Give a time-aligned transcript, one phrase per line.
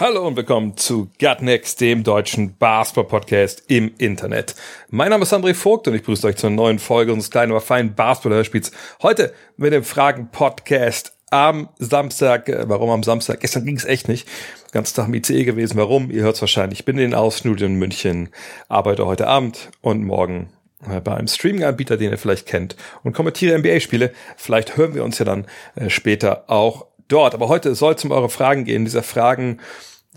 [0.00, 4.56] Hallo und willkommen zu Gut Next, dem deutschen Basketball-Podcast im Internet.
[4.90, 7.60] Mein Name ist André Vogt und ich begrüße euch zur neuen Folge unseres kleinen, aber
[7.60, 8.72] feinen Basketball-Hörspiels.
[9.02, 12.48] Heute mit dem Fragen-Podcast am Samstag.
[12.48, 13.38] Äh, Warum am Samstag?
[13.38, 14.28] Gestern ging es echt nicht.
[14.72, 15.76] Ganz Tag im ICE gewesen.
[15.76, 16.10] Warum?
[16.10, 16.80] Ihr hört es wahrscheinlich.
[16.80, 18.30] Ich bin in den Ausstudien in München,
[18.68, 20.48] arbeite heute Abend und morgen
[20.90, 24.12] äh, bei einem Streaming-Anbieter, den ihr vielleicht kennt, und kommentiere NBA-Spiele.
[24.36, 27.34] Vielleicht hören wir uns ja dann äh, später auch dort.
[27.34, 28.84] Aber heute soll es um eure Fragen gehen.
[28.84, 29.60] Dieser Fragen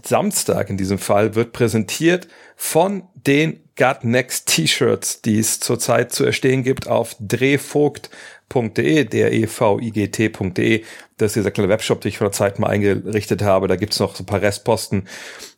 [0.03, 6.23] Samstag in diesem Fall wird präsentiert von den Gut Next T-Shirts, die es zurzeit zu
[6.23, 8.11] erstehen gibt auf drehvogt.de,
[8.53, 10.83] der evigt.de.
[11.17, 13.67] Das ist dieser kleine Webshop, den ich vor der Zeit mal eingerichtet habe.
[13.67, 15.07] Da gibt's noch so ein paar Restposten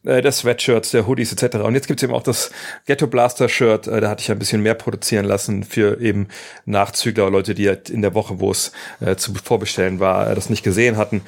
[0.05, 1.57] äh, der Sweatshirts, der Hoodies etc.
[1.57, 2.51] Und jetzt gibt's eben auch das
[2.85, 3.87] Ghetto Blaster Shirt.
[3.87, 6.29] Äh, da hatte ich ein bisschen mehr produzieren lassen für eben
[6.65, 10.49] Nachzügler, Leute, die halt in der Woche, wo es äh, zu vorbestellen war, äh, das
[10.49, 11.21] nicht gesehen hatten.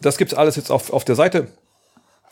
[0.00, 1.48] Das gibt's alles jetzt auf, auf der Seite.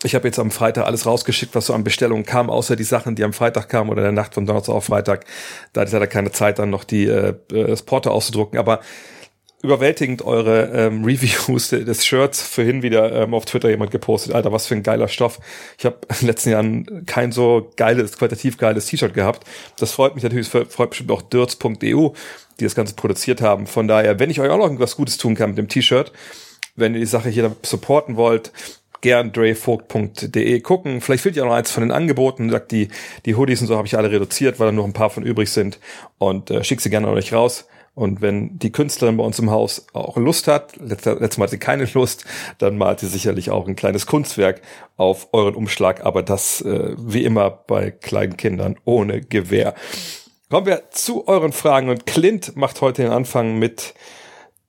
[0.04, 3.14] Ich habe jetzt am Freitag alles rausgeschickt, was so an Bestellungen kam, außer die Sachen,
[3.14, 5.24] die am Freitag kamen oder der Nacht von Donnerstag auf Freitag.
[5.72, 8.58] Da hatte leider keine Zeit, dann noch die äh, das Porto auszudrucken.
[8.58, 8.80] Aber
[9.64, 12.42] überwältigend eure ähm, Reviews des Shirts.
[12.42, 15.40] Vorhin wieder ähm, auf Twitter jemand gepostet, Alter, was für ein geiler Stoff.
[15.78, 19.48] Ich habe in den letzten Jahren kein so geiles, qualitativ geiles T-Shirt gehabt.
[19.78, 22.10] Das freut mich natürlich, freut bestimmt auch dirts.eu,
[22.60, 23.66] die das Ganze produziert haben.
[23.66, 26.12] Von daher, wenn ich euch auch noch irgendwas Gutes tun kann mit dem T-Shirt,
[26.76, 28.52] wenn ihr die Sache hier supporten wollt,
[29.04, 31.02] gern drevogt.de gucken.
[31.02, 32.48] Vielleicht fehlt ja noch eins von den Angeboten.
[32.48, 32.88] Sagt die,
[33.26, 35.50] die Hoodies und so habe ich alle reduziert, weil da noch ein paar von übrig
[35.50, 35.78] sind.
[36.16, 37.68] Und äh, schickt sie gerne an euch raus.
[37.94, 41.50] Und wenn die Künstlerin bei uns im Haus auch Lust hat, letztes, letztes Mal hat
[41.50, 42.24] sie keine Lust,
[42.56, 44.62] dann malt sie sicherlich auch ein kleines Kunstwerk
[44.96, 46.04] auf euren Umschlag.
[46.06, 49.74] Aber das äh, wie immer bei kleinen Kindern ohne Gewehr.
[50.48, 51.90] Kommen wir zu euren Fragen.
[51.90, 53.92] Und Clint macht heute den Anfang mit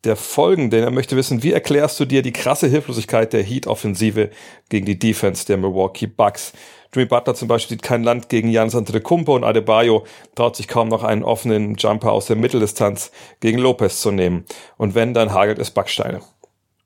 [0.06, 0.84] der folgenden.
[0.84, 4.30] Er möchte wissen, wie erklärst du dir die krasse Hilflosigkeit der Heat-Offensive
[4.70, 6.54] gegen die Defense der Milwaukee Bucks?
[6.94, 10.06] Jimmy Butler zum Beispiel sieht kein Land gegen Giannis Antetokounmpo und Adebayo
[10.36, 13.12] traut sich kaum noch einen offenen Jumper aus der Mitteldistanz
[13.42, 14.46] gegen Lopez zu nehmen.
[14.78, 16.22] Und wenn, dann hagelt es Backsteine.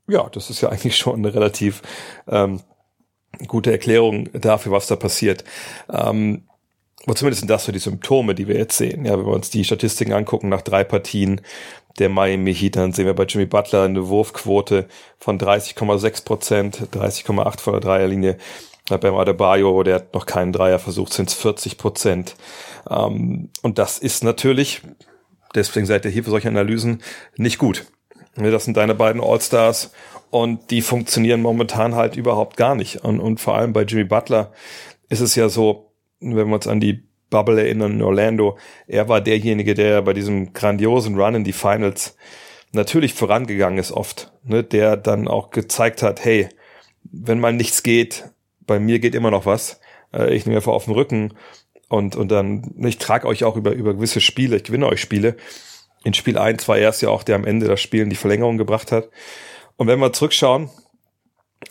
[0.08, 1.84] Ja, das ist ja eigentlich schon eine relativ
[2.28, 2.62] ähm,
[3.48, 5.44] gute Erklärung dafür, was da passiert.
[5.92, 6.49] Ähm,
[7.06, 9.06] aber zumindest sind das so die Symptome, die wir jetzt sehen.
[9.06, 11.42] Ja, wenn wir uns die Statistiken angucken nach drei Partien
[11.98, 14.88] der Miami Heat, dann sehen wir bei Jimmy Butler eine Wurfquote
[15.18, 18.38] von 30,6 Prozent, 30,8 von der Dreierlinie.
[18.90, 22.36] Beim Adebayo, der hat noch keinen Dreier versucht, sind es 40 Prozent.
[22.90, 24.82] Ähm, und das ist natürlich,
[25.54, 27.04] deswegen seid ihr hier für solche Analysen,
[27.38, 27.86] nicht gut.
[28.36, 29.92] Das sind deine beiden All-Stars
[30.32, 33.04] und die funktionieren momentan halt überhaupt gar nicht.
[33.04, 34.52] Und, und vor allem bei Jimmy Butler
[35.10, 35.89] ist es ja so,
[36.20, 38.58] wenn wir uns an die Bubble erinnern in Orlando,
[38.88, 42.16] er war derjenige, der bei diesem grandiosen Run in die Finals
[42.72, 46.50] natürlich vorangegangen ist oft, ne, der dann auch gezeigt hat, hey,
[47.04, 48.26] wenn mal nichts geht,
[48.66, 49.80] bei mir geht immer noch was.
[50.14, 51.34] Äh, ich nehme einfach auf den Rücken
[51.88, 55.36] und, und dann, ich trage euch auch über, über gewisse Spiele, ich gewinne euch Spiele.
[56.04, 58.16] In Spiel 1 war er es ja auch, der am Ende das Spiel in die
[58.16, 59.10] Verlängerung gebracht hat.
[59.76, 60.70] Und wenn wir zurückschauen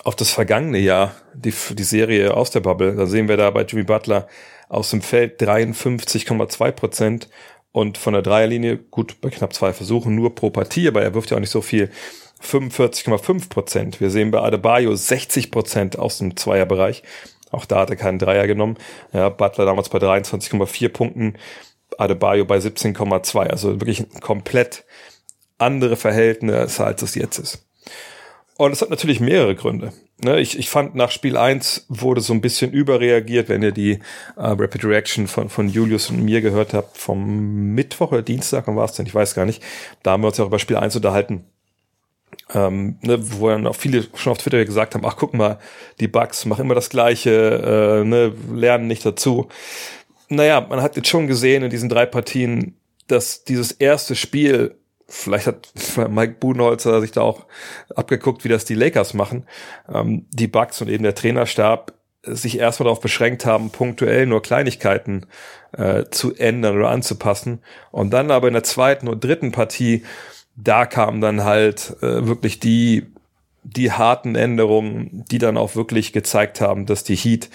[0.05, 3.63] auf das vergangene Jahr, die, die Serie aus der Bubble, da sehen wir da bei
[3.63, 4.29] Jimmy Butler
[4.69, 7.29] aus dem Feld 53,2 Prozent
[7.73, 11.31] und von der Dreierlinie, gut, bei knapp zwei Versuchen nur pro Partie, aber er wirft
[11.31, 11.91] ja auch nicht so viel,
[12.43, 14.01] 45,5 Prozent.
[14.01, 17.03] Wir sehen bei Adebayo 60 Prozent aus dem Zweierbereich.
[17.51, 18.77] Auch da hat er keinen Dreier genommen.
[19.13, 21.35] Ja, Butler damals bei 23,4 Punkten,
[21.97, 23.39] Adebayo bei 17,2.
[23.49, 24.85] Also wirklich ein komplett
[25.57, 27.67] andere Verhältnisse, als es jetzt ist.
[28.59, 29.93] Und es hat natürlich mehrere Gründe.
[30.21, 33.93] Ne, ich, ich fand nach Spiel 1 wurde so ein bisschen überreagiert, wenn ihr die
[33.93, 34.01] äh,
[34.37, 38.87] Rapid Reaction von, von Julius und mir gehört habt, vom Mittwoch oder Dienstag, wann war
[38.87, 39.07] es denn?
[39.07, 39.63] Ich weiß gar nicht.
[40.03, 41.45] Da haben wir uns ja auch über Spiel 1 unterhalten.
[42.53, 45.61] Ähm, ne, wo dann auch viele schon auf Twitter gesagt haben, ach guck mal,
[46.01, 49.47] die Bugs machen immer das Gleiche, äh, ne, lernen nicht dazu.
[50.31, 52.75] Naja, man hat jetzt schon gesehen in diesen drei Partien,
[53.07, 54.78] dass dieses erste Spiel
[55.09, 55.73] vielleicht hat
[56.11, 57.47] Mike Budenholzer sich da auch
[57.95, 59.47] abgeguckt, wie das die Lakers machen.
[59.93, 65.27] Ähm, die Bucks und eben der Trainerstab sich erstmal darauf beschränkt haben, punktuell nur Kleinigkeiten
[65.73, 67.61] äh, zu ändern oder anzupassen.
[67.91, 70.05] Und dann aber in der zweiten und dritten Partie,
[70.57, 73.07] da kamen dann halt äh, wirklich die,
[73.63, 77.49] die harten Änderungen, die dann auch wirklich gezeigt haben, dass die Heat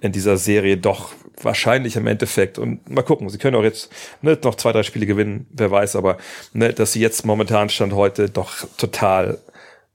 [0.00, 1.12] in dieser Serie doch
[1.42, 2.58] wahrscheinlich im Endeffekt.
[2.58, 3.90] Und mal gucken, sie können auch jetzt
[4.22, 6.18] ne, noch zwei, drei Spiele gewinnen, wer weiß, aber
[6.52, 9.38] ne, dass sie jetzt momentan Stand heute doch total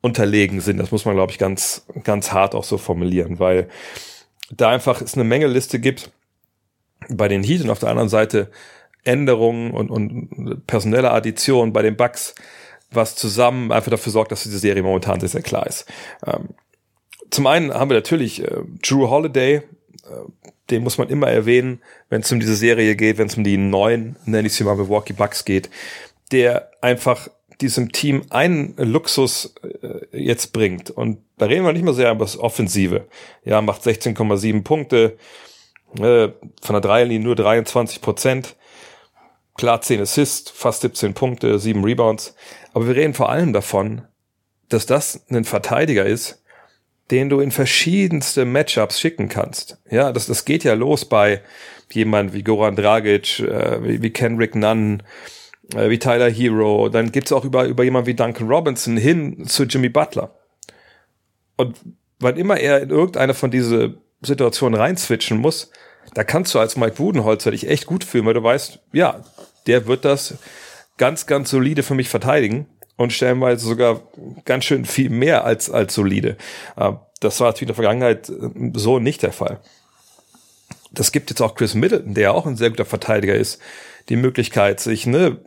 [0.02, 3.70] unterlegen sind, das muss man, glaube ich, ganz, ganz hart auch so formulieren, weil
[4.50, 6.12] da einfach es eine Menge Liste gibt
[7.08, 8.50] bei den Heat und auf der anderen Seite
[9.04, 12.36] Änderungen und, und personelle Addition bei den Bucks,
[12.92, 15.86] was zusammen einfach dafür sorgt, dass diese Serie momentan sehr, sehr klar ist.
[16.26, 16.50] Ähm,
[17.30, 19.62] zum einen haben wir natürlich äh, Drew Holiday,
[20.70, 23.58] den muss man immer erwähnen, wenn es um diese Serie geht, wenn es um die
[23.58, 25.70] neuen, nenne ich sie mal, Milwaukee Bucks geht,
[26.32, 30.90] der einfach diesem Team einen Luxus äh, jetzt bringt.
[30.90, 33.08] Und da reden wir nicht mehr sehr über das Offensive.
[33.44, 35.18] Ja, macht 16,7 Punkte,
[36.00, 36.30] äh,
[36.62, 38.56] von der Dreierlinie nur 23 Prozent.
[39.56, 42.36] Klar 10 Assists, fast 17 Punkte, 7 Rebounds.
[42.74, 44.04] Aber wir reden vor allem davon,
[44.70, 46.41] dass das ein Verteidiger ist,
[47.12, 49.78] den du in verschiedenste Matchups schicken kannst.
[49.90, 51.42] Ja, das, das geht ja los bei
[51.92, 55.04] jemand wie Goran Dragic, äh, wie, wie Kenrick Nunn,
[55.76, 56.88] äh, wie Tyler Hero.
[56.88, 60.34] Dann gibt's auch über, über jemand wie Duncan Robinson hin zu Jimmy Butler.
[61.58, 61.78] Und
[62.20, 65.70] wann immer er in irgendeine von diese Situationen reinswitchen muss,
[66.14, 69.24] da kannst du als Mike Budenholzer dich echt gut fühlen, weil du weißt, ja,
[69.68, 70.36] der wird das
[70.98, 72.68] ganz, ganz solide für mich verteidigen
[73.02, 74.02] und stellenweise sogar
[74.46, 76.38] ganz schön viel mehr als, als solide.
[76.76, 79.60] Äh, das war in der Vergangenheit äh, so nicht der Fall.
[80.92, 83.62] Das gibt jetzt auch Chris Middleton, der auch ein sehr guter Verteidiger ist,
[84.10, 85.38] die Möglichkeit, sich ne,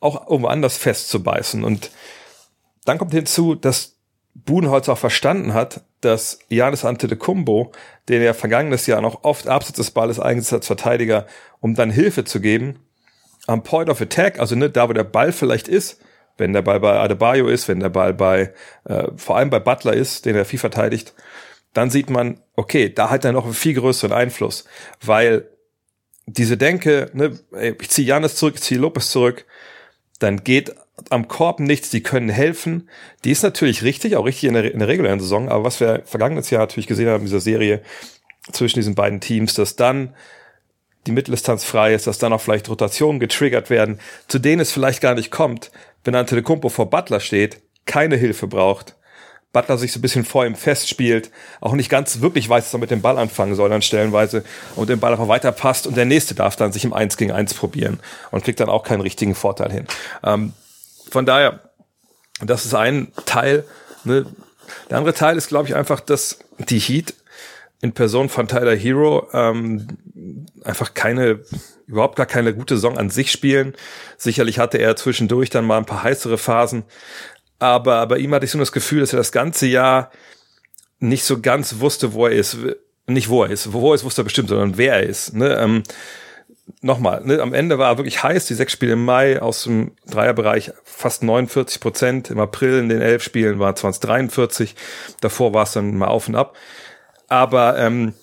[0.00, 1.64] auch irgendwo anders festzubeißen.
[1.64, 1.90] Und
[2.84, 3.96] dann kommt hinzu, dass
[4.34, 7.72] Budenholz auch verstanden hat, dass Janis Antetokounmpo,
[8.08, 11.26] den er vergangenes Jahr noch oft abseits des Balles eingesetzt als Verteidiger,
[11.60, 12.80] um dann Hilfe zu geben,
[13.46, 16.00] am Point of Attack, also ne, da wo der Ball vielleicht ist,
[16.36, 18.52] wenn der Ball bei Adebayo ist, wenn der Ball bei,
[18.84, 21.14] äh, vor allem bei Butler ist, den er viel verteidigt,
[21.72, 24.64] dann sieht man, okay, da hat er noch einen viel größeren Einfluss,
[25.02, 25.48] weil
[26.26, 27.38] diese Denke, ne,
[27.80, 29.44] ich ziehe Janis zurück, ich ziehe Lopez zurück,
[30.18, 30.74] dann geht
[31.10, 32.88] am Korb nichts, die können helfen.
[33.24, 36.02] Die ist natürlich richtig, auch richtig in der, in der regulären Saison, aber was wir
[36.04, 37.82] vergangenes Jahr natürlich gesehen haben in dieser Serie
[38.52, 40.14] zwischen diesen beiden Teams, dass dann
[41.06, 43.98] die Mitteldistanz frei ist, dass dann auch vielleicht Rotationen getriggert werden,
[44.28, 45.70] zu denen es vielleicht gar nicht kommt,
[46.04, 48.96] wenn Antetokounmpo vor Butler steht, keine Hilfe braucht,
[49.52, 51.30] Butler sich so ein bisschen vor ihm festspielt,
[51.60, 54.44] auch nicht ganz wirklich weiß, was er mit dem Ball anfangen soll, dann stellenweise
[54.76, 57.54] und den Ball einfach weiterpasst und der nächste darf dann sich im Eins gegen Eins
[57.54, 58.00] probieren
[58.32, 59.86] und kriegt dann auch keinen richtigen Vorteil hin.
[60.24, 60.52] Ähm,
[61.08, 61.60] von daher,
[62.40, 63.64] das ist ein Teil.
[64.02, 64.26] Ne?
[64.90, 67.14] Der andere Teil ist, glaube ich, einfach, dass die Heat
[67.80, 69.86] in Person von Tyler Hero ähm,
[70.62, 71.40] einfach keine,
[71.86, 73.74] überhaupt gar keine gute Saison an sich spielen.
[74.16, 76.84] Sicherlich hatte er zwischendurch dann mal ein paar heißere Phasen,
[77.58, 80.10] aber bei ihm hatte ich so das Gefühl, dass er das ganze Jahr
[80.98, 82.56] nicht so ganz wusste, wo er ist.
[83.06, 85.34] Nicht wo er ist, wo er ist, wusste er bestimmt, sondern wer er ist.
[85.34, 85.54] Ne?
[85.58, 85.82] Ähm,
[86.80, 89.92] nochmal, ne, am Ende war er wirklich heiß, die sechs Spiele im Mai aus dem
[90.06, 94.74] Dreierbereich fast 49 Prozent, im April in den elf Spielen war es 43,
[95.20, 96.56] davor war es dann mal auf und ab.
[97.28, 98.14] Aber ähm,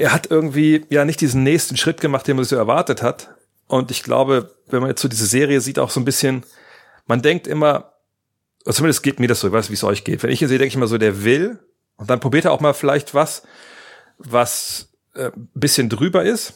[0.00, 3.34] er hat irgendwie ja nicht diesen nächsten Schritt gemacht, den man so erwartet hat.
[3.66, 6.42] Und ich glaube, wenn man jetzt so diese Serie sieht, auch so ein bisschen,
[7.06, 7.92] man denkt immer,
[8.64, 10.22] zumindest geht mir das so, ich weiß, wie es euch geht.
[10.22, 11.58] Wenn ich ihn sehe, denke ich immer so, der will,
[11.96, 13.42] und dann probiert er auch mal vielleicht was,
[14.16, 16.54] was äh, bisschen drüber ist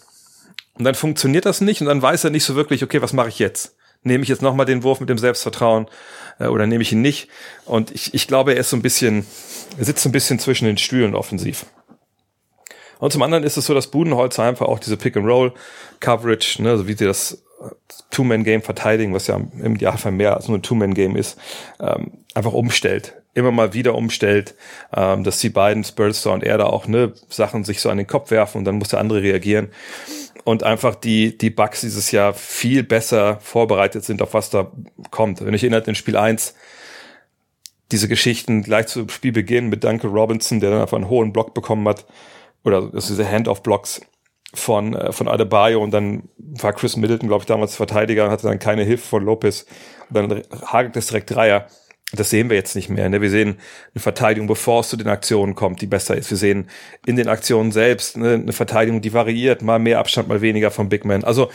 [0.73, 3.29] und dann funktioniert das nicht und dann weiß er nicht so wirklich, okay, was mache
[3.29, 3.77] ich jetzt?
[4.03, 5.87] Nehme ich jetzt nochmal den Wurf mit dem Selbstvertrauen
[6.39, 7.29] äh, oder nehme ich ihn nicht?
[7.67, 9.27] Und ich, ich glaube, er ist so ein bisschen,
[9.77, 11.67] er sitzt so ein bisschen zwischen den Stühlen offensiv.
[13.05, 16.95] Und zum anderen ist es so, dass Budenholzer einfach auch diese Pick-and-Roll-Coverage, ne, also wie
[16.95, 17.69] sie das äh,
[18.09, 21.39] Two-Man-Game verteidigen, was ja im Idealfall mehr als nur ein Two-Man-Game ist,
[21.81, 23.13] ähm, einfach umstellt.
[23.35, 24.55] Immer mal wieder umstellt,
[24.97, 28.07] ähm, dass die beiden, Spurster und er da auch ne, Sachen sich so an den
[28.07, 29.69] Kopf werfen und dann muss der andere reagieren
[30.45, 34.73] und einfach die, die Bugs dieses Jahr viel besser vorbereitet sind, auf was da
[35.11, 35.45] kommt.
[35.45, 36.55] Wenn ich erinnere, in Spiel 1
[37.93, 41.87] diese Geschichten gleich zu Spielbeginn mit Duncan Robinson, der dann einfach einen hohen Block bekommen
[41.87, 42.07] hat,
[42.65, 44.01] oder diese Hand-off-Blocks
[44.55, 48.47] von, äh, von Adebayo und dann war Chris Middleton, glaube ich, damals Verteidiger und hatte
[48.47, 49.67] dann keine Hilfe von Lopez
[50.11, 51.67] und dann hagelt es direkt Dreier.
[52.13, 53.09] Das sehen wir jetzt nicht mehr.
[53.09, 53.21] Ne?
[53.21, 53.57] Wir sehen
[53.93, 56.31] eine Verteidigung, bevor es zu den Aktionen kommt, die besser ist.
[56.31, 56.69] Wir sehen
[57.07, 60.89] in den Aktionen selbst ne, eine Verteidigung, die variiert, mal mehr Abstand, mal weniger vom
[60.89, 61.25] Big Man.
[61.25, 61.51] Also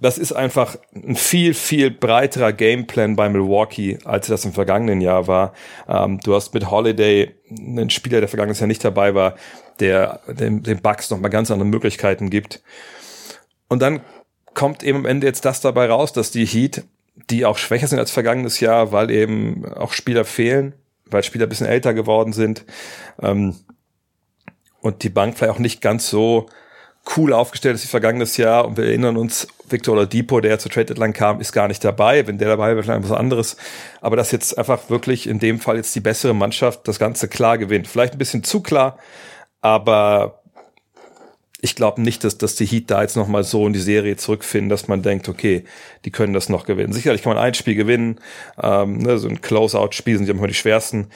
[0.00, 5.26] das ist einfach ein viel, viel breiterer Gameplan bei Milwaukee, als das im vergangenen Jahr
[5.26, 5.52] war.
[5.88, 9.34] Ähm, du hast mit Holiday einen Spieler, der vergangenes Jahr nicht dabei war,
[9.80, 12.62] der den, den Bucks nochmal ganz andere Möglichkeiten gibt.
[13.68, 14.00] Und dann
[14.54, 16.84] kommt eben am Ende jetzt das dabei raus, dass die Heat
[17.30, 20.74] die auch schwächer sind als vergangenes Jahr, weil eben auch Spieler fehlen,
[21.06, 22.64] weil Spieler ein bisschen älter geworden sind.
[23.20, 23.56] Ähm,
[24.80, 26.46] und die Bank vielleicht auch nicht ganz so
[27.16, 28.66] cool aufgestellt ist wie vergangenes Jahr.
[28.66, 32.26] Und wir erinnern uns, Victor Oladipo, der zu Trade Deadline kam, ist gar nicht dabei.
[32.26, 33.56] Wenn der dabei wäre, vielleicht was anderes.
[34.00, 37.58] Aber dass jetzt einfach wirklich in dem Fall jetzt die bessere Mannschaft das Ganze klar
[37.58, 37.88] gewinnt.
[37.88, 38.98] Vielleicht ein bisschen zu klar,
[39.60, 40.38] aber
[41.60, 44.68] ich glaube nicht, dass, dass die Heat da jetzt nochmal so in die Serie zurückfinden,
[44.68, 45.64] dass man denkt, okay,
[46.04, 46.92] die können das noch gewinnen.
[46.92, 48.20] Sicherlich kann man ein Spiel gewinnen,
[48.62, 51.08] ähm, ne, so ein Close-Out-Spiel sind ja immer die schwersten,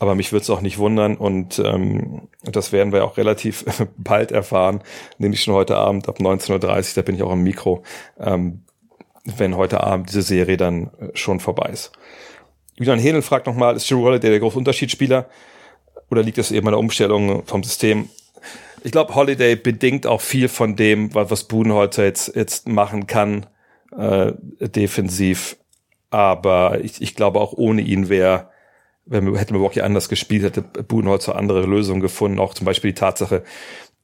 [0.00, 3.64] aber mich würde es auch nicht wundern und ähm, das werden wir auch relativ
[3.98, 4.80] bald erfahren,
[5.18, 6.58] nämlich schon heute Abend ab 19.30 Uhr,
[6.94, 7.84] da bin ich auch am Mikro,
[8.18, 8.64] ähm,
[9.24, 11.92] wenn heute Abend diese Serie dann äh, schon vorbei ist.
[12.76, 15.28] Julian Henel fragt nochmal, ist Drew Holiday der große Unterschiedsspieler
[16.10, 18.08] oder liegt es eben an der Umstellung vom System?
[18.82, 23.44] Ich glaube, Holiday bedingt auch viel von dem, was, was Budenholzer jetzt, jetzt machen kann,
[23.94, 25.58] äh, defensiv.
[26.08, 28.49] Aber ich, ich glaube, auch ohne ihn wäre,
[29.10, 32.38] wenn hätte Milwaukee anders gespielt, hätte Budenholzer andere Lösungen gefunden.
[32.38, 33.42] Auch zum Beispiel die Tatsache,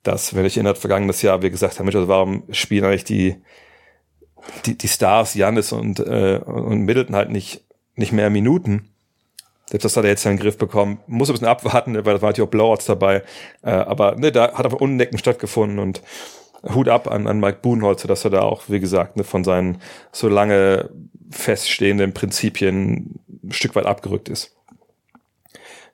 [0.02, 3.36] dass, wenn ich erinnert, vergangenes Jahr wir gesagt haben, also warum spielen eigentlich die,
[4.66, 8.90] die, die Stars, Janis und, äh, und Middleton halt nicht, nicht mehr Minuten?
[9.70, 10.98] Selbst das hat er jetzt in den Griff bekommen.
[11.06, 13.22] Muss ein bisschen abwarten, weil da waren natürlich auch Blowouts dabei.
[13.62, 16.02] Äh, aber ne, da hat einfach Unnecken stattgefunden und
[16.74, 19.80] Hut ab an, an Mike Buhnholzer, dass er da auch, wie gesagt, ne, von seinen
[20.10, 20.90] so lange
[21.30, 24.56] feststehenden Prinzipien ein Stück weit abgerückt ist.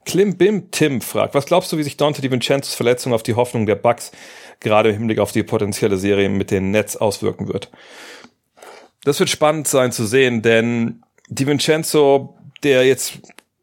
[0.05, 3.67] Klim Bim Tim fragt, was glaubst du, wie sich Dante DiVincenzo's Verletzung auf die Hoffnung
[3.67, 4.13] der Bucks
[4.61, 7.71] gerade im Hinblick auf die potenzielle Serie mit den Nets auswirken wird?
[9.05, 13.21] Das wird spannend sein zu sehen, denn DiVincenzo, der jetzt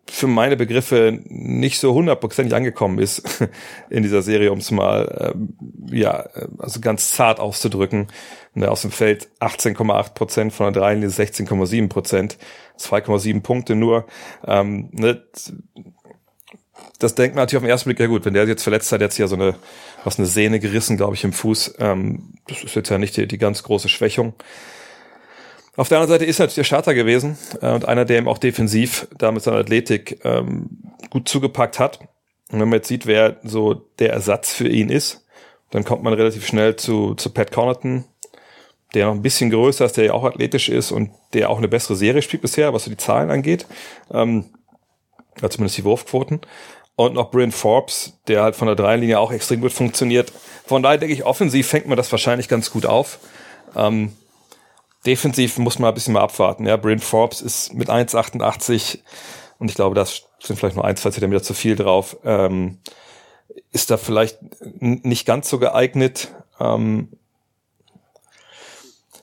[0.09, 3.47] für meine Begriffe nicht so hundertprozentig angekommen ist
[3.89, 5.55] in dieser Serie, um es mal ähm,
[5.91, 6.27] ja
[6.57, 8.07] also ganz zart auszudrücken.
[8.55, 12.37] Ne, aus dem Feld 18,8 Prozent von der Dreilinie 16,7 Prozent,
[12.79, 14.07] 2,7 Punkte nur.
[14.45, 15.23] Ähm, ne,
[16.99, 19.01] das denkt man natürlich auf den ersten Blick, ja gut, wenn der jetzt verletzt hat,
[19.01, 19.55] jetzt ja so eine,
[20.03, 21.75] was eine Sehne gerissen, glaube ich, im Fuß.
[21.79, 24.33] Ähm, das ist jetzt ja nicht die, die ganz große Schwächung.
[25.77, 28.27] Auf der anderen Seite ist er natürlich der Starter gewesen äh, und einer, der ihm
[28.27, 30.69] auch defensiv da mit seiner Athletik ähm,
[31.09, 31.99] gut zugepackt hat.
[32.51, 35.25] Und wenn man jetzt sieht, wer so der Ersatz für ihn ist,
[35.71, 38.03] dann kommt man relativ schnell zu, zu Pat Connaughton,
[38.93, 41.69] der noch ein bisschen größer ist, der ja auch athletisch ist und der auch eine
[41.69, 43.65] bessere Serie spielt bisher, was so die Zahlen angeht.
[44.11, 44.45] Ähm,
[45.41, 46.41] ja, zumindest die Wurfquoten.
[46.99, 50.33] Und noch Bryn Forbes, der halt von der Dreilinie auch extrem gut funktioniert.
[50.65, 53.19] Von daher denke ich, offensiv fängt man das wahrscheinlich ganz gut auf.
[53.73, 54.11] Ähm,
[55.05, 56.65] defensiv muss man ein bisschen mal abwarten.
[56.65, 58.99] Ja, Bryn Forbes ist mit 1,88
[59.59, 62.17] und ich glaube, das sind vielleicht nur ein, zwei Zentimeter zu viel drauf.
[62.25, 62.79] Ähm,
[63.71, 64.37] ist da vielleicht
[64.81, 66.35] nicht ganz so geeignet.
[66.59, 67.13] Ähm,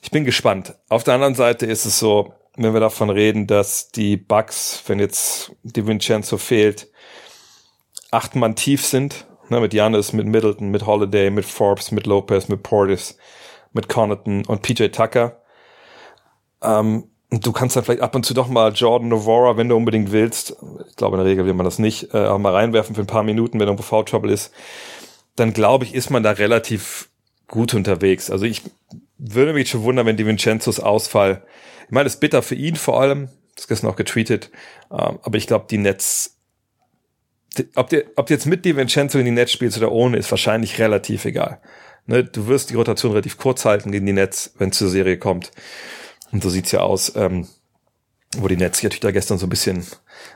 [0.00, 0.76] ich bin gespannt.
[0.88, 4.98] Auf der anderen Seite ist es so, wenn wir davon reden, dass die Bugs, wenn
[4.98, 6.88] jetzt die Vincenzo fehlt,
[8.10, 12.48] acht Mann tief sind, ne, mit Janis, mit Middleton, mit Holiday, mit Forbes, mit Lopez,
[12.48, 13.16] mit Portis,
[13.72, 15.40] mit Connaughton und PJ Tucker.
[16.62, 20.12] Ähm, du kannst dann vielleicht ab und zu doch mal Jordan Novora, wenn du unbedingt
[20.12, 20.56] willst,
[20.88, 23.06] ich glaube in der Regel will man das nicht, äh, auch mal reinwerfen für ein
[23.06, 24.52] paar Minuten, wenn irgendwo Foul Trouble ist,
[25.34, 27.08] dann glaube ich, ist man da relativ
[27.48, 28.30] gut unterwegs.
[28.30, 28.62] Also ich
[29.18, 31.42] würde mich schon wundern, wenn die Vincenzos Ausfall,
[31.86, 34.50] ich meine, das ist bitter für ihn vor allem, das ist gestern auch getweetet,
[34.90, 36.35] ähm, aber ich glaube, die die,
[37.74, 40.78] ob, die, ob jetzt mit die Vincenzo in die Nets spielst oder ohne, ist wahrscheinlich
[40.78, 41.60] relativ egal.
[42.06, 45.18] Ne, du wirst die Rotation relativ kurz halten gegen die Nets, wenn es zur Serie
[45.18, 45.50] kommt.
[46.30, 47.48] Und so sieht's ja aus, ähm,
[48.36, 49.84] wo die Nets natürlich da gestern so ein bisschen,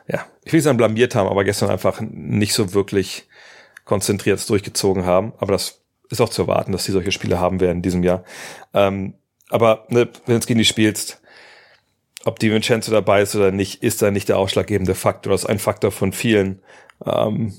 [0.09, 3.29] ja, ich will nicht sagen blamiert haben, aber gestern einfach nicht so wirklich
[3.85, 5.33] konzentriert durchgezogen haben.
[5.39, 8.25] Aber das ist auch zu erwarten, dass die solche Spiele haben werden in diesem Jahr.
[8.75, 9.15] Ähm,
[9.49, 11.21] aber ne, wenn du es gegen die spielst,
[12.25, 15.33] ob die Vincenzo dabei ist oder nicht, ist da nicht der ausschlaggebende Faktor.
[15.33, 16.63] Das ist ein Faktor von vielen.
[17.05, 17.55] Ähm,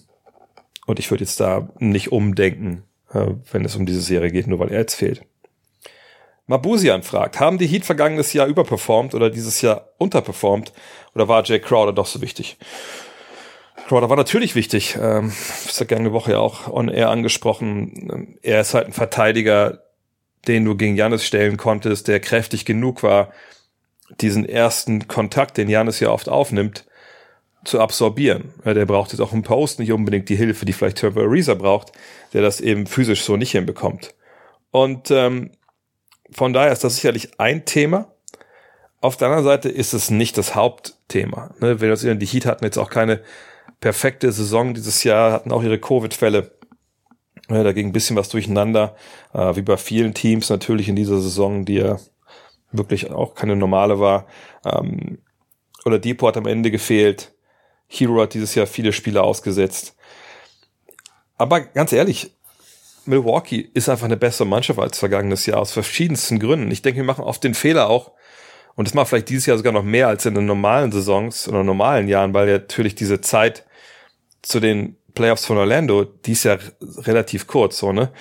[0.88, 2.84] und ich würde jetzt da nicht umdenken,
[3.14, 5.24] äh, wenn es um diese Serie geht, nur weil er jetzt fehlt.
[6.48, 10.74] Mabusian fragt, haben die Heat vergangenes Jahr überperformt oder dieses Jahr unterperformt
[11.16, 12.58] oder war Jay Crowder doch so wichtig?
[13.88, 15.32] Crowder war natürlich wichtig, ähm,
[15.88, 18.38] gerne Woche ja auch on air angesprochen.
[18.42, 19.84] Er ist halt ein Verteidiger,
[20.48, 23.32] den du gegen Janis stellen konntest, der kräftig genug war,
[24.20, 26.86] diesen ersten Kontakt, den Janis ja oft aufnimmt,
[27.64, 28.54] zu absorbieren.
[28.66, 31.92] Der braucht jetzt auch im Post nicht unbedingt die Hilfe, die vielleicht Trevor Ariza braucht,
[32.34, 34.16] der das eben physisch so nicht hinbekommt.
[34.72, 35.52] Und ähm,
[36.32, 38.14] von daher ist das sicherlich ein Thema.
[39.02, 41.54] Auf der anderen Seite ist es nicht das Hauptthema.
[41.60, 41.80] Ne?
[41.82, 43.22] Wenn wir die Heat hatten jetzt auch keine
[43.80, 46.52] perfekte Saison dieses Jahr, hatten auch ihre Covid-Fälle.
[47.50, 48.96] Ja, da ging ein bisschen was durcheinander,
[49.34, 51.98] äh, wie bei vielen Teams natürlich in dieser Saison, die ja
[52.72, 54.28] wirklich auch keine normale war.
[54.64, 55.18] Ähm,
[55.84, 57.34] oder Depot hat am Ende gefehlt.
[57.94, 59.96] Hero hat dieses Jahr viele Spiele ausgesetzt.
[61.38, 62.32] Aber ganz ehrlich,
[63.06, 66.72] Milwaukee ist einfach eine bessere Mannschaft als vergangenes Jahr aus verschiedensten Gründen.
[66.72, 68.12] Ich denke, wir machen oft den Fehler auch,
[68.76, 71.64] und das macht vielleicht dieses Jahr sogar noch mehr als in den normalen Saisons oder
[71.64, 73.66] normalen Jahren, weil natürlich diese Zeit
[74.42, 76.58] zu den Playoffs von Orlando, die ist ja
[77.00, 78.12] relativ kurz, so, ne?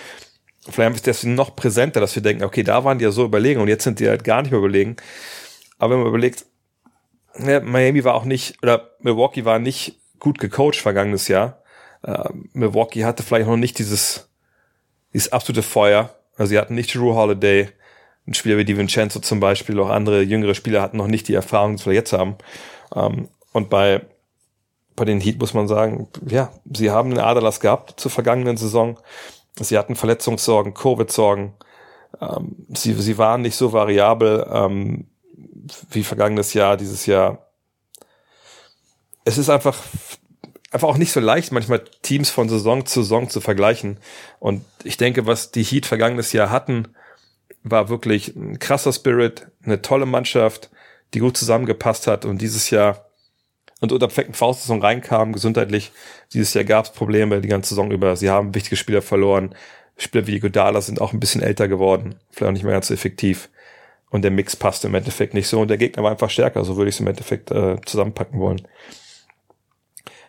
[0.69, 3.61] Vielleicht ist das noch präsenter, dass wir denken, okay, da waren die ja so überlegen
[3.61, 4.97] und jetzt sind die halt gar nicht mehr überlegen.
[5.79, 6.45] Aber wenn man überlegt,
[7.39, 11.63] ja, Miami war auch nicht, oder Milwaukee war nicht gut gecoacht vergangenes Jahr.
[12.03, 14.29] Äh, Milwaukee hatte vielleicht noch nicht dieses,
[15.13, 16.15] dieses absolute Feuer.
[16.37, 17.69] Also sie hatten nicht Drew Holiday,
[18.27, 21.77] ein Spieler wie DiVincenzo zum Beispiel, auch andere jüngere Spieler hatten noch nicht die Erfahrung,
[21.77, 22.37] die wir jetzt haben.
[22.95, 24.03] Ähm, und bei,
[24.97, 28.99] bei den Heat muss man sagen, ja, sie haben einen Aderlass gehabt zur vergangenen Saison.
[29.59, 31.55] Sie hatten Verletzungssorgen, Covid-Sorgen.
[32.21, 35.09] Ähm, sie, sie waren nicht so variabel ähm,
[35.91, 37.47] wie vergangenes Jahr, dieses Jahr.
[39.25, 39.79] Es ist einfach,
[40.71, 43.99] einfach auch nicht so leicht, manchmal Teams von Saison zu Saison zu vergleichen.
[44.39, 46.95] Und ich denke, was die Heat vergangenes Jahr hatten,
[47.63, 50.71] war wirklich ein krasser Spirit, eine tolle Mannschaft,
[51.13, 53.07] die gut zusammengepasst hat und dieses Jahr
[53.81, 55.91] und unter perfekten Faustsaison reinkam, gesundheitlich.
[56.33, 58.15] Dieses Jahr gab es Probleme die ganze Saison über.
[58.15, 59.55] Sie haben wichtige Spieler verloren.
[59.97, 62.95] Spieler wie Godala sind auch ein bisschen älter geworden, vielleicht auch nicht mehr ganz so
[62.95, 63.49] effektiv.
[64.11, 66.77] Und der Mix passte im Endeffekt nicht so und der Gegner war einfach stärker, so
[66.77, 68.67] würde ich es im Endeffekt äh, zusammenpacken wollen.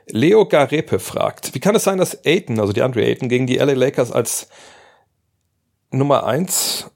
[0.08, 3.58] Leo Garepe fragt, wie kann es sein, dass Aiton, also die Andre Aiton, gegen die
[3.58, 4.50] LA Lakers als
[5.90, 6.92] Nummer eins,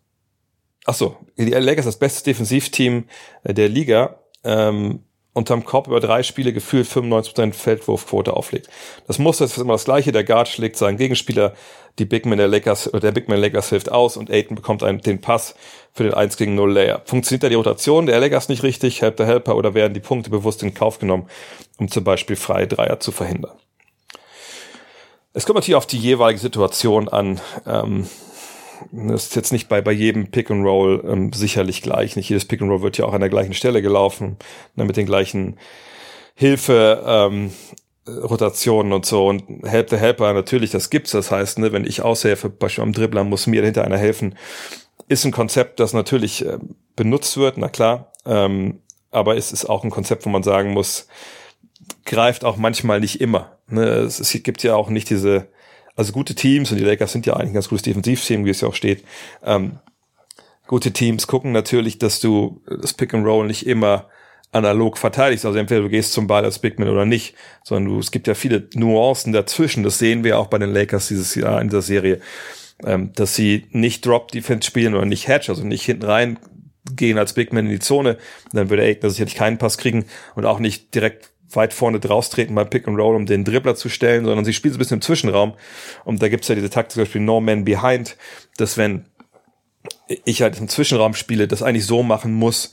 [0.85, 3.05] ach so, die LA Lakers das beste Defensivteam
[3.43, 5.03] äh, der Liga, ähm,
[5.35, 8.69] unterm Korb über drei Spiele gefühlt 95% Feldwurfquote auflegt.
[9.05, 10.13] Das Muster ist immer das gleiche.
[10.13, 11.53] Der Guard schlägt seinen Gegenspieler,
[11.99, 15.55] die Bigman der Lakers, der Bigman Lakers hilft aus und Aiton bekommt einen, den Pass
[15.93, 17.01] für den 1 gegen 0 Layer.
[17.05, 20.29] Funktioniert da die Rotation der Lakers nicht richtig, help der Helper oder werden die Punkte
[20.29, 21.27] bewusst in Kauf genommen,
[21.77, 23.57] um zum Beispiel freie Dreier zu verhindern?
[25.33, 27.41] Es kommt natürlich auf die jeweilige Situation an.
[27.67, 28.07] Ähm,
[28.91, 32.15] das ist jetzt nicht bei, bei jedem Pick and Roll ähm, sicherlich gleich.
[32.15, 34.37] Nicht jedes Pick and Roll wird ja auch an der gleichen Stelle gelaufen,
[34.75, 35.57] ne, mit den gleichen
[36.35, 37.51] Hilfe, ähm,
[38.07, 41.11] Rotationen und so und Help the Helper, natürlich, das gibt's.
[41.11, 44.35] Das heißt, ne, wenn ich aushelfe, beispielsweise am Dribbler, muss mir hinter einer helfen.
[45.07, 46.57] Ist ein Konzept, das natürlich äh,
[46.95, 48.11] benutzt wird, na klar.
[48.25, 48.79] Ähm,
[49.11, 51.07] aber es ist auch ein Konzept, wo man sagen muss,
[52.05, 53.57] greift auch manchmal nicht immer.
[53.67, 53.83] Ne?
[53.83, 55.47] Es, es gibt ja auch nicht diese
[55.95, 58.61] also gute Teams, und die Lakers sind ja eigentlich ein ganz gutes Defensivteam, wie es
[58.61, 59.03] ja auch steht,
[59.43, 59.79] ähm,
[60.67, 64.09] gute Teams gucken natürlich, dass du das Pick and Roll nicht immer
[64.51, 65.45] analog verteidigst.
[65.45, 68.33] Also entweder du gehst zum Ball als Bigman oder nicht, sondern du, es gibt ja
[68.33, 69.83] viele Nuancen dazwischen.
[69.83, 72.21] Das sehen wir auch bei den Lakers dieses Jahr in der Serie,
[72.83, 76.39] ähm, dass sie nicht Drop Defense spielen oder nicht Hatch, also nicht hinten rein
[76.95, 78.17] gehen als Bigman in die Zone.
[78.53, 80.05] Dann würde Aikner sicherlich keinen Pass kriegen
[80.35, 83.75] und auch nicht direkt weit vorne draus treten beim Pick and Roll, um den Dribbler
[83.75, 85.53] zu stellen, sondern sie spielen so ein bisschen im Zwischenraum.
[86.03, 88.17] Und da gibt's ja diese Taktik, zum Beispiel No Man Behind,
[88.57, 89.05] dass wenn
[90.25, 92.71] ich halt im Zwischenraum spiele, das eigentlich so machen muss,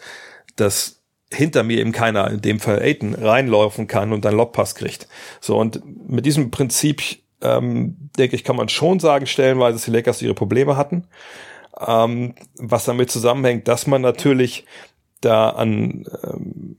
[0.56, 5.08] dass hinter mir eben keiner, in dem Fall Aiden, reinlaufen kann und dann Lobpass kriegt.
[5.40, 7.02] So, und mit diesem Prinzip,
[7.40, 11.04] ähm, denke ich, kann man schon sagen, stellenweise, dass die Lakers ihre Probleme hatten.
[11.86, 14.66] Ähm, was damit zusammenhängt, dass man natürlich
[15.22, 16.76] da an ähm,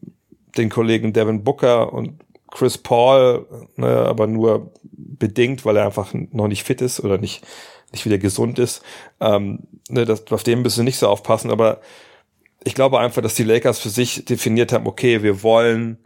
[0.58, 2.20] den Kollegen Devin Booker und
[2.52, 7.44] Chris Paul, ne, aber nur bedingt, weil er einfach noch nicht fit ist oder nicht,
[7.92, 8.84] nicht wieder gesund ist.
[9.20, 11.82] Ähm, ne, das, auf dem müssen wir nicht so aufpassen, aber
[12.64, 15.98] ich glaube einfach, dass die Lakers für sich definiert haben, okay, wir wollen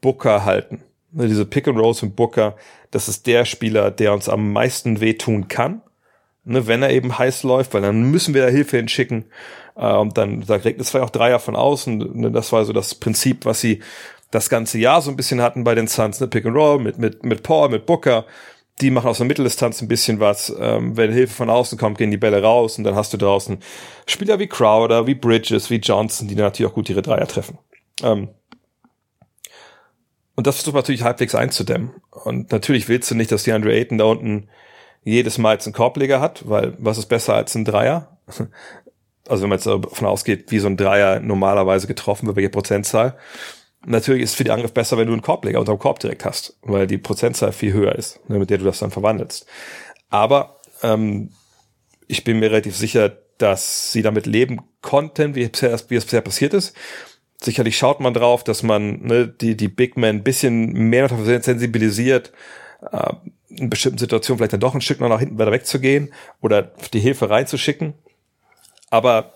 [0.00, 0.82] Booker halten.
[1.10, 2.56] Ne, diese Pick and Rolls mit Booker,
[2.92, 5.82] das ist der Spieler, der uns am meisten wehtun kann,
[6.44, 9.24] ne, wenn er eben heiß läuft, weil dann müssen wir da Hilfe hinschicken.
[9.76, 12.20] Äh, und dann da regnet es vielleicht auch Dreier von außen.
[12.20, 13.80] Ne, das war so das Prinzip, was sie
[14.30, 16.28] das ganze Jahr so ein bisschen hatten bei den Suns, ne?
[16.28, 18.24] Pick and Roll mit, mit, mit Paul, mit Booker.
[18.80, 20.52] Die machen aus der Mitteldistanz ein bisschen was.
[20.58, 23.58] Ähm, wenn Hilfe von außen kommt, gehen die Bälle raus und dann hast du draußen
[24.06, 27.58] Spieler wie Crowder, wie Bridges, wie Johnson, die natürlich auch gut ihre Dreier treffen.
[28.02, 28.30] Ähm,
[30.36, 31.92] und das versucht man natürlich halbwegs einzudämmen.
[32.10, 34.48] Und natürlich willst du nicht, dass die Andre Ayton da unten
[35.04, 38.18] jedes Mal jetzt einen Korbleger hat, weil was ist besser als ein Dreier?
[39.28, 43.16] Also wenn man jetzt davon ausgeht, wie so ein Dreier normalerweise getroffen wird, welche Prozentzahl.
[43.86, 46.24] Natürlich ist es für die Angriff besser, wenn du einen Korbleger unter dem Korb direkt
[46.24, 49.46] hast, weil die Prozentzahl viel höher ist, ne, mit der du das dann verwandelst.
[50.08, 51.30] Aber ähm,
[52.06, 56.54] ich bin mir relativ sicher, dass sie damit leben konnten, wie, wie es bisher passiert
[56.54, 56.74] ist.
[57.42, 61.42] Sicherlich schaut man drauf, dass man ne, die, die Big Men ein bisschen mehr dafür
[61.42, 62.32] sensibilisiert,
[62.90, 63.12] äh,
[63.50, 67.00] in bestimmten Situationen vielleicht dann doch ein Stück noch nach hinten weiter wegzugehen oder die
[67.00, 67.94] Hilfe reinzuschicken.
[68.94, 69.32] Aber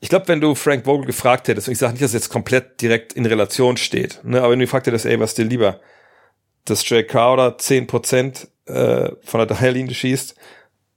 [0.00, 2.28] ich glaube, wenn du Frank Vogel gefragt hättest, und ich sage nicht, dass es jetzt
[2.28, 5.80] komplett direkt in Relation steht, ne, aber wenn du gefragt hättest, ey, was dir lieber,
[6.66, 10.34] dass Jay Crowder 10% äh, von der Dreierlinie schießt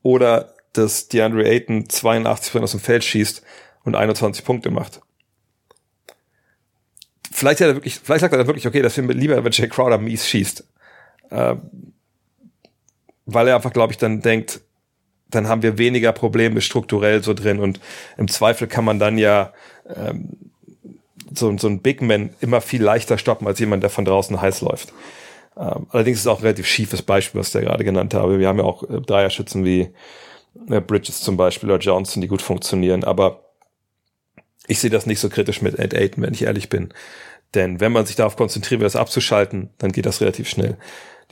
[0.03, 3.43] oder dass DeAndre Ayton 82% aus dem Feld schießt
[3.85, 4.99] und 21 Punkte macht.
[7.31, 9.99] Vielleicht, hat er wirklich, vielleicht sagt er wirklich, okay, das ich lieber, wenn Jay Crowder
[9.99, 10.65] mies schießt.
[11.29, 11.55] Äh,
[13.25, 14.59] weil er einfach, glaube ich, dann denkt,
[15.29, 17.79] dann haben wir weniger Probleme strukturell so drin und
[18.17, 19.53] im Zweifel kann man dann ja
[19.95, 20.29] ähm,
[21.33, 24.61] so, so ein Big Man immer viel leichter stoppen als jemand, der von draußen heiß
[24.61, 24.93] läuft.
[25.57, 28.39] Ähm, allerdings ist es auch ein relativ schiefes Beispiel, was ich da gerade genannt habe.
[28.39, 29.89] Wir haben ja auch äh, Dreierschützen wie
[30.69, 33.43] äh, Bridges zum Beispiel oder Johnson, die gut funktionieren, aber
[34.67, 36.93] ich sehe das nicht so kritisch mit Ed Aiton, wenn ich ehrlich bin.
[37.55, 40.77] Denn wenn man sich darauf konzentriert, das abzuschalten, dann geht das relativ schnell.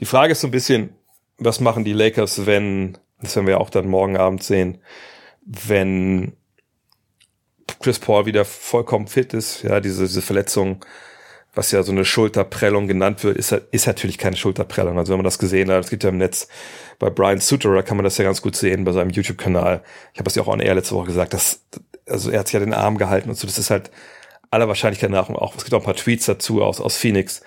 [0.00, 0.90] Die Frage ist so ein bisschen,
[1.38, 4.78] was machen die Lakers, wenn, das werden wir auch dann morgen Abend sehen,
[5.44, 6.32] wenn
[7.80, 10.84] Chris Paul wieder vollkommen fit ist, ja, diese, diese Verletzung,
[11.54, 14.98] was ja so eine Schulterprellung genannt wird, ist, ist natürlich keine Schulterprellung.
[14.98, 16.48] Also wenn man das gesehen hat, es gibt ja im Netz
[16.98, 19.82] bei Brian Suter, kann man das ja ganz gut sehen bei seinem YouTube-Kanal.
[20.12, 21.64] Ich habe das ja auch an er letzte Woche gesagt, dass,
[22.06, 23.90] also er hat sich ja den Arm gehalten und so, das ist halt
[24.50, 27.42] aller Wahrscheinlichkeit nach auch, es gibt auch ein paar Tweets dazu aus, aus Phoenix.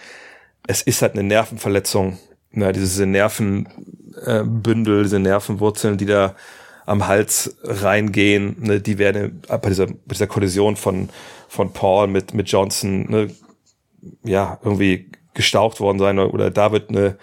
[0.68, 2.20] Es ist halt eine Nervenverletzung,
[2.52, 6.36] ne, diese Nervenbündel, diese Nervenwurzeln, die da
[6.86, 11.10] am Hals reingehen, ne, die werden bei dieser, bei dieser Kollision von,
[11.48, 13.28] von Paul mit, mit Johnson, ne,
[14.24, 17.18] ja, irgendwie gestaucht worden sein oder da wird eine,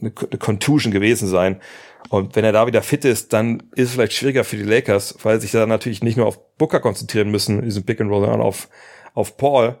[0.00, 1.60] eine, eine Contusion gewesen sein.
[2.08, 5.16] Und wenn er da wieder fit ist, dann ist es vielleicht schwieriger für die Lakers,
[5.22, 8.20] weil sich da natürlich nicht nur auf Booker konzentrieren müssen, in diesem Pick and Roll,
[8.20, 8.68] sondern auf,
[9.14, 9.78] auf Paul.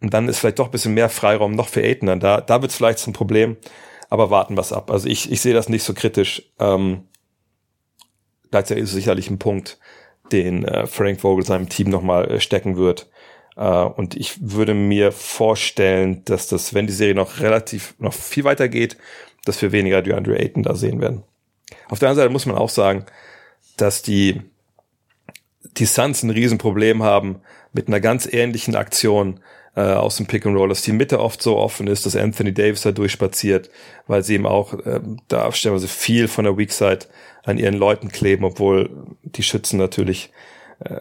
[0.00, 2.40] Und dann ist vielleicht doch ein bisschen mehr Freiraum noch für Aiden dann da.
[2.40, 3.56] Da wird es vielleicht zum Problem,
[4.08, 4.90] aber warten was ab.
[4.90, 6.42] Also ich, ich sehe das nicht so kritisch.
[6.58, 7.04] Ähm,
[8.50, 9.78] gleichzeitig ist es sicherlich ein Punkt,
[10.32, 13.08] den äh, Frank Vogel seinem Team nochmal äh, stecken wird.
[13.58, 18.44] Uh, und ich würde mir vorstellen, dass das, wenn die Serie noch relativ, noch viel
[18.44, 18.98] weiter geht,
[19.46, 21.22] dass wir weniger DeAndre Ayton da sehen werden.
[21.88, 23.06] Auf der anderen Seite muss man auch sagen,
[23.78, 24.42] dass die,
[25.78, 27.40] die Suns ein Riesenproblem haben
[27.72, 29.40] mit einer ganz ähnlichen Aktion
[29.76, 32.52] äh, aus dem Pick and Roll, dass die Mitte oft so offen ist, dass Anthony
[32.52, 33.70] Davis da durchspaziert,
[34.06, 37.00] weil sie eben auch äh, da stellenweise viel von der Weak Side
[37.44, 38.90] an ihren Leuten kleben, obwohl
[39.22, 40.30] die Schützen natürlich
[40.80, 41.00] äh,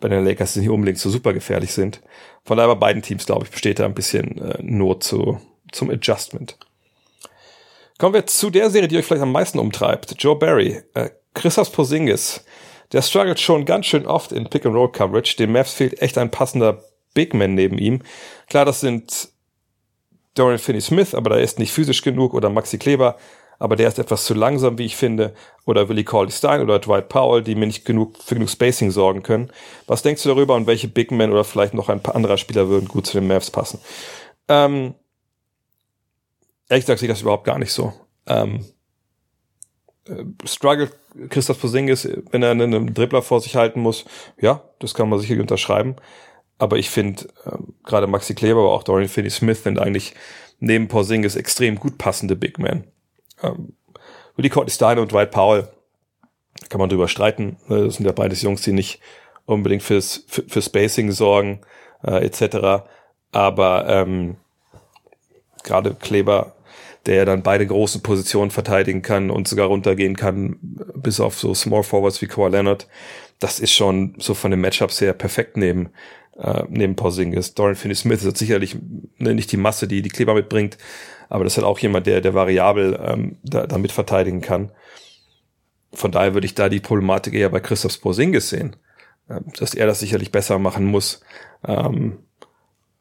[0.00, 2.02] bei den Lakers nicht unbedingt so super gefährlich sind.
[2.44, 5.40] Von daher bei beiden Teams, glaube ich, besteht da ein bisschen äh, Not zu,
[5.72, 6.58] zum Adjustment.
[7.98, 10.14] Kommen wir zu der Serie, die euch vielleicht am meisten umtreibt.
[10.18, 12.44] Joe Barry, äh, Christoph Porzingis.
[12.92, 15.36] Der struggelt schon ganz schön oft in Pick-and-Roll-Coverage.
[15.36, 16.82] Dem Mavs fehlt echt ein passender
[17.16, 18.02] Big Man neben ihm.
[18.48, 19.30] Klar, das sind
[20.34, 23.16] Dorian Finney-Smith, aber da ist nicht physisch genug oder Maxi Kleber
[23.58, 27.08] aber der ist etwas zu langsam, wie ich finde, oder Willie Cauley Stein oder Dwight
[27.08, 29.50] Powell, die mir nicht genug für genug Spacing sorgen können.
[29.86, 32.68] Was denkst du darüber und welche Big Men oder vielleicht noch ein paar anderer Spieler
[32.68, 33.80] würden gut zu den Mavs passen?
[34.48, 34.94] Ähm,
[36.68, 37.92] ehrlich gesagt sehe ich das überhaupt gar nicht so.
[38.26, 38.66] Ähm,
[40.06, 40.90] äh, Struggle
[41.30, 44.04] Christoph Posingis, wenn er einen Dribbler vor sich halten muss,
[44.38, 45.96] ja, das kann man sicherlich unterschreiben.
[46.58, 50.14] Aber ich finde, ähm, gerade Maxi Kleber, aber auch Dorian Finney-Smith sind eigentlich
[50.58, 52.84] neben Porzingis extrem gut passende Big Men
[53.42, 53.74] ähm,
[54.36, 55.68] Willie Courtney Stein und Dwight Powell,
[56.68, 57.56] kann man drüber streiten.
[57.68, 59.00] Ne, das sind ja beides Jungs, die nicht
[59.44, 61.60] unbedingt fürs, für, für Spacing sorgen,
[62.04, 62.84] äh, etc.
[63.32, 64.36] Aber ähm,
[65.62, 66.54] gerade Kleber,
[67.06, 70.58] der dann beide großen Positionen verteidigen kann und sogar runtergehen kann,
[70.94, 72.88] bis auf so Small Forwards wie Kawhi Leonard,
[73.38, 75.90] das ist schon so von den Matchups her perfekt neben
[76.38, 77.54] äh, neben Porzingis.
[77.54, 78.76] Dorian Finney-Smith ist sicherlich
[79.18, 80.78] ne, nicht die Masse, die die Kleber mitbringt,
[81.28, 84.70] aber das ist halt auch jemand, der, der variabel ähm, da, damit verteidigen kann.
[85.92, 88.76] Von daher würde ich da die Problematik eher bei Christoph Porzingis sehen,
[89.28, 91.20] äh, dass er das sicherlich besser machen muss.
[91.66, 92.18] Ähm,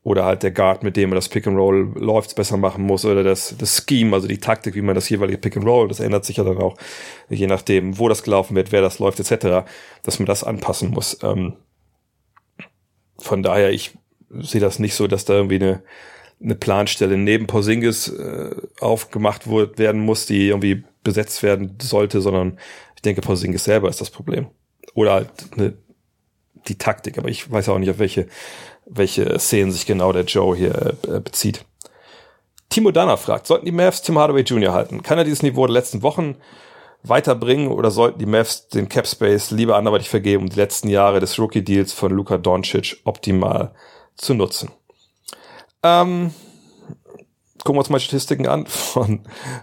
[0.06, 3.06] oder halt der Guard, mit dem er das Pick and Roll läuft, besser machen muss
[3.06, 6.00] oder das, das Scheme, also die Taktik, wie man das jeweilige Pick and Roll, das
[6.00, 6.78] ändert sich ja dann auch,
[7.28, 9.68] je nachdem, wo das gelaufen wird, wer das läuft, etc.,
[10.04, 11.18] dass man das anpassen muss.
[11.24, 11.54] Ähm,
[13.18, 13.98] von daher, ich
[14.30, 15.82] sehe das nicht so, dass da irgendwie eine,
[16.39, 22.60] eine Planstelle neben Porzingis äh, aufgemacht wird, werden muss, die irgendwie besetzt werden sollte, sondern
[22.96, 24.50] ich denke, Porzingis selber ist das Problem.
[24.94, 25.74] Oder halt eine,
[26.68, 28.28] die Taktik, aber ich weiß auch nicht, auf welche,
[28.86, 31.65] welche Szenen sich genau der Joe hier äh, bezieht.
[32.69, 34.74] Timo Danner fragt, sollten die Mavs Tim Hardaway Jr.
[34.74, 35.04] halten?
[35.04, 36.36] Kann er dieses Niveau der letzten Wochen
[37.04, 41.19] weiterbringen oder sollten die Mavs den Cap Space lieber anderweitig vergeben, um die letzten Jahre
[41.19, 43.74] des Rookie Deals von Luka Doncic optimal
[44.15, 44.71] zu nutzen?
[45.84, 46.32] Ähm,
[47.60, 49.21] gucken wir uns mal Statistiken an von,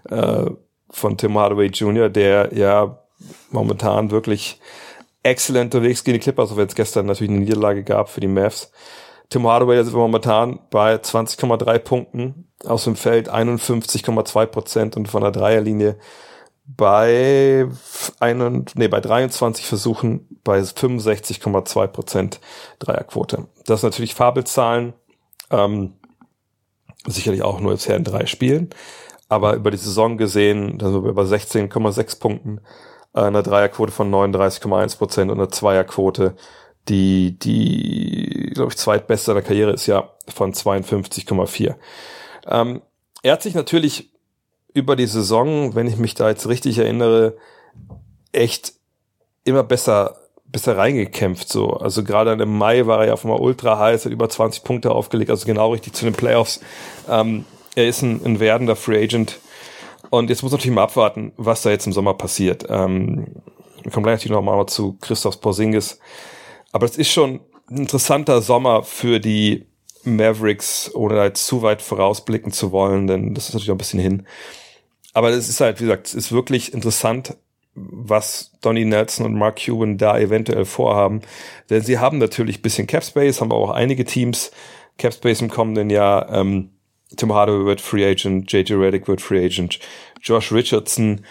[0.09, 0.51] äh,
[0.91, 2.99] von Tim Hardaway Jr., der ja
[3.51, 4.61] momentan wirklich
[5.23, 8.29] exzellent unterwegs gegen die Clippers, auch wenn es gestern natürlich eine Niederlage gab für die
[8.29, 8.73] Mavs.
[9.33, 15.31] Tim Hardaway ist momentan bei 20,3 Punkten aus dem Feld, 51,2 Prozent und von der
[15.31, 15.97] Dreierlinie
[16.67, 17.67] bei
[18.21, 22.41] einen, nee, bei 23 Versuchen bei 65,2 Prozent
[22.79, 23.47] Dreierquote.
[23.65, 24.93] Das sind natürlich Fabelzahlen,
[25.51, 25.95] ähm,
[27.07, 28.69] sicherlich auch nur bisher in drei Spielen,
[29.31, 32.61] aber über die Saison gesehen, da sind wir bei 16,6 Punkten,
[33.15, 36.37] äh, einer Dreierquote von 39,1 Prozent und einer Zweierquote,
[36.89, 41.75] die, die, glaube ich, zweitbeste der Karriere ist ja von 52,4.
[42.47, 42.83] Ähm,
[43.23, 44.11] er hat sich natürlich
[44.75, 47.37] über die Saison, wenn ich mich da jetzt richtig erinnere,
[48.33, 48.73] echt
[49.45, 50.17] immer besser
[50.53, 51.71] besser reingekämpft so.
[51.71, 54.93] Also gerade im Mai war er ja auf einmal ultra heiß, hat über 20 Punkte
[54.93, 56.61] aufgelegt, also genau richtig zu den Playoffs.
[57.09, 59.41] Ähm, er ist ein, ein werdender Free Agent
[60.11, 62.67] und jetzt muss natürlich mal abwarten, was da jetzt im Sommer passiert.
[62.69, 63.29] Ähm,
[63.83, 65.99] wir kommen gleich natürlich noch mal zu Christoph Porzingis.
[66.73, 69.67] Aber es ist schon ein interessanter Sommer für die
[70.05, 74.01] Mavericks, ohne jetzt zu weit vorausblicken zu wollen, denn das ist natürlich auch ein bisschen
[74.01, 74.27] hin.
[75.13, 77.37] Aber es ist halt, wie gesagt, es ist wirklich interessant,
[77.75, 81.23] was Donny Nelson und Mark Cuban da eventuell vorhaben.
[81.71, 84.51] Denn sie haben natürlich ein bisschen Capspace, haben auch einige Teams
[84.99, 86.31] Capspace im kommenden Jahr.
[86.33, 86.71] Ähm,
[87.17, 89.79] Tim Hardaway wird Free Agent, JJ Reddick wird Free Agent,
[90.23, 91.25] Josh Richardson,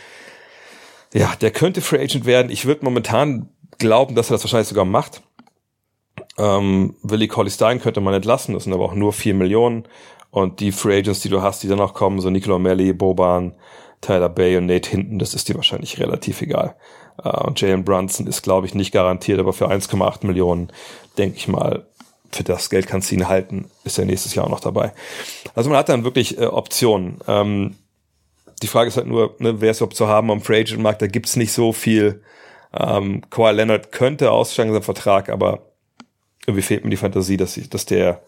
[1.14, 2.52] ja, der könnte Free Agent werden.
[2.52, 5.22] Ich würde momentan glauben, dass er das wahrscheinlich sogar macht.
[6.42, 9.84] Ähm, Willie Colley Stein könnte man entlassen, das sind aber auch nur vier Millionen.
[10.32, 13.54] Und die Free Agents, die du hast, die dann noch kommen, so Nicola Melly, Boban,
[14.00, 16.76] Tyler Bay und Nate Hinton, das ist dir wahrscheinlich relativ egal.
[17.24, 20.72] Uh, und Jalen Brunson ist, glaube ich, nicht garantiert, aber für 1,8 Millionen,
[21.18, 21.86] denke ich mal,
[22.32, 24.94] für das Geld kannst du ihn halten, ist er nächstes Jahr auch noch dabei.
[25.54, 27.20] Also man hat dann wirklich äh, Optionen.
[27.28, 27.76] Ähm,
[28.64, 31.02] die Frage ist halt nur, ne, wer ist überhaupt zu haben am Free Agent Markt?
[31.02, 32.24] Da gibt's nicht so viel.
[32.74, 35.71] Ähm, Kawhi Leonard könnte aussteigen in seinem Vertrag, aber
[36.46, 38.22] irgendwie fehlt mir die Fantasie, dass, ich, dass der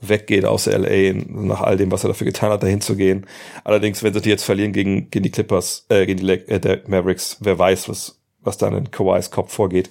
[0.00, 3.26] weggeht aus LA nach all dem, was er dafür getan hat, dahin zu gehen.
[3.64, 6.82] Allerdings, wenn sie die jetzt verlieren gegen, gegen die Clippers, äh, gegen die äh, der
[6.86, 9.90] Mavericks, wer weiß, was, was dann in Kawhis Kopf vorgeht.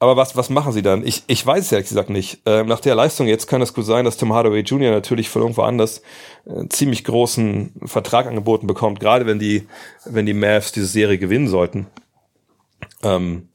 [0.00, 1.04] Aber was, was machen sie dann?
[1.04, 2.40] Ich, ich weiß es ehrlich gesagt nicht.
[2.46, 4.92] Ähm, nach der Leistung jetzt kann es gut sein, dass Tim Hardaway Jr.
[4.92, 6.02] natürlich von irgendwo anders
[6.46, 9.66] äh, ziemlich großen Vertrag angeboten bekommt, gerade wenn die,
[10.04, 11.88] wenn die Mavs diese Serie gewinnen sollten.
[13.02, 13.48] Ähm,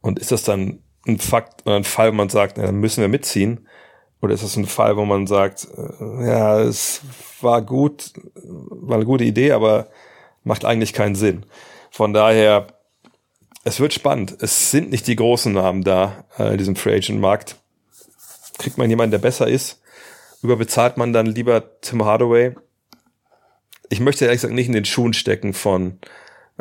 [0.00, 3.08] und ist das dann ein Fakt oder ein Fall, wo man sagt, na, müssen wir
[3.08, 3.66] mitziehen?
[4.22, 7.02] Oder ist das ein Fall, wo man sagt, äh, ja, es
[7.40, 9.88] war gut, war eine gute Idee, aber
[10.44, 11.44] macht eigentlich keinen Sinn.
[11.90, 12.68] Von daher,
[13.64, 14.36] es wird spannend.
[14.40, 17.56] Es sind nicht die großen Namen da äh, in diesem Free Agent Markt.
[18.58, 19.82] Kriegt man jemanden, der besser ist?
[20.42, 22.54] Überbezahlt man dann lieber Tim Hardaway?
[23.88, 25.98] Ich möchte ehrlich gesagt nicht in den Schuhen stecken von,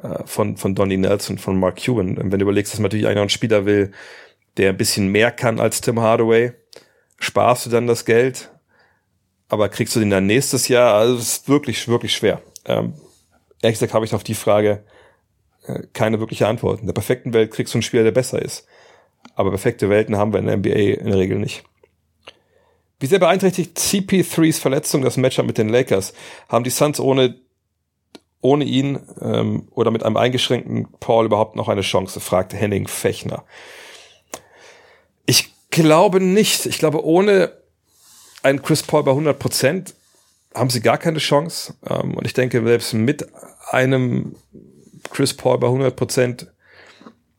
[0.01, 2.17] äh, von, von Donny Nelson, von Mark Cuban.
[2.17, 3.91] Wenn du überlegst, dass man natürlich einen Spieler will,
[4.57, 6.53] der ein bisschen mehr kann als Tim Hardaway,
[7.19, 8.51] sparst du dann das Geld,
[9.49, 10.95] aber kriegst du den dann nächstes Jahr?
[10.95, 12.41] Also es ist wirklich, wirklich schwer.
[12.65, 12.93] Ähm,
[13.61, 14.83] ehrlich gesagt habe ich auf die Frage
[15.65, 16.81] äh, keine wirkliche Antwort.
[16.81, 18.67] In der perfekten Welt kriegst du einen Spieler, der besser ist.
[19.35, 21.63] Aber perfekte Welten haben wir in der NBA in der Regel nicht.
[22.99, 26.13] Wie sehr beeinträchtigt CP3s Verletzung das Matchup mit den Lakers?
[26.47, 27.35] Haben die Suns ohne,
[28.41, 32.19] ohne ihn ähm, oder mit einem eingeschränkten Paul überhaupt noch eine Chance?
[32.19, 33.43] fragte Henning Fechner.
[35.73, 36.67] Glaube nicht.
[36.67, 37.51] Ich glaube, ohne
[38.43, 39.95] einen Chris Paul bei 100 Prozent
[40.53, 41.73] haben sie gar keine Chance.
[41.89, 43.27] Ähm, und ich denke, selbst mit
[43.71, 44.35] einem
[45.09, 46.51] Chris Paul bei 100 Prozent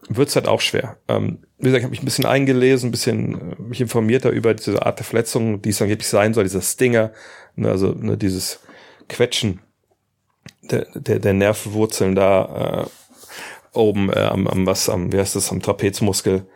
[0.09, 0.97] wird es halt auch schwer.
[1.07, 4.53] Ähm, wie gesagt, ich habe mich ein bisschen eingelesen, ein bisschen äh, mich informierter über
[4.53, 7.13] diese Art der Verletzung, die es angeblich sein soll, dieser Stinger,
[7.55, 8.59] ne, also ne, dieses
[9.09, 9.61] Quetschen
[10.63, 15.53] der, der, der Nervenwurzeln da äh, oben äh, am, am was am wie heißt das
[15.53, 16.47] am Trapezmuskel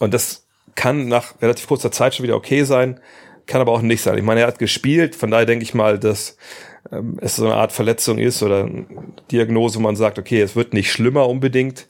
[0.00, 2.98] und das kann nach relativ kurzer Zeit schon wieder okay sein,
[3.46, 4.18] kann aber auch nicht sein.
[4.18, 6.36] Ich meine, er hat gespielt, von daher denke ich mal, dass
[6.90, 8.68] ähm, es so eine Art Verletzung ist oder
[9.30, 11.88] Diagnose, wo man sagt, okay, es wird nicht schlimmer unbedingt,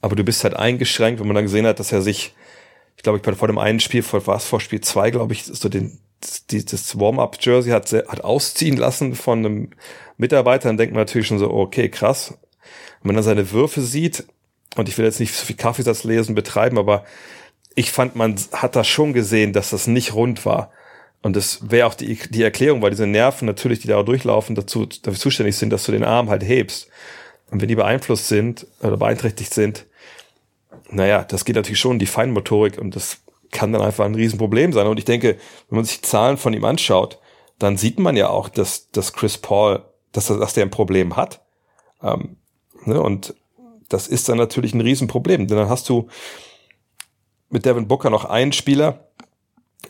[0.00, 2.34] aber du bist halt eingeschränkt, wenn man dann gesehen hat, dass er sich,
[2.96, 5.68] ich glaube, ich vor dem einen Spiel, vor was vor Spiel zwei, glaube ich, so
[5.68, 5.98] den
[6.50, 9.70] die, das Warm-up-Jersey hat, hat ausziehen lassen von einem
[10.16, 12.34] Mitarbeiter, dann denkt man natürlich schon so, okay, krass.
[13.02, 14.24] Wenn man dann seine Würfe sieht,
[14.76, 17.04] und ich will jetzt nicht so viel Kaffeesatz lesen betreiben, aber
[17.74, 20.70] ich fand, man hat da schon gesehen, dass das nicht rund war.
[21.22, 24.86] Und das wäre auch die, die Erklärung, weil diese Nerven natürlich, die da durchlaufen, dazu,
[24.86, 26.88] dafür zuständig sind, dass du den Arm halt hebst.
[27.50, 29.86] Und wenn die beeinflusst sind oder beeinträchtigt sind,
[30.90, 33.18] naja, das geht natürlich schon in die Feinmotorik und das
[33.50, 34.86] kann dann einfach ein Riesenproblem sein.
[34.86, 35.36] Und ich denke,
[35.68, 37.18] wenn man sich die Zahlen von ihm anschaut,
[37.58, 41.40] dann sieht man ja auch, dass, dass Chris Paul, dass, dass der ein Problem hat.
[42.02, 42.36] Ähm,
[42.84, 43.00] ne?
[43.00, 43.34] Und
[43.92, 46.08] das ist dann natürlich ein Riesenproblem, denn dann hast du
[47.50, 49.08] mit Devin Booker noch einen Spieler,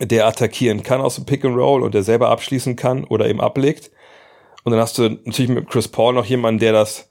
[0.00, 3.40] der attackieren kann aus dem Pick and Roll und der selber abschließen kann oder eben
[3.40, 3.90] ablegt.
[4.64, 7.08] Und dann hast du natürlich mit Chris Paul noch jemanden, der das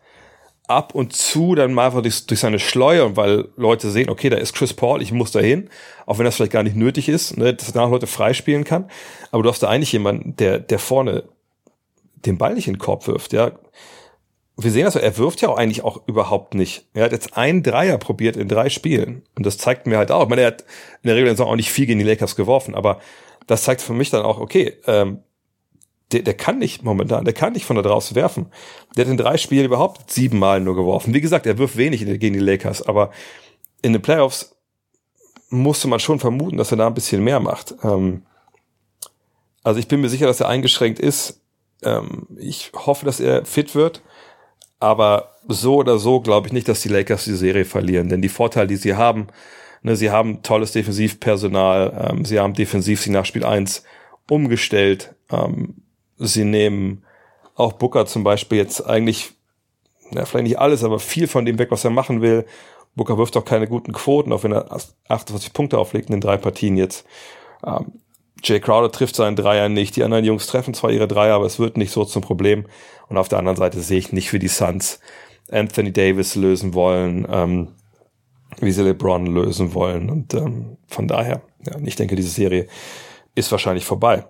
[0.68, 4.38] ab und zu dann mal einfach durch, durch seine Schleuer, weil Leute sehen, okay, da
[4.38, 5.70] ist Chris Paul, ich muss da hin,
[6.06, 8.90] auch wenn das vielleicht gar nicht nötig ist, ne, dass er danach Leute freispielen kann.
[9.32, 11.24] Aber du hast da eigentlich jemanden, der, der vorne
[12.26, 13.52] den Ball nicht in den Korb wirft, ja.
[14.64, 16.88] Wir sehen das, er wirft ja auch eigentlich auch überhaupt nicht.
[16.94, 19.24] Er hat jetzt einen Dreier probiert in drei Spielen.
[19.36, 20.62] Und das zeigt mir halt auch, ich meine, er hat
[21.04, 23.00] in der Regel auch nicht viel gegen die Lakers geworfen, aber
[23.48, 25.20] das zeigt für mich dann auch, okay, ähm,
[26.12, 28.48] der, der kann nicht momentan, der kann nicht von da draußen werfen.
[28.96, 31.14] Der hat in drei Spielen überhaupt siebenmal nur geworfen.
[31.14, 33.12] Wie gesagt, er wirft wenig gegen die Lakers, aber
[33.82, 34.56] in den Playoffs
[35.50, 37.76] musste man schon vermuten, dass er da ein bisschen mehr macht.
[37.84, 38.24] Ähm,
[39.64, 41.42] also ich bin mir sicher, dass er eingeschränkt ist.
[41.84, 44.02] Ähm, ich hoffe, dass er fit wird.
[44.82, 48.10] Aber so oder so glaube ich nicht, dass die Lakers die Serie verlieren.
[48.10, 49.28] Denn die Vorteile, die sie haben,
[49.84, 53.84] ne, sie haben tolles Defensivpersonal, ähm, sie haben defensiv sie nach Spiel 1
[54.28, 55.14] umgestellt.
[55.32, 55.76] Ähm,
[56.18, 57.04] sie nehmen
[57.56, 59.34] auch Booker zum Beispiel jetzt eigentlich,
[60.10, 62.46] na, vielleicht nicht alles, aber viel von dem weg, was er machen will.
[62.96, 64.66] Booker wirft auch keine guten Quoten, auch wenn er
[65.08, 67.06] 48 Punkte auflegt in den drei Partien jetzt.
[67.64, 67.94] Ähm,
[68.44, 69.96] Jay Crowder trifft seinen Dreier nicht.
[69.96, 72.66] Die anderen Jungs treffen zwar ihre Dreier, aber es wird nicht so zum Problem.
[73.08, 75.00] Und auf der anderen Seite sehe ich nicht für die Suns
[75.52, 77.68] Anthony Davis lösen wollen, ähm,
[78.60, 80.10] wie sie LeBron lösen wollen.
[80.10, 82.68] Und ähm, von daher, ja, ich denke, diese Serie
[83.36, 84.26] ist wahrscheinlich vorbei.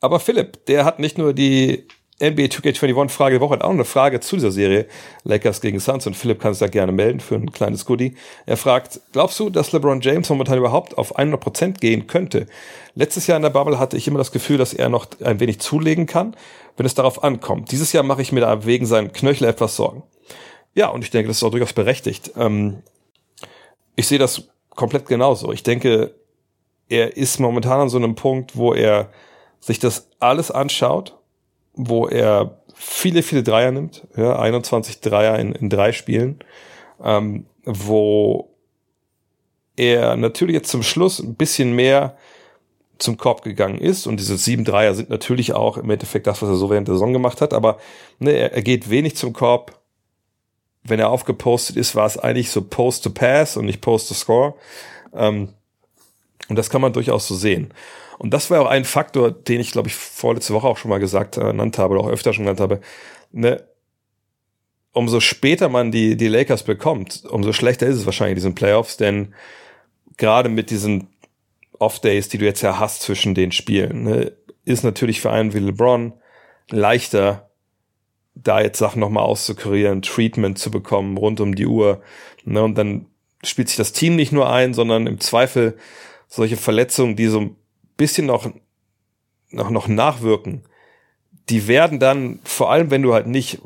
[0.00, 1.86] Aber Philipp, der hat nicht nur die
[2.18, 4.86] NBA 2K21 Frage der Woche, hat auch eine Frage zu dieser Serie
[5.24, 8.16] Lakers gegen Suns und Philipp kann sich da gerne melden für ein kleines Goodie.
[8.46, 12.46] Er fragt, glaubst du, dass LeBron James momentan überhaupt auf 100% gehen könnte?
[12.94, 15.60] Letztes Jahr in der Bubble hatte ich immer das Gefühl, dass er noch ein wenig
[15.60, 16.34] zulegen kann,
[16.78, 17.70] wenn es darauf ankommt.
[17.70, 20.02] Dieses Jahr mache ich mir da wegen seinen Knöchel etwas Sorgen.
[20.74, 22.32] Ja, und ich denke, das ist auch durchaus berechtigt.
[22.36, 22.82] Ähm,
[23.94, 25.52] ich sehe das komplett genauso.
[25.52, 26.14] Ich denke,
[26.88, 29.10] er ist momentan an so einem Punkt, wo er
[29.60, 31.16] sich das alles anschaut,
[31.76, 36.40] wo er viele, viele Dreier nimmt, ja, 21 Dreier in, in drei Spielen,
[37.02, 38.50] ähm, wo
[39.76, 42.16] er natürlich jetzt zum Schluss ein bisschen mehr
[42.98, 46.48] zum Korb gegangen ist und diese sieben Dreier sind natürlich auch im Endeffekt das, was
[46.48, 47.78] er so während der Saison gemacht hat, aber
[48.18, 49.78] ne, er, er geht wenig zum Korb.
[50.82, 54.14] Wenn er aufgepostet ist, war es eigentlich so Post to Pass und nicht Post to
[54.14, 54.54] Score.
[55.12, 55.48] Ähm,
[56.48, 57.72] und das kann man durchaus so sehen.
[58.18, 60.98] Und das war auch ein Faktor, den ich, glaube ich, vorletzte Woche auch schon mal
[60.98, 62.80] gesagt, äh, genannt habe, oder auch öfter schon genannt habe.
[63.32, 63.62] Ne,
[64.92, 68.96] umso später man die, die Lakers bekommt, umso schlechter ist es wahrscheinlich in diesen Playoffs,
[68.96, 69.34] denn
[70.16, 71.08] gerade mit diesen
[71.78, 74.32] Off-Days, die du jetzt ja hast zwischen den Spielen, ne,
[74.64, 76.14] ist natürlich für einen wie LeBron
[76.70, 77.50] leichter,
[78.34, 82.02] da jetzt Sachen nochmal auszukurieren, Treatment zu bekommen rund um die Uhr.
[82.44, 83.06] Ne, und dann
[83.44, 85.76] spielt sich das Team nicht nur ein, sondern im Zweifel
[86.26, 87.54] solche Verletzungen, die so
[87.96, 88.50] bisschen noch,
[89.50, 90.64] noch, noch nachwirken,
[91.48, 93.60] die werden dann, vor allem wenn du halt nicht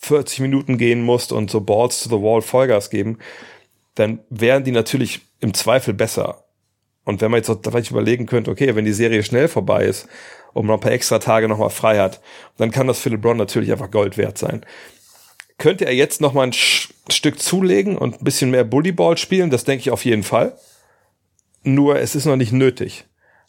[0.00, 3.18] 40 Minuten gehen musst und so Balls to the Wall Vollgas geben,
[3.94, 6.44] dann wären die natürlich im Zweifel besser.
[7.04, 10.06] Und wenn man jetzt vielleicht überlegen könnte, okay, wenn die Serie schnell vorbei ist
[10.52, 12.20] und man ein paar extra Tage nochmal frei hat,
[12.58, 14.64] dann kann das für LeBron natürlich einfach Gold wert sein.
[15.58, 19.50] Könnte er jetzt nochmal ein Stück zulegen und ein bisschen mehr Bullyball spielen?
[19.50, 20.56] Das denke ich auf jeden Fall.
[21.64, 23.04] Nur es ist noch nicht nötig.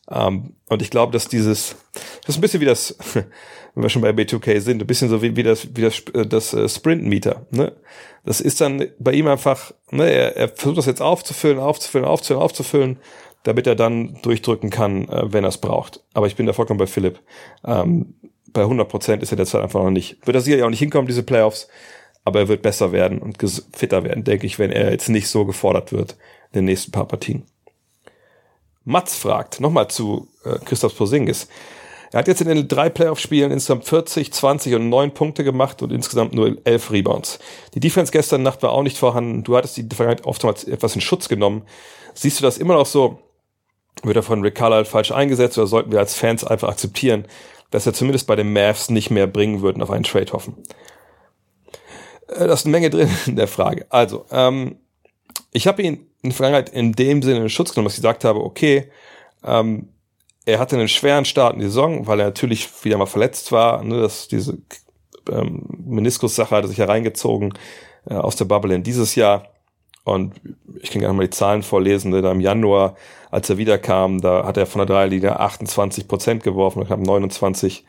[0.05, 3.89] Um, ähm, und ich glaube, dass dieses, das ist ein bisschen wie das, wenn wir
[3.89, 6.67] schon bei B2K sind, ein bisschen so wie, wie das, wie das, äh, das äh,
[6.67, 7.45] Sprint-Meter.
[7.51, 7.71] Ne?
[8.25, 12.43] Das ist dann bei ihm einfach, ne, er, er versucht das jetzt aufzufüllen, aufzufüllen, aufzufüllen,
[12.43, 12.99] aufzufüllen,
[13.43, 16.01] damit er dann durchdrücken kann, äh, wenn er es braucht.
[16.13, 17.19] Aber ich bin da vollkommen bei Philipp.
[17.65, 18.15] Ähm,
[18.51, 20.25] bei 100 Prozent ist er derzeit einfach noch nicht.
[20.25, 21.67] Wird er sicher auch nicht hinkommen, diese Playoffs,
[22.23, 23.37] aber er wird besser werden und
[23.73, 26.13] fitter werden, denke ich, wenn er jetzt nicht so gefordert wird
[26.51, 27.43] in den nächsten paar Partien.
[28.85, 31.47] Mats fragt, nochmal zu äh, Christoph Posingis.
[32.11, 35.91] Er hat jetzt in den drei Playoff-Spielen insgesamt 40, 20 und 9 Punkte gemacht und
[35.91, 37.39] insgesamt nur 11 Rebounds.
[37.73, 39.43] Die Defense gestern Nacht war auch nicht vorhanden.
[39.43, 41.63] Du hattest die Vergangenheit oftmals etwas in Schutz genommen.
[42.13, 43.19] Siehst du das immer noch so?
[44.03, 47.25] Wird er von Rick Carlisle falsch eingesetzt oder sollten wir als Fans einfach akzeptieren,
[47.71, 50.55] dass er zumindest bei den Mavs nicht mehr bringen würden auf einen Trade hoffen?
[52.27, 53.87] Äh, da ist eine Menge drin in der Frage.
[53.89, 54.77] Also, ähm,
[55.53, 58.25] ich habe ihn in der Vergangenheit in dem Sinne in Schutz genommen, dass ich gesagt
[58.25, 58.89] habe, okay,
[59.43, 59.89] ähm,
[60.45, 63.83] er hatte einen schweren Start in die Saison, weil er natürlich wieder mal verletzt war.
[63.83, 64.57] Ne, dass diese
[65.29, 67.53] ähm, Meniskus-Sache hatte sich hereingezogen
[68.09, 69.47] äh, aus der Bubble in dieses Jahr.
[70.03, 70.33] Und
[70.81, 72.11] ich kann gerne mal die Zahlen vorlesen.
[72.11, 72.95] Ne, da im Januar,
[73.31, 77.85] als er wiederkam, da hat er von der Dreierlinie 28 Prozent geworfen, knapp 29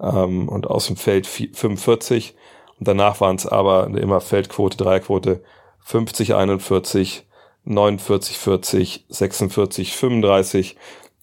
[0.00, 2.36] ähm, und aus dem Feld 45.
[2.78, 5.42] Und danach waren es aber immer Feldquote, Dreierquote
[5.88, 7.26] 50, 41,
[7.64, 10.76] 49, 40, 46, 35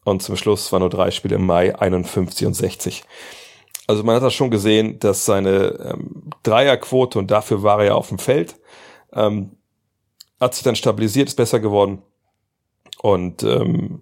[0.06, 3.04] und zum Schluss waren nur drei Spiele im Mai, 51 und 60.
[3.86, 7.94] Also man hat das schon gesehen, dass seine ähm, Dreierquote, und dafür war er ja
[7.94, 8.56] auf dem Feld,
[9.14, 9.56] ähm,
[10.40, 12.02] hat sich dann stabilisiert, ist besser geworden.
[13.04, 14.02] Und ähm,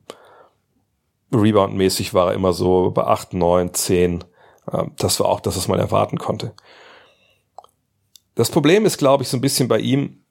[1.34, 4.24] Rebound-mäßig war er immer so bei 8, 9, 10.
[4.72, 6.54] Ähm, das war auch das, was man erwarten konnte.
[8.36, 10.23] Das Problem ist, glaube ich, so ein bisschen bei ihm,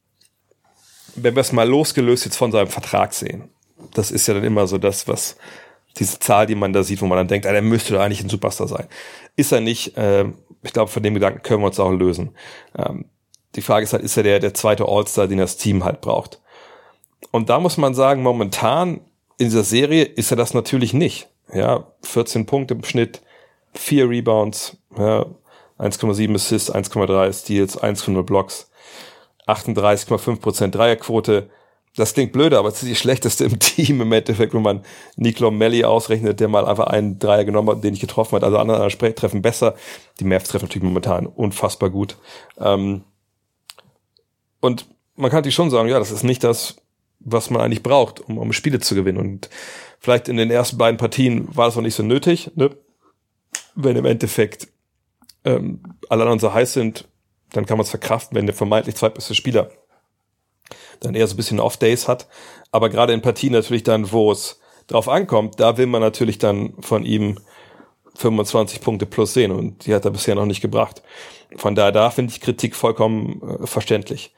[1.17, 3.51] wenn wir es mal losgelöst jetzt von seinem Vertrag sehen.
[3.95, 5.37] Das ist ja dann immer so das, was
[5.99, 8.23] diese Zahl, die man da sieht, wo man dann denkt, ah, der müsste doch eigentlich
[8.23, 8.87] ein Superstar sein.
[9.37, 9.97] Ist er nicht.
[9.97, 10.27] Äh,
[10.63, 12.35] ich glaube, von dem Gedanken können wir uns auch lösen.
[12.79, 13.07] Ähm,
[13.55, 16.41] die Frage ist halt, ist er der, der zweite All-Star, den das Team halt braucht?
[17.31, 19.01] Und da muss man sagen, momentan
[19.39, 21.29] in dieser Serie ist er das natürlich nicht.
[21.53, 23.21] Ja, 14 Punkte im Schnitt,
[23.75, 25.27] 4 Rebounds, ja,
[25.79, 28.71] 1,7 Assists, 1,3 Steals, 1,0 Blocks,
[29.53, 31.51] 38,5% Dreierquote.
[31.95, 34.83] Das klingt blöde, aber es ist die schlechteste im Team im Endeffekt, wenn man
[35.17, 38.45] Niklo Melli ausrechnet, der mal einfach einen Dreier genommen hat, den ich getroffen hat.
[38.45, 39.75] Also andere treffen besser.
[40.19, 42.17] Die Mavs treffen natürlich momentan unfassbar gut.
[42.59, 43.05] Ähm,
[44.61, 44.87] und
[45.17, 46.77] man kann natürlich schon sagen, ja, das ist nicht das,
[47.21, 49.19] was man eigentlich braucht, um, um Spiele zu gewinnen.
[49.19, 49.51] Und
[49.99, 52.71] vielleicht in den ersten beiden Partien war das auch nicht so nötig, ne?
[53.75, 54.69] wenn im Endeffekt
[55.45, 57.09] ähm, alle anderen so heiß sind,
[57.53, 59.71] dann kann man es verkraften, wenn der vermeintlich zweitbeste Spieler
[61.01, 62.29] dann eher so ein bisschen Off-Days hat.
[62.71, 66.75] Aber gerade in Partien natürlich dann, wo es drauf ankommt, da will man natürlich dann
[66.81, 67.39] von ihm
[68.17, 71.03] 25 Punkte plus sehen und die hat er bisher noch nicht gebracht.
[71.57, 74.35] Von daher, da finde ich Kritik vollkommen äh, verständlich.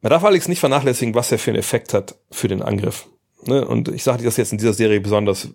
[0.00, 3.08] Man darf allerdings nicht vernachlässigen, was er für einen Effekt hat für den Angriff.
[3.46, 3.66] Ne?
[3.66, 5.48] Und ich sage das jetzt in dieser Serie besonders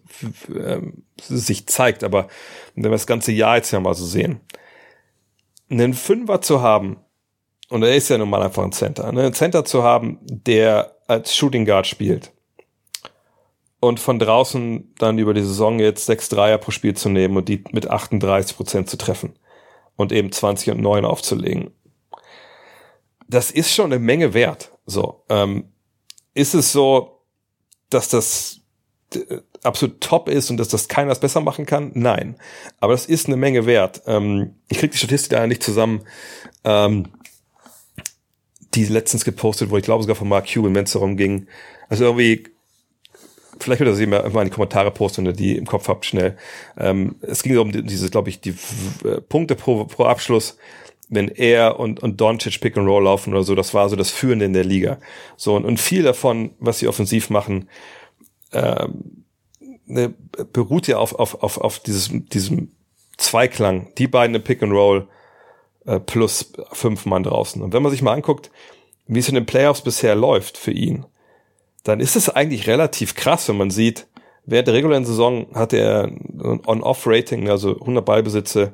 [0.53, 2.27] ähm, sich zeigt, aber
[2.75, 4.41] wenn wir das ganze Jahr jetzt ja mal so sehen,
[5.69, 6.97] einen Fünfer zu haben,
[7.69, 9.23] und er ist ja nun mal einfach ein Center, ne?
[9.23, 12.31] einen Center zu haben, der als Shooting Guard spielt
[13.79, 17.47] und von draußen dann über die Saison jetzt sechs Dreier pro Spiel zu nehmen und
[17.47, 19.33] die mit 38 Prozent zu treffen
[19.95, 21.71] und eben 20 und 9 aufzulegen
[23.29, 24.71] das ist schon eine Menge wert.
[24.85, 25.71] So, ähm,
[26.33, 27.21] ist es so,
[27.89, 28.61] dass das
[29.69, 31.91] absolut top ist und dass das keiner besser machen kann?
[31.93, 32.35] Nein.
[32.79, 34.01] Aber das ist eine Menge wert.
[34.05, 36.01] Ähm, ich krieg die Statistik da nicht zusammen,
[36.63, 37.07] ähm,
[38.75, 41.47] die letztens gepostet wurde, ich glaube sogar von Mark Cuban, wenn es darum ging.
[41.87, 42.43] Also irgendwie,
[43.59, 46.05] vielleicht wird er sie mal in die Kommentare posten, wenn ihr die im Kopf habt,
[46.05, 46.37] schnell.
[46.77, 48.53] Ähm, es ging um diese, glaube ich, die
[49.03, 50.57] äh, Punkte pro, pro Abschluss
[51.09, 54.11] wenn er und, und Doncic Pick and Roll laufen oder so, das war so das
[54.11, 54.99] Führende in der Liga.
[55.35, 57.67] So, und, und viel davon, was sie offensiv machen,
[58.53, 59.18] ähm,
[59.89, 60.13] ne,
[60.53, 62.71] beruht ja auf, auf, auf, auf dieses, diesem
[63.17, 63.91] Zweiklang.
[63.97, 65.07] Die beiden im Pick and Roll
[65.85, 67.61] äh, plus fünf Mann draußen.
[67.61, 68.51] Und wenn man sich mal anguckt,
[69.07, 71.05] wie es in den Playoffs bisher läuft für ihn,
[71.83, 74.07] dann ist es eigentlich relativ krass, wenn man sieht,
[74.45, 78.73] während der regulären Saison hatte er ein On-Off-Rating, also 100 Ballbesitze,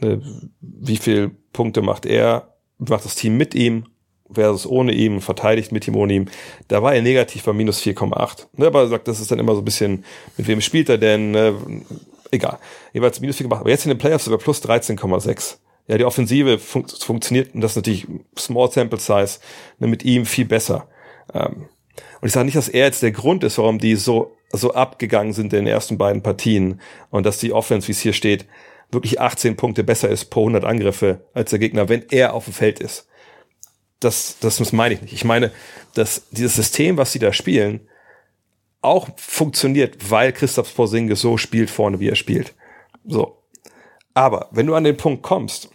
[0.00, 0.22] Ne,
[0.60, 3.86] wie viel Punkte macht er, macht das Team mit ihm
[4.32, 6.26] versus ohne ihm, verteidigt mit ihm, ohne ihm.
[6.68, 8.46] Da war er negativ bei minus 4,8.
[8.56, 10.04] Ne, aber er sagt, das ist dann immer so ein bisschen,
[10.36, 11.30] mit wem spielt er denn?
[11.30, 11.54] Ne?
[12.30, 12.58] Egal.
[12.92, 13.60] Jeweils minus 4,8.
[13.60, 15.56] Aber jetzt in den Playoffs sogar plus 13,6.
[15.86, 18.06] Ja, die Offensive fun funktioniert, und das ist natürlich
[18.38, 19.38] Small Sample Size,
[19.78, 20.86] ne, mit ihm viel besser.
[21.32, 21.68] Ähm,
[22.20, 25.32] und ich sage nicht, dass er jetzt der Grund ist, warum die so, so abgegangen
[25.32, 28.46] sind in den ersten beiden Partien und dass die Offense, wie es hier steht,
[28.90, 32.54] wirklich 18 Punkte besser ist pro 100 Angriffe als der Gegner, wenn er auf dem
[32.54, 33.07] Feld ist.
[34.00, 35.12] Das, das meine ich nicht.
[35.12, 35.50] Ich meine,
[35.94, 37.88] dass dieses System, was sie da spielen,
[38.80, 42.54] auch funktioniert, weil Christoph Porzingis so spielt vorne, wie er spielt.
[43.04, 43.42] So.
[44.14, 45.70] Aber wenn du an den Punkt kommst,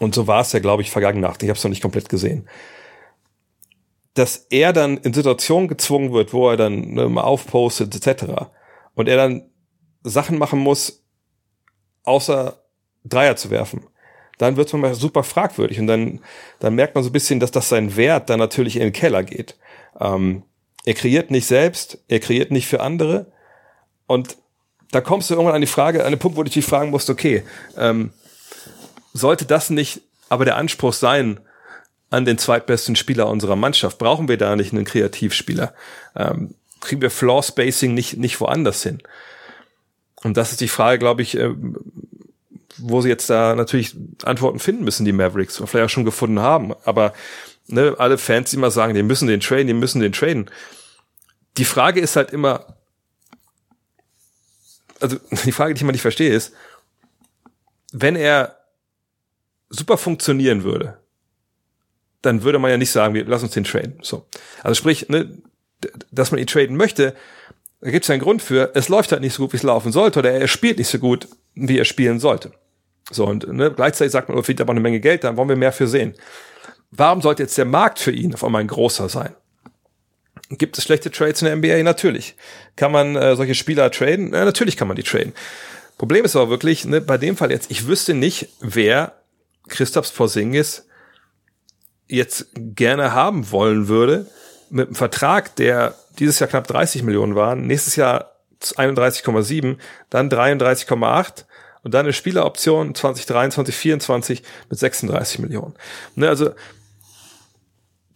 [0.00, 2.08] und so war es ja, glaube ich, vergangene Nacht, ich habe es noch nicht komplett
[2.08, 2.48] gesehen,
[4.14, 8.50] dass er dann in Situationen gezwungen wird, wo er dann ne, mal aufpostet, etc.
[8.94, 9.50] Und er dann
[10.02, 11.04] Sachen machen muss,
[12.02, 12.62] außer
[13.04, 13.86] Dreier zu werfen.
[14.38, 16.20] Dann wird man super fragwürdig und dann,
[16.60, 19.22] dann merkt man so ein bisschen, dass das sein Wert dann natürlich in den Keller
[19.24, 19.56] geht.
[20.00, 20.44] Ähm,
[20.84, 23.26] er kreiert nicht selbst, er kreiert nicht für andere
[24.06, 24.36] und
[24.90, 27.10] da kommst du irgendwann an die Frage, an den Punkt, wo du dich fragen musst,
[27.10, 27.42] okay,
[27.76, 28.12] ähm,
[29.12, 31.40] sollte das nicht aber der Anspruch sein
[32.10, 33.98] an den zweitbesten Spieler unserer Mannschaft?
[33.98, 35.74] Brauchen wir da nicht einen Kreativspieler?
[36.16, 39.02] Ähm, kriegen wir Floor Spacing nicht, nicht woanders hin?
[40.22, 41.54] Und das ist die Frage, glaube ich, äh,
[42.78, 46.40] wo sie jetzt da natürlich Antworten finden müssen, die Mavericks, oder vielleicht auch schon gefunden
[46.40, 46.74] haben.
[46.84, 47.12] Aber
[47.66, 50.50] ne, alle Fans, die immer sagen, die müssen den traden, die müssen den traden.
[51.56, 52.76] Die Frage ist halt immer,
[55.00, 56.52] also die Frage, die ich immer nicht verstehe, ist,
[57.92, 58.56] wenn er
[59.70, 60.98] super funktionieren würde,
[62.22, 63.98] dann würde man ja nicht sagen, wir lass uns den traden.
[64.02, 64.26] So.
[64.62, 65.38] Also sprich, ne,
[66.10, 67.14] dass man ihn traden möchte,
[67.80, 69.92] Da gibt es einen Grund für, es läuft halt nicht so gut, wie es laufen
[69.92, 72.52] sollte, oder er spielt nicht so gut, wie er spielen sollte.
[73.10, 75.56] So, und ne, gleichzeitig sagt man, er verdient aber eine Menge Geld, dann wollen wir
[75.56, 76.14] mehr für sehen.
[76.90, 79.34] Warum sollte jetzt der Markt für ihn auf einmal ein großer sein?
[80.50, 81.82] Gibt es schlechte Trades in der NBA?
[81.82, 82.34] Natürlich.
[82.76, 84.32] Kann man äh, solche Spieler traden?
[84.32, 85.34] Ja, natürlich kann man die traden.
[85.98, 89.14] Problem ist aber wirklich, ne, bei dem Fall jetzt, ich wüsste nicht, wer
[89.68, 90.86] Christophs Porzingis
[92.06, 94.26] jetzt gerne haben wollen würde
[94.70, 98.32] mit einem Vertrag, der dieses Jahr knapp 30 Millionen war, nächstes Jahr
[98.62, 99.76] 31,7,
[100.08, 101.44] dann 33,8
[101.82, 105.74] und dann eine Spieleroption 2023, 24 mit 36 Millionen.
[106.14, 106.50] Ne, also,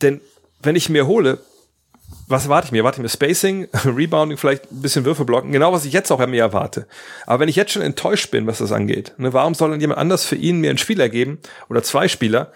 [0.01, 0.21] denn
[0.63, 1.39] wenn ich mir hole,
[2.29, 2.79] was erwarte ich mir?
[2.79, 6.21] Erwarte ich mir Spacing, Rebounding, vielleicht ein bisschen Würfe blocken, genau was ich jetzt auch
[6.21, 6.87] an mir erwarte.
[7.27, 9.99] Aber wenn ich jetzt schon enttäuscht bin, was das angeht, ne, warum soll dann jemand
[9.99, 11.39] anders für ihn mir einen Spieler geben
[11.69, 12.53] oder zwei Spieler,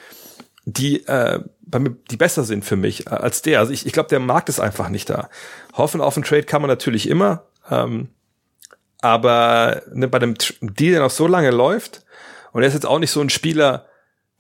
[0.65, 3.61] die äh, bei mir, die besser sind für mich als der.
[3.61, 5.29] Also ich, ich glaube, der Markt ist einfach nicht da.
[5.75, 8.09] Hoffen auf einen Trade kann man natürlich immer, ähm,
[9.01, 12.05] aber ne, bei dem Deal, der noch so lange läuft,
[12.53, 13.87] und er ist jetzt auch nicht so ein Spieler,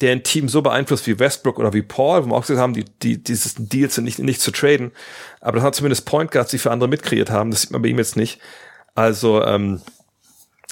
[0.00, 2.74] der ein Team so beeinflusst wie Westbrook oder wie Paul, wo wir auch gesagt haben,
[2.74, 4.92] die, die, dieses Deals sind nicht, nicht zu traden.
[5.40, 7.50] Aber das hat zumindest Point Guards, die für andere mitkreiert haben.
[7.50, 8.40] Das sieht man bei ihm jetzt nicht.
[8.94, 9.80] Also, ähm,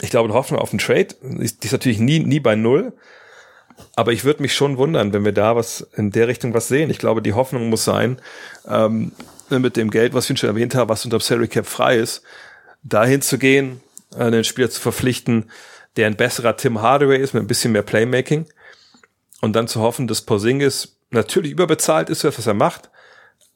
[0.01, 2.93] ich glaube, die Hoffnung auf einen Trade, die ist natürlich nie, nie bei Null.
[3.97, 6.91] Aber ich würde mich schon wundern, wenn wir da was in der Richtung was sehen.
[6.91, 8.20] Ich glaube, die Hoffnung muss sein,
[8.68, 9.12] ähm,
[9.51, 12.22] mit dem Geld, was ich schon erwähnt habe, was unter Salary Cap frei ist,
[12.85, 13.80] dahin zu gehen,
[14.16, 15.51] einen Spieler zu verpflichten,
[15.97, 18.47] der ein besserer Tim Hardaway ist, mit ein bisschen mehr Playmaking.
[19.41, 22.91] Und dann zu hoffen, dass Porzingis natürlich überbezahlt ist, was er macht,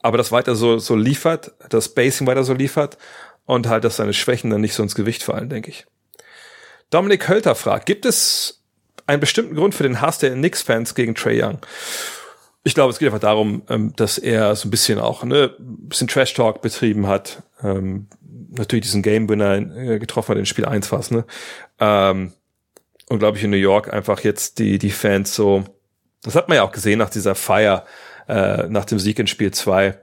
[0.01, 2.97] aber das weiter so, so liefert, das Basing weiter so liefert
[3.45, 5.85] und halt, dass seine Schwächen dann nicht so ins Gewicht fallen, denke ich.
[6.89, 8.61] Dominik Hölter fragt, gibt es
[9.07, 11.59] einen bestimmten Grund für den Hass der Knicks-Fans gegen Trey Young?
[12.69, 15.89] Ich glaube, es geht einfach darum, ähm, dass er so ein bisschen auch ne, ein
[15.89, 17.41] bisschen Trash-Talk betrieben hat.
[17.63, 18.05] Ähm,
[18.51, 21.25] natürlich diesen Game-Winner äh, getroffen hat in Spiel 1 fast, ne?
[21.79, 22.31] Ähm,
[23.07, 25.63] und glaube ich in New York einfach jetzt die, die Fans so,
[26.21, 27.85] das hat man ja auch gesehen nach dieser Feier,
[28.27, 29.97] äh, nach dem Sieg in Spiel 2,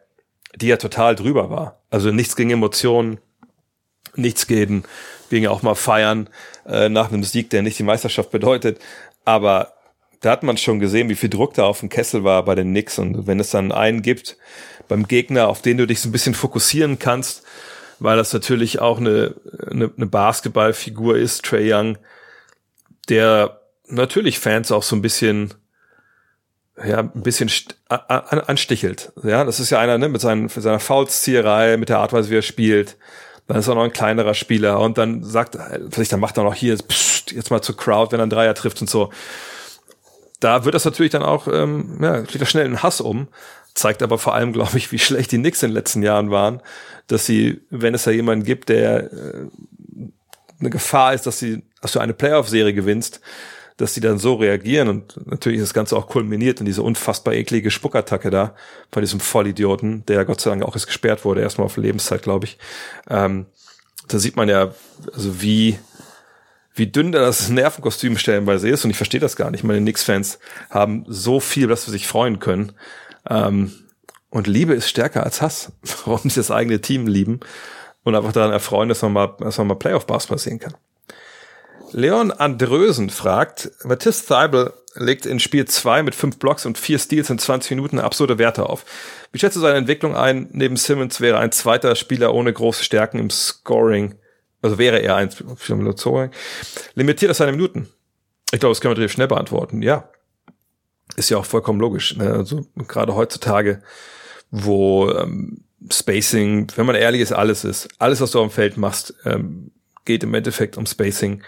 [0.56, 1.82] die ja total drüber war.
[1.88, 3.20] Also nichts gegen Emotionen,
[4.16, 4.82] nichts gegen,
[5.30, 6.28] gegen auch mal feiern
[6.66, 8.80] äh, nach einem Sieg, der nicht die Meisterschaft bedeutet.
[9.24, 9.75] Aber
[10.20, 12.70] da hat man schon gesehen, wie viel Druck da auf dem Kessel war bei den
[12.70, 12.98] Knicks.
[12.98, 14.36] Und wenn es dann einen gibt
[14.88, 17.42] beim Gegner, auf den du dich so ein bisschen fokussieren kannst,
[17.98, 19.34] weil das natürlich auch eine,
[19.70, 21.98] eine, eine Basketballfigur ist, Trey Young,
[23.08, 25.54] der natürlich Fans auch so ein bisschen
[26.84, 27.50] ja, ein bisschen
[27.88, 29.12] an anstichelt.
[29.22, 32.42] Ja, das ist ja einer, ne, mit, seinen, seiner Foulszieherei, mit der Art, wie er
[32.42, 32.98] spielt.
[33.46, 35.56] Dann ist er noch ein kleinerer Spieler und dann sagt,
[35.90, 38.54] vielleicht dann macht er noch hier, pssst, jetzt mal zur Crowd, wenn er einen Dreier
[38.54, 39.10] trifft und so.
[40.40, 43.28] Da wird das natürlich dann auch, ähm, ja, kriegt er schnell einen Hass um.
[43.74, 46.60] Zeigt aber vor allem, glaube ich, wie schlecht die Knicks in den letzten Jahren waren,
[47.06, 49.46] dass sie, wenn es da jemanden gibt, der äh,
[50.58, 53.20] eine Gefahr ist, dass sie, dass du eine Playoff-Serie gewinnst,
[53.76, 57.34] dass die dann so reagieren und natürlich ist das Ganze auch kulminiert in diese unfassbar
[57.34, 58.54] eklige Spuckattacke da
[58.90, 62.46] von diesem Vollidioten, der Gott sei Dank auch jetzt gesperrt wurde, erstmal auf Lebenszeit, glaube
[62.46, 62.58] ich.
[63.10, 63.46] Ähm,
[64.08, 64.72] da sieht man ja,
[65.12, 65.78] also wie,
[66.76, 69.64] wie dünn da das Nervenkostüm stellenweise ist und ich verstehe das gar nicht.
[69.64, 70.38] Meine Knicks-Fans
[70.70, 72.72] haben so viel, dass wir sich freuen können.
[73.28, 73.72] Ähm,
[74.30, 75.72] und Liebe ist stärker als Hass.
[76.04, 77.40] Warum sie das eigene Team lieben
[78.04, 80.74] und einfach daran erfreuen, dass man mal, dass man mal Playoff-Basketball sehen kann.
[81.92, 87.30] Leon Andrösen fragt, Mathis Theibel legt in Spiel 2 mit 5 Blocks und 4 Steals
[87.30, 88.84] in 20 Minuten absurde Werte auf.
[89.32, 90.48] Wie schätzt du seine Entwicklung ein?
[90.52, 94.16] Neben Simmons wäre ein zweiter Spieler ohne große Stärken im Scoring,
[94.66, 95.30] also wäre er ein
[96.94, 97.88] limitiert auf seine Minuten.
[98.52, 99.82] Ich glaube, das kann man relativ schnell beantworten.
[99.82, 100.08] Ja,
[101.16, 102.16] ist ja auch vollkommen logisch.
[102.16, 102.32] Ne?
[102.32, 103.82] Also gerade heutzutage,
[104.50, 107.88] wo ähm, Spacing, wenn man ehrlich ist, alles ist.
[107.98, 109.70] Alles, was du auf dem Feld machst, ähm,
[110.04, 111.42] geht im Endeffekt um Spacing.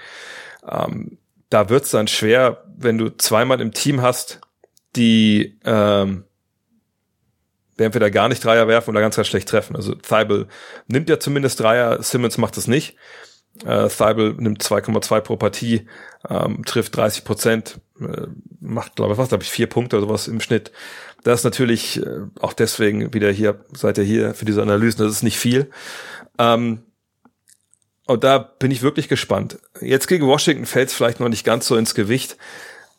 [0.69, 1.19] Ähm,
[1.51, 4.41] da wird's dann schwer, wenn du zweimal im Team hast,
[4.97, 6.25] die ähm,
[7.87, 9.77] entweder gar nicht Dreier werfen oder ganz, ganz schlecht treffen.
[9.77, 10.49] Also Thibault
[10.87, 12.97] nimmt ja zumindest Dreier, Simmons macht es nicht.
[13.65, 15.87] Äh, Thibault nimmt 2,2 pro Partie,
[16.29, 18.27] ähm, trifft 30 Prozent, äh,
[18.61, 20.73] macht, glaube ich, was, glaube ich, vier Punkte oder sowas im Schnitt.
[21.25, 25.13] Das ist natürlich äh, auch deswegen wieder hier, seid ihr hier für diese Analysen, das
[25.13, 25.71] ist nicht viel.
[26.39, 26.85] Ähm,
[28.07, 29.59] und da bin ich wirklich gespannt.
[29.81, 32.39] Jetzt gegen Washington fällt es vielleicht noch nicht ganz so ins Gewicht,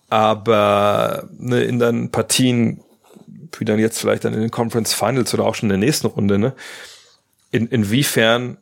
[0.09, 2.83] aber ne, in dann Partien,
[3.57, 6.07] wie dann jetzt vielleicht dann in den Conference Finals oder auch schon in der nächsten
[6.07, 6.53] Runde, ne,
[7.51, 8.57] in, inwiefern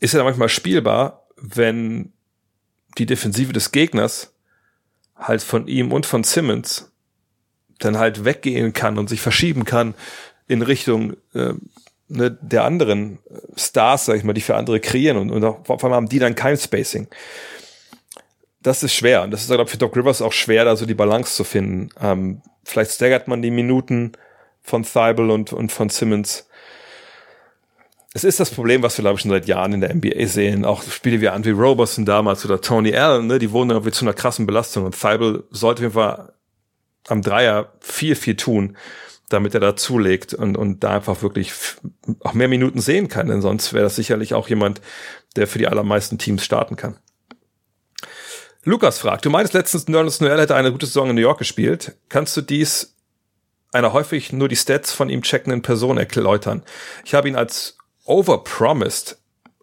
[0.00, 2.12] ist er manchmal spielbar, wenn
[2.98, 4.32] die Defensive des Gegners
[5.14, 6.92] halt von ihm und von Simmons
[7.78, 9.94] dann halt weggehen kann und sich verschieben kann
[10.48, 11.54] in Richtung äh,
[12.08, 13.18] ne, der anderen
[13.56, 16.18] Stars, sag ich mal, die für andere kreieren und, und auch, vor allem haben die
[16.18, 17.08] dann kein Spacing.
[18.60, 20.86] Das ist schwer und das ist, glaube ich, für Doc Rivers auch schwer, da so
[20.86, 21.90] die Balance zu finden.
[22.00, 24.12] Ähm, vielleicht staggert man die Minuten
[24.62, 26.48] von Thibault und, und von Simmons.
[28.12, 30.64] Es ist das Problem, was wir, glaube ich, schon seit Jahren in der NBA sehen.
[30.64, 34.14] Auch Spiele wie Andre Roberson damals oder Tony Allen, ne, die wurden irgendwie zu einer
[34.14, 34.84] krassen Belastung.
[34.84, 36.32] Und Thibault sollte auf jeden Fall
[37.08, 38.76] am Dreier viel, viel tun,
[39.28, 41.52] damit er da zulegt und, und da einfach wirklich
[42.20, 43.28] auch mehr Minuten sehen kann.
[43.28, 44.80] Denn sonst wäre das sicherlich auch jemand,
[45.36, 46.96] der für die allermeisten Teams starten kann.
[48.66, 51.94] Lukas fragt, du meinst letztens, Nerlens Noel hätte eine gute Saison in New York gespielt.
[52.08, 52.96] Kannst du dies
[53.70, 56.64] einer häufig nur die Stats von ihm checkenden Person erläutern?
[57.04, 59.18] Ich habe ihn als overpromised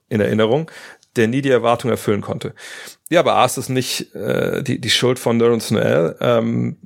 [0.07, 0.71] in Erinnerung,
[1.17, 2.55] der nie die Erwartung erfüllen konnte.
[3.09, 6.15] Ja, aber A ist es nicht äh, die, die Schuld von Nerlens Noel.
[6.21, 6.77] Ähm,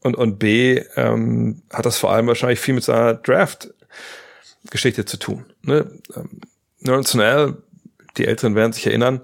[0.00, 5.46] und, und B ähm, hat das vor allem wahrscheinlich viel mit seiner Draft-Geschichte zu tun.
[5.62, 5.90] Ne?
[6.14, 6.42] Ähm,
[6.80, 7.62] Nerlens Noel,
[8.18, 9.22] die Älteren werden sich erinnern,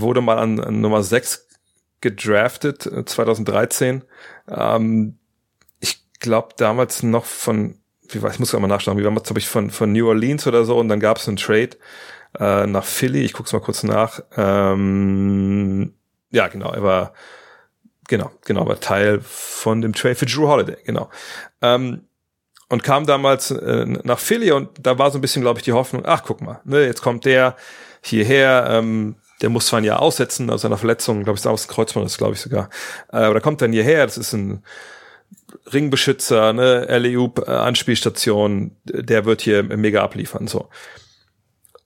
[0.00, 1.48] wurde mal an, an Nummer 6
[2.00, 4.02] gedraftet, 2013.
[4.46, 5.18] Äh, ähm,
[5.80, 7.78] ich glaube damals noch von,
[8.08, 10.64] wie weiß, ich muss mal nachschauen, wie damals glaube ich von, von New Orleans oder
[10.64, 11.70] so und dann gab es einen Trade
[12.38, 14.20] äh, nach Philly, ich guck's mal kurz nach.
[14.36, 15.94] Ähm,
[16.30, 17.14] ja, genau, er war
[18.08, 21.10] genau, genau, war Teil von dem Trade für Drew Holiday, genau.
[21.62, 22.06] Ähm,
[22.68, 25.72] und kam damals äh, nach Philly und da war so ein bisschen, glaube ich, die
[25.72, 27.56] Hoffnung, ach, guck mal, ne, jetzt kommt der
[28.02, 32.06] hierher, ähm, der muss zwar ein Jahr aussetzen aus seiner Verletzung, glaube ich, aus Kreuzmann
[32.06, 32.70] ist, glaube ich sogar.
[33.12, 34.62] Äh, aber da kommt dann hierher, das ist ein
[35.72, 37.72] Ringbeschützer, ne, LEUP, äh,
[38.84, 40.68] der wird hier mega abliefern, so.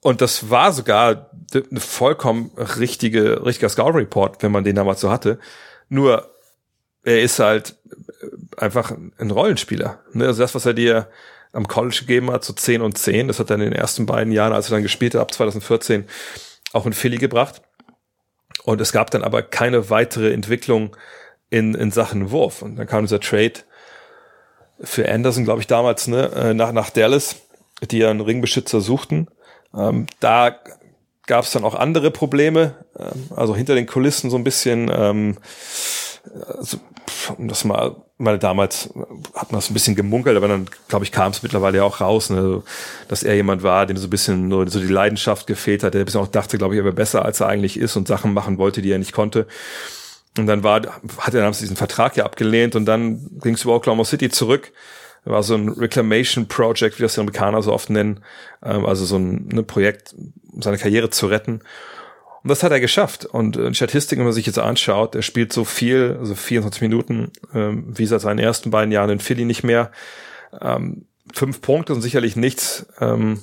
[0.01, 5.09] Und das war sogar eine vollkommen richtige, richtiger Scout Report, wenn man den damals so
[5.09, 5.39] hatte.
[5.89, 6.33] Nur,
[7.03, 7.75] er ist halt
[8.57, 9.99] einfach ein Rollenspieler.
[10.13, 10.27] Ne?
[10.27, 11.09] Also das, was er dir
[11.51, 14.31] am College gegeben hat, so 10 und 10, das hat er in den ersten beiden
[14.31, 16.05] Jahren, als er dann gespielt hat, ab 2014,
[16.73, 17.61] auch in Philly gebracht.
[18.63, 20.95] Und es gab dann aber keine weitere Entwicklung
[21.49, 22.61] in, in Sachen Wurf.
[22.61, 23.53] Und dann kam dieser Trade
[24.81, 27.37] für Anderson, glaube ich, damals, ne, äh, nach, nach Dallas,
[27.81, 29.27] die ja einen Ringbeschützer suchten.
[29.75, 30.59] Ähm, da
[31.25, 35.37] gab es dann auch andere Probleme, ähm, also hinter den Kulissen so ein bisschen, ähm,
[36.57, 36.77] also,
[37.37, 38.89] um das mal, mal damals
[39.33, 42.01] hat man das ein bisschen gemunkelt, aber dann, glaube ich, kam es mittlerweile ja auch
[42.01, 42.61] raus, ne,
[43.07, 46.01] dass er jemand war, dem so ein bisschen nur so die Leidenschaft gefehlt hat, der
[46.01, 48.33] ein bisschen auch dachte, glaube ich, er wäre besser, als er eigentlich ist und Sachen
[48.33, 49.47] machen wollte, die er nicht konnte.
[50.37, 50.81] Und dann war,
[51.17, 54.71] hat er damals diesen Vertrag ja abgelehnt und dann ging es über Oklahoma City zurück
[55.25, 58.23] war so ein Reclamation Project, wie das die Amerikaner so oft nennen,
[58.63, 60.15] ähm, also so ein ne, Projekt,
[60.51, 61.61] um seine Karriere zu retten.
[62.43, 63.25] Und das hat er geschafft.
[63.25, 67.31] Und in Statistiken, wenn man sich jetzt anschaut, er spielt so viel, also 24 Minuten,
[67.53, 69.91] ähm, wie seit seinen ersten beiden Jahren in Philly nicht mehr.
[70.61, 73.41] Ähm, fünf Punkte sind sicherlich nichts, ähm,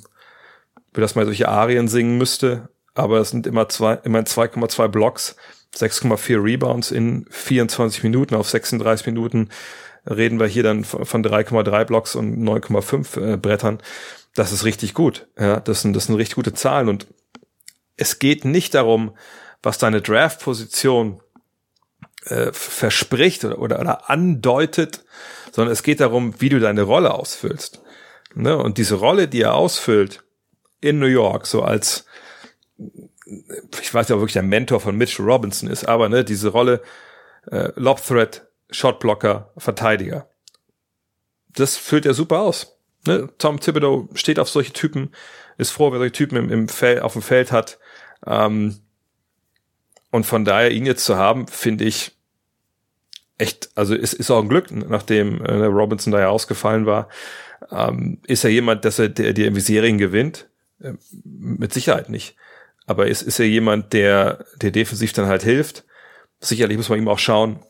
[0.92, 5.36] für das man solche Arien singen müsste, aber es sind immer zwei, immer 2,2 Blocks,
[5.76, 9.50] 6,4 Rebounds in 24 Minuten auf 36 Minuten
[10.08, 13.80] reden wir hier dann von 3,3 Blocks und 9,5 äh, Brettern.
[14.34, 15.26] Das ist richtig gut.
[15.38, 17.06] Ja, das sind, das sind richtig gute Zahlen und
[17.96, 19.16] es geht nicht darum,
[19.62, 21.20] was deine Draft-Position
[22.24, 25.04] äh, verspricht oder, oder, oder andeutet,
[25.52, 27.82] sondern es geht darum, wie du deine Rolle ausfüllst.
[28.34, 28.56] Ne?
[28.56, 30.24] Und diese Rolle, die er ausfüllt
[30.80, 32.06] in New York, so als
[33.80, 36.80] ich weiß ja wirklich der Mentor von Mitchell Robinson ist, aber ne, diese Rolle
[37.50, 40.28] äh, Lob Threat, Shotblocker, Verteidiger.
[41.48, 42.78] Das füllt er super aus.
[43.06, 43.28] Ne?
[43.38, 45.12] Tom Thibodeau steht auf solche Typen,
[45.58, 47.78] ist froh, wenn er solche Typen im, im Feld, auf dem Feld hat.
[48.26, 48.76] Ähm,
[50.10, 52.12] und von daher ihn jetzt zu haben, finde ich
[53.38, 57.08] echt, also es ist auch ein Glück, nachdem äh, Robinson da ja ausgefallen war,
[57.70, 60.48] ähm, ist er jemand, dass er der, der irgendwie Serien gewinnt?
[60.80, 62.36] Äh, mit Sicherheit nicht.
[62.86, 65.84] Aber ist, ist er jemand, der, der defensiv dann halt hilft?
[66.40, 67.60] Sicherlich muss man ihm auch schauen,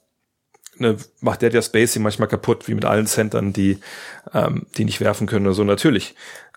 [0.79, 3.79] ne, macht der der Spacing manchmal kaputt, wie mit allen Centern, die,
[4.35, 6.15] ähm, die nicht werfen können oder so, natürlich.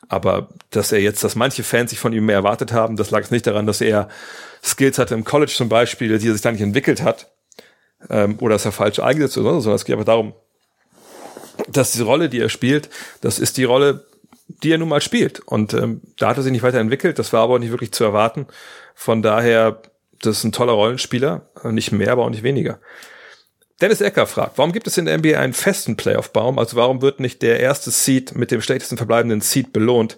[0.10, 3.30] Aber dass er jetzt, dass manche Fans sich von ihm mehr erwartet haben, das lag
[3.30, 4.10] nicht daran, dass er
[4.64, 7.32] Skills hatte im College zum Beispiel, die er sich da nicht entwickelt hat,
[8.10, 10.34] ähm, oder dass er falsch eingesetzt oder so, sondern es geht aber darum,
[11.68, 12.89] dass diese Rolle, die er spielt,
[13.22, 14.05] das ist die Rolle,
[14.47, 15.41] die er nun mal spielt.
[15.41, 18.03] Und ähm, da hat er sich nicht weiterentwickelt, das war aber auch nicht wirklich zu
[18.03, 18.47] erwarten.
[18.95, 19.82] Von daher,
[20.22, 22.80] das ist ein toller Rollenspieler, nicht mehr, aber auch nicht weniger.
[23.82, 26.60] Dennis Ecker fragt, warum gibt es in der NBA einen festen Playoff-Baum?
[26.60, 30.18] Also warum wird nicht der erste Seed mit dem schlechtesten verbleibenden Seed belohnt?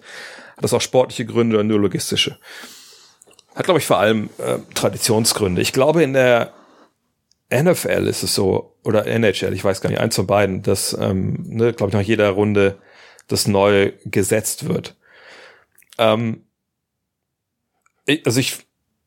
[0.56, 2.38] Hat das auch sportliche Gründe oder nur logistische?
[3.54, 5.62] Hat, glaube ich, vor allem äh, Traditionsgründe.
[5.62, 6.52] Ich glaube, in der
[7.52, 11.44] NFL ist es so, oder NHL, ich weiß gar nicht, eins von beiden, dass, ähm,
[11.46, 12.78] ne, glaube ich, nach jeder Runde
[13.28, 14.96] das neu gesetzt wird.
[15.98, 16.46] Ähm,
[18.06, 18.58] ich, also ich,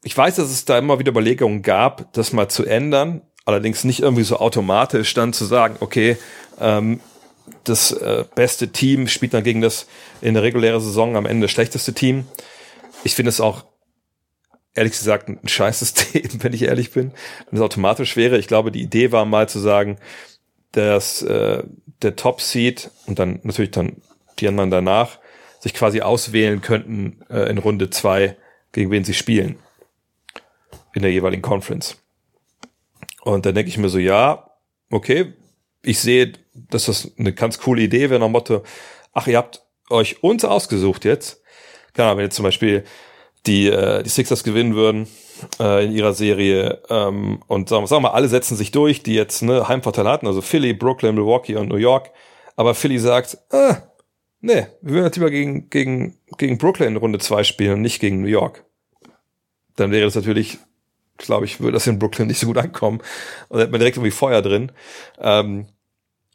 [0.04, 4.02] ich weiß, dass es da immer wieder Überlegungen gab, das mal zu ändern, allerdings nicht
[4.02, 6.18] irgendwie so automatisch dann zu sagen, okay,
[6.60, 7.00] ähm,
[7.64, 9.88] das äh, beste Team spielt dann gegen das
[10.22, 12.26] in der regulären Saison am Ende schlechteste Team.
[13.04, 13.66] Ich finde es auch
[14.74, 17.12] ehrlich gesagt ein scheiß System, wenn ich ehrlich bin,
[17.50, 18.38] wenn es automatisch wäre.
[18.38, 19.98] Ich glaube, die Idee war mal zu sagen,
[20.72, 21.64] dass äh,
[22.02, 24.02] der Top Seed und dann natürlich dann
[24.40, 25.20] die anderen danach
[25.60, 28.36] sich quasi auswählen könnten äh, in Runde zwei,
[28.72, 29.58] gegen wen sie spielen
[30.94, 31.98] in der jeweiligen Conference.
[33.26, 34.52] Und dann denke ich mir so, ja,
[34.92, 35.34] okay,
[35.82, 38.64] ich sehe, dass das eine ganz coole Idee wäre, nach Motto,
[39.14, 41.42] ach, ihr habt euch uns ausgesucht jetzt.
[41.94, 42.84] Keine wenn jetzt zum Beispiel
[43.48, 45.08] die, äh, die Sixers gewinnen würden
[45.60, 49.42] äh, in ihrer Serie ähm, und sagen, sagen wir alle setzen sich durch, die jetzt
[49.42, 52.12] ne, Heimvorteil hatten, also Philly, Brooklyn, Milwaukee und New York.
[52.56, 53.78] Aber Philly sagt, ah,
[54.40, 58.00] nee, wir würden jetzt lieber gegen, gegen, gegen Brooklyn in Runde zwei spielen und nicht
[58.00, 58.66] gegen New York.
[59.76, 60.60] Dann wäre das natürlich,
[61.18, 63.00] glaube ich, würde das in Brooklyn nicht so gut ankommen.
[63.50, 64.72] Und da hätte man direkt irgendwie Feuer drin.
[65.20, 65.68] Ähm,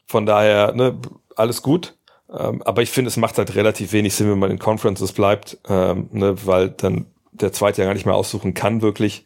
[0.06, 0.98] von daher, ne,
[1.36, 1.94] alles gut.
[2.32, 5.58] Ähm, aber ich finde, es macht halt relativ wenig Sinn, wenn man in Conferences bleibt,
[5.68, 9.24] ähm, ne, weil dann der zweite ja gar nicht mehr aussuchen kann, wirklich.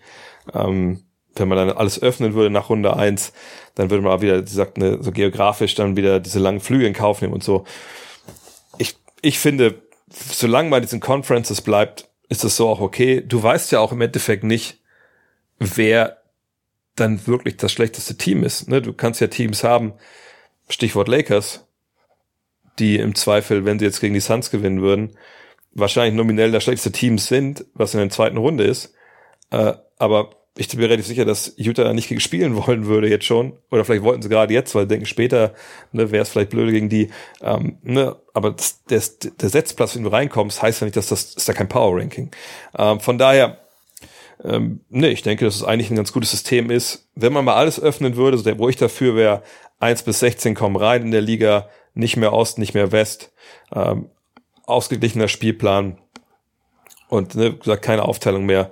[0.53, 1.03] Ähm,
[1.37, 3.33] wenn man dann alles öffnen würde nach Runde eins,
[3.75, 6.87] dann würde man auch wieder, wie gesagt, ne, so geografisch dann wieder diese langen Flüge
[6.87, 7.65] in Kauf nehmen und so.
[8.79, 13.23] Ich, ich finde, solange man in diesen Conferences bleibt, ist das so auch okay.
[13.27, 14.81] Du weißt ja auch im Endeffekt nicht,
[15.59, 16.19] wer
[16.97, 18.69] dann wirklich das schlechteste Team ist.
[18.69, 18.81] Ne?
[18.81, 19.95] Du kannst ja Teams haben,
[20.69, 21.67] Stichwort Lakers,
[22.79, 25.17] die im Zweifel, wenn sie jetzt gegen die Suns gewinnen würden,
[25.73, 28.95] wahrscheinlich nominell das schlechteste Team sind, was in der zweiten Runde ist.
[29.51, 33.25] Äh, aber ich bin mir relativ sicher, dass Utah nicht gegen spielen wollen würde jetzt
[33.25, 33.59] schon.
[33.71, 35.55] Oder vielleicht wollten sie gerade jetzt, weil denken später,
[35.93, 37.11] ne, wäre es vielleicht blöde gegen die.
[37.43, 41.35] Ähm, ne, aber das, das, der Setzplatz, wenn du reinkommst, heißt ja nicht, dass das
[41.35, 42.31] ist ja kein Power Ranking.
[42.79, 43.64] Ähm, von daher,
[44.45, 47.09] ähm, ne, ich denke, dass es eigentlich ein ganz gutes System ist.
[47.15, 49.43] Wenn man mal alles öffnen würde, so der, wo ich dafür wäre,
[49.81, 53.33] 1 bis 16 kommen rein in der Liga, nicht mehr Ost, nicht mehr West,
[53.75, 54.11] ähm,
[54.67, 55.99] ausgeglichener Spielplan
[57.09, 58.71] und ne, gesagt, keine Aufteilung mehr,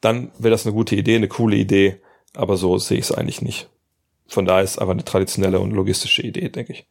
[0.00, 2.00] dann wäre das eine gute Idee, eine coole Idee,
[2.34, 3.68] aber so sehe ich es eigentlich nicht.
[4.26, 6.86] Von daher ist aber eine traditionelle und logistische Idee, denke ich.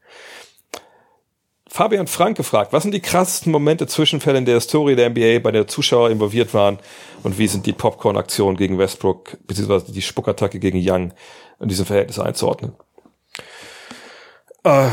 [1.74, 5.52] Fabian Frank gefragt, was sind die krassesten Momente, Zwischenfälle in der Historie der NBA, bei
[5.52, 6.80] der Zuschauer involviert waren
[7.24, 11.14] und wie sind die Popcorn-Aktionen gegen Westbrook beziehungsweise die Spuckattacke gegen Young
[11.62, 12.74] in diesem Verhältnis einzuordnen?
[14.66, 14.90] Äh,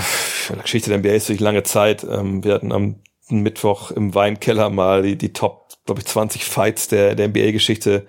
[0.62, 2.04] Geschichte der NBA ist durch lange Zeit.
[2.04, 6.86] Ähm, wir hatten am Mittwoch im Weinkeller mal die, die Top, glaube ich, 20 Fights
[6.86, 8.06] der, der NBA-Geschichte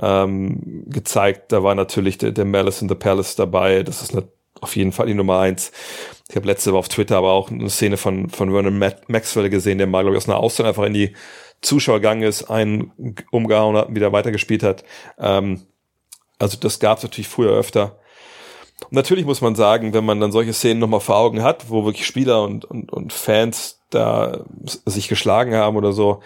[0.00, 1.50] ähm, gezeigt.
[1.50, 3.82] Da war natürlich der, der Malice in the Palace dabei.
[3.82, 4.28] Das ist eine,
[4.60, 5.72] auf jeden Fall die Nummer eins.
[6.28, 8.78] Ich habe letzte Woche auf Twitter aber auch eine Szene von, von Vernon
[9.08, 11.14] Maxwell gesehen, der mal, glaube ich, aus einer Auszeit einfach in die
[11.60, 12.92] Zuschauer gegangen ist, einen
[13.30, 14.84] umgehauen hat und wieder weitergespielt hat.
[15.18, 15.62] Ähm,
[16.38, 17.98] also das gab es natürlich früher öfter.
[18.90, 22.06] Natürlich muss man sagen, wenn man dann solche Szenen nochmal vor Augen hat, wo wirklich
[22.06, 24.44] Spieler und, und, und Fans da
[24.86, 26.20] sich geschlagen haben oder so,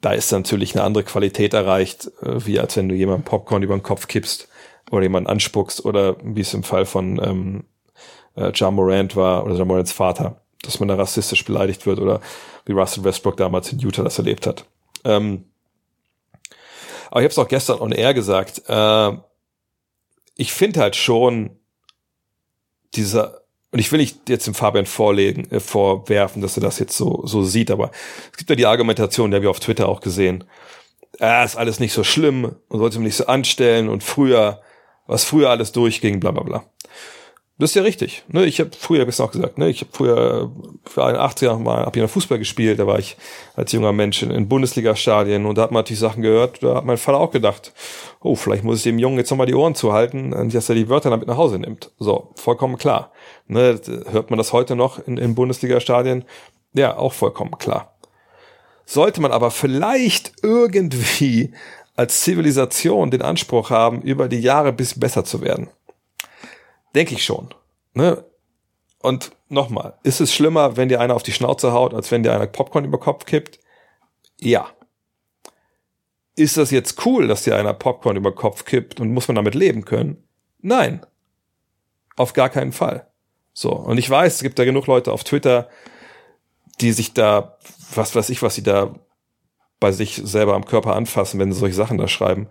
[0.00, 3.76] da ist natürlich eine andere Qualität erreicht, äh, wie als wenn du jemanden Popcorn über
[3.76, 4.49] den Kopf kippst
[4.90, 7.64] oder jemanden anspuckst oder wie es im Fall von ähm,
[8.36, 12.20] äh, John Morant war oder John Morants Vater, dass man da rassistisch beleidigt wird oder
[12.66, 14.64] wie Russell Westbrook damals in Utah das erlebt hat.
[15.04, 15.44] Ähm,
[17.10, 18.62] aber ich habe es auch gestern on air gesagt.
[18.68, 19.12] Äh,
[20.36, 21.50] ich finde halt schon,
[22.94, 26.96] dieser, und ich will nicht jetzt dem Fabian vorlegen, äh, vorwerfen, dass er das jetzt
[26.96, 27.90] so, so sieht, aber
[28.30, 30.44] es gibt ja die Argumentation, die habe ich auf Twitter auch gesehen.
[31.18, 34.62] Ah, ist alles nicht so schlimm und sollte man nicht so anstellen und früher,
[35.06, 36.64] was früher alles durchging, bla bla bla.
[37.60, 38.24] Das ist ja richtig.
[38.28, 38.46] Ne?
[38.46, 39.68] Ich habe früher, ich auch gesagt, ne?
[39.68, 40.50] ich habe früher
[40.86, 43.18] für einen 80er mal hab ich noch Fußball gespielt, da war ich
[43.54, 46.96] als junger Mensch in, Bundesliga-Stadien und da hat man natürlich Sachen gehört, da hat mein
[46.96, 47.74] Vater auch gedacht,
[48.22, 51.10] oh, vielleicht muss ich dem Jungen jetzt nochmal die Ohren zuhalten, dass er die Wörter
[51.10, 51.90] damit nach Hause nimmt.
[51.98, 53.12] So, vollkommen klar.
[53.46, 53.78] Ne?
[54.10, 56.24] Hört man das heute noch in, in Bundesliga-Stadien?
[56.72, 57.94] Ja, auch vollkommen klar.
[58.86, 61.52] Sollte man aber vielleicht irgendwie
[62.00, 65.68] als Zivilisation den Anspruch haben, über die Jahre bis besser zu werden
[66.94, 67.54] Denke ich schon.
[67.92, 68.24] Ne?
[69.00, 72.34] Und nochmal, ist es schlimmer, wenn dir einer auf die Schnauze haut, als wenn dir
[72.34, 73.60] einer Popcorn über Kopf kippt?
[74.38, 74.70] Ja.
[76.36, 79.54] Ist das jetzt cool, dass dir einer Popcorn über Kopf kippt und muss man damit
[79.54, 80.24] leben können?
[80.58, 81.04] Nein.
[82.16, 83.06] Auf gar keinen Fall.
[83.52, 83.72] So.
[83.72, 85.68] Und ich weiß, es gibt da genug Leute auf Twitter,
[86.80, 87.58] die sich da,
[87.94, 88.94] was weiß ich, was sie da
[89.80, 92.48] bei sich selber am Körper anfassen, wenn sie solche Sachen da schreiben.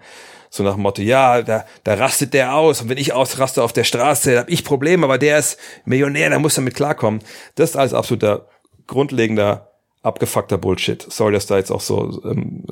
[0.50, 3.72] So nach dem Motto, ja, da, da rastet der aus und wenn ich ausraste auf
[3.72, 7.22] der Straße, dann habe ich Probleme, aber der ist Millionär, der muss damit klarkommen.
[7.54, 8.48] Das ist alles absoluter
[8.88, 9.72] grundlegender,
[10.02, 11.06] abgefuckter Bullshit.
[11.08, 12.66] Sorry, dass da jetzt auch so, ähm,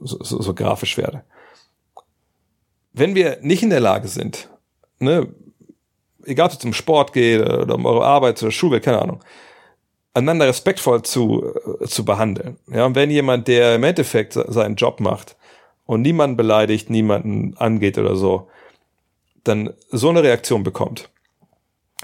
[0.00, 1.22] so, so, so grafisch werde.
[2.92, 4.48] Wenn wir nicht in der Lage sind,
[4.98, 5.32] ne,
[6.24, 9.22] egal ob es um Sport geht oder um eure Arbeit oder Schule, keine Ahnung,
[10.14, 12.56] einander respektvoll zu, äh, zu behandeln.
[12.72, 15.36] Ja, und wenn jemand, der im Endeffekt seinen Job macht
[15.86, 18.48] und niemanden beleidigt, niemanden angeht oder so,
[19.44, 21.10] dann so eine Reaktion bekommt.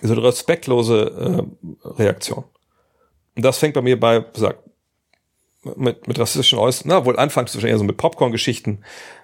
[0.02, 1.46] So eine respektlose
[1.84, 2.44] äh, Reaktion.
[3.34, 4.58] Und das fängt bei mir bei, sag,
[5.74, 8.82] mit, mit rassistischen Äußerungen, na, wohl anfangs wahrscheinlich eher so mit Popcorn-Geschichten,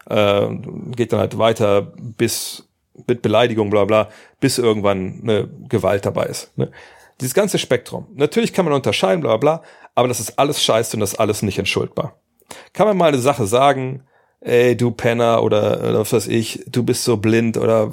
[0.09, 0.49] äh,
[0.97, 2.69] geht dann halt weiter bis
[3.07, 4.11] mit Beleidigung, bla bla,
[4.41, 6.57] bis irgendwann eine Gewalt dabei ist.
[6.59, 6.71] Ne?
[7.23, 8.09] Dieses ganze Spektrum.
[8.15, 9.63] Natürlich kann man unterscheiden, bla bla,
[9.95, 12.21] aber das ist alles scheiße und das ist alles nicht entschuldbar.
[12.73, 14.03] Kann man mal eine Sache sagen,
[14.41, 17.93] ey, du Penner oder, oder was weiß ich, du bist so blind oder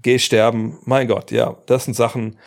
[0.00, 0.78] geh sterben.
[0.84, 2.38] Mein Gott, ja, das sind Sachen,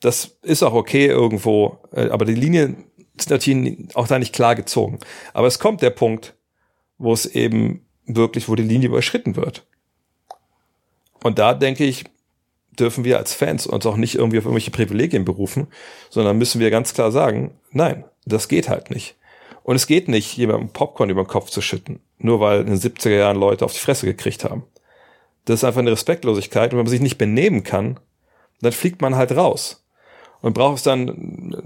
[0.00, 4.56] das ist auch okay irgendwo, äh, aber die Linien sind natürlich auch da nicht klar
[4.56, 4.98] gezogen.
[5.34, 6.34] Aber es kommt der Punkt,
[6.98, 9.64] wo es eben wirklich, wo die Linie überschritten wird.
[11.22, 12.06] Und da denke ich,
[12.78, 15.68] dürfen wir als Fans uns auch nicht irgendwie auf irgendwelche Privilegien berufen,
[16.10, 19.16] sondern müssen wir ganz klar sagen, nein, das geht halt nicht.
[19.62, 22.78] Und es geht nicht, jemandem Popcorn über den Kopf zu schütten, nur weil in den
[22.78, 24.64] 70er Jahren Leute auf die Fresse gekriegt haben.
[25.46, 26.72] Das ist einfach eine Respektlosigkeit.
[26.72, 27.98] Und wenn man sich nicht benehmen kann,
[28.60, 29.84] dann fliegt man halt raus.
[30.42, 31.08] Und braucht es dann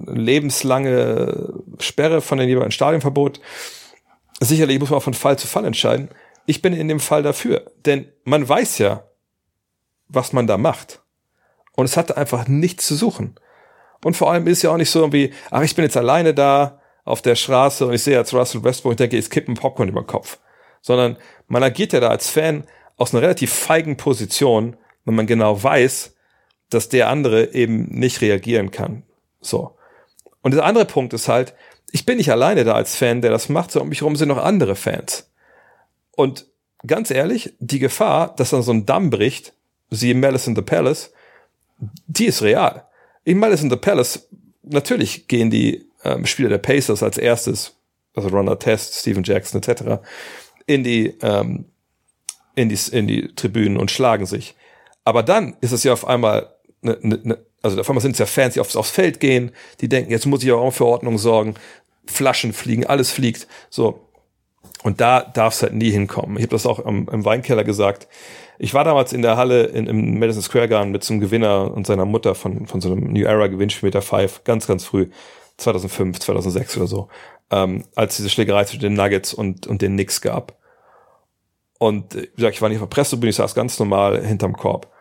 [0.07, 3.41] eine lebenslange Sperre von den jeweiligen Stadionverbot.
[4.39, 6.09] Sicherlich muss man auch von Fall zu Fall entscheiden.
[6.47, 7.71] Ich bin in dem Fall dafür.
[7.85, 9.05] Denn man weiß ja,
[10.13, 11.03] was man da macht.
[11.77, 13.37] Und es hatte einfach nichts zu suchen.
[14.05, 16.81] Und vor allem ist ja auch nicht so irgendwie, ach, ich bin jetzt alleine da
[17.05, 20.03] auf der Straße und ich sehe jetzt Russell Westbrook und denke, ich kippen Popcorn über
[20.03, 20.39] den Kopf.
[20.81, 21.17] Sondern
[21.49, 22.65] man agiert ja da als Fan
[22.97, 26.15] aus einer relativ feigen Position, wenn man genau weiß,
[26.71, 29.03] dass der andere eben nicht reagieren kann.
[29.41, 29.77] So.
[30.43, 31.55] Und der andere Punkt ist halt,
[31.93, 34.29] ich bin nicht alleine da als Fan, der das macht, sondern um mich herum sind
[34.29, 35.31] noch andere Fans.
[36.13, 36.47] Und
[36.87, 39.55] ganz ehrlich, die Gefahr, dass dann so ein Damm bricht,
[39.91, 41.13] siehe Malice in the Palace,
[42.07, 42.85] die ist real.
[43.25, 44.29] In Malice in the Palace,
[44.63, 47.77] natürlich gehen die ähm, Spieler der Pacers als erstes,
[48.15, 50.03] also Ronald Test, Steven Jackson etc.,
[50.67, 51.67] in die, ähm,
[52.55, 54.55] in die, in die Tribünen und schlagen sich.
[55.05, 58.19] Aber dann ist es ja auf einmal, ne, ne, ne, also auf einmal sind es
[58.19, 61.19] ja Fans, die aufs, aufs Feld gehen, die denken, jetzt muss ich auch für Ordnung
[61.19, 61.55] sorgen,
[62.07, 64.07] Flaschen fliegen, alles fliegt, so.
[64.83, 66.37] Und da darf es halt nie hinkommen.
[66.37, 68.09] Ich habe das auch im, im Weinkeller gesagt.
[68.63, 71.87] Ich war damals in der Halle in, im Madison Square Garden mit einem Gewinner und
[71.87, 75.09] seiner Mutter von, von so einem New Era Gewinnspiel mit der Five, ganz, ganz früh,
[75.57, 77.09] 2005, 2006 oder so,
[77.51, 80.59] ähm, als diese Schlägerei zwischen den Nuggets und, und den Knicks gab.
[81.79, 84.55] Und äh, wie gesagt, ich war nicht auf der Pressetribüne, ich saß ganz normal hinterm
[84.55, 84.93] Korb.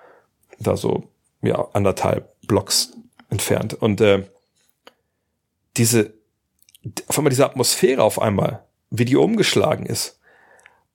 [0.59, 1.09] Da so,
[1.41, 2.93] ja, anderthalb Blocks
[3.29, 3.73] entfernt.
[3.73, 4.23] Und äh,
[5.75, 6.13] diese,
[7.09, 10.18] auf einmal diese Atmosphäre auf einmal, wie die umgeschlagen ist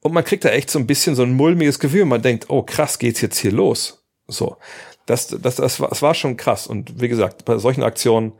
[0.04, 2.04] und man kriegt da echt so ein bisschen so ein mulmiges Gefühl.
[2.04, 4.04] Man denkt, oh krass, geht's jetzt hier los?
[4.28, 4.58] So.
[5.06, 6.66] Das, das, das, war, das war schon krass.
[6.66, 8.32] Und wie gesagt, bei solchen Aktionen,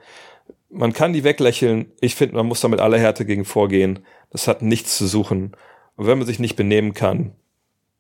[0.68, 1.90] man kann die weglächeln.
[2.02, 4.04] Ich finde, man muss da mit aller Härte gegen vorgehen.
[4.28, 5.56] Das hat nichts zu suchen.
[5.96, 7.32] Und wenn man sich nicht benehmen kann,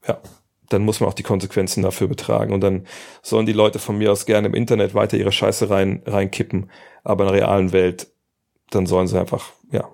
[0.06, 0.20] ja,
[0.68, 2.52] dann muss man auch die Konsequenzen dafür betragen.
[2.52, 2.86] Und dann
[3.22, 6.70] sollen die Leute von mir aus gerne im Internet weiter ihre Scheiße rein, reinkippen.
[7.02, 8.08] Aber in der realen Welt,
[8.68, 9.88] dann sollen sie einfach, ja,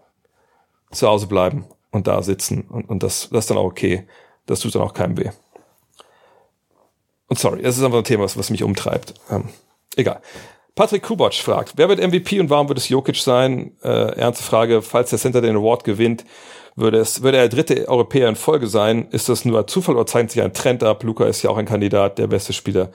[0.90, 2.62] zu Hause bleiben und da sitzen.
[2.62, 4.06] Und, und das, das ist dann auch okay.
[4.46, 5.30] Das tut dann auch keinem weh.
[7.28, 9.14] Und sorry, das ist einfach ein Thema, was, was mich umtreibt.
[9.30, 9.48] Ähm,
[9.96, 10.20] egal.
[10.74, 13.76] Patrick Kuboc fragt, wer wird MVP und warum wird es Jokic sein?
[13.82, 16.24] Äh, ernste Frage, falls der Center den Award gewinnt,
[16.76, 19.08] würde es, würde er der dritte Europäer in Folge sein?
[19.10, 21.02] Ist das nur Zufall oder zeigt sich ein Trend ab?
[21.02, 22.90] Luca ist ja auch ein Kandidat, der beste Spieler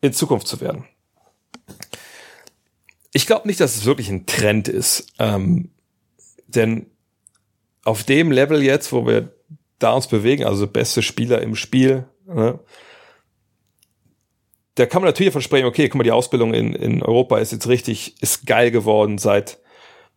[0.00, 0.84] in Zukunft zu werden.
[3.12, 5.06] Ich glaube nicht, dass es wirklich ein Trend ist.
[5.18, 5.70] Ähm,
[6.46, 6.86] denn
[7.84, 9.32] auf dem Level jetzt, wo wir
[9.78, 12.58] da uns bewegen, also beste Spieler im Spiel, ne,
[14.74, 17.52] da kann man natürlich davon sprechen, okay, guck mal, die Ausbildung in, in Europa ist
[17.52, 19.58] jetzt richtig, ist geil geworden seit,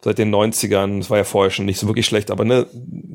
[0.01, 0.99] seit den 90ern.
[0.99, 2.67] Es war ja vorher schon nicht so wirklich schlecht, aber ne,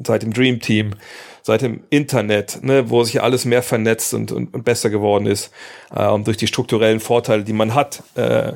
[0.05, 0.96] seit dem Dream Team,
[1.42, 5.51] seit dem Internet, ne, wo sich alles mehr vernetzt und, und, und besser geworden ist,
[5.94, 8.53] äh, und durch die strukturellen Vorteile, die man hat, äh,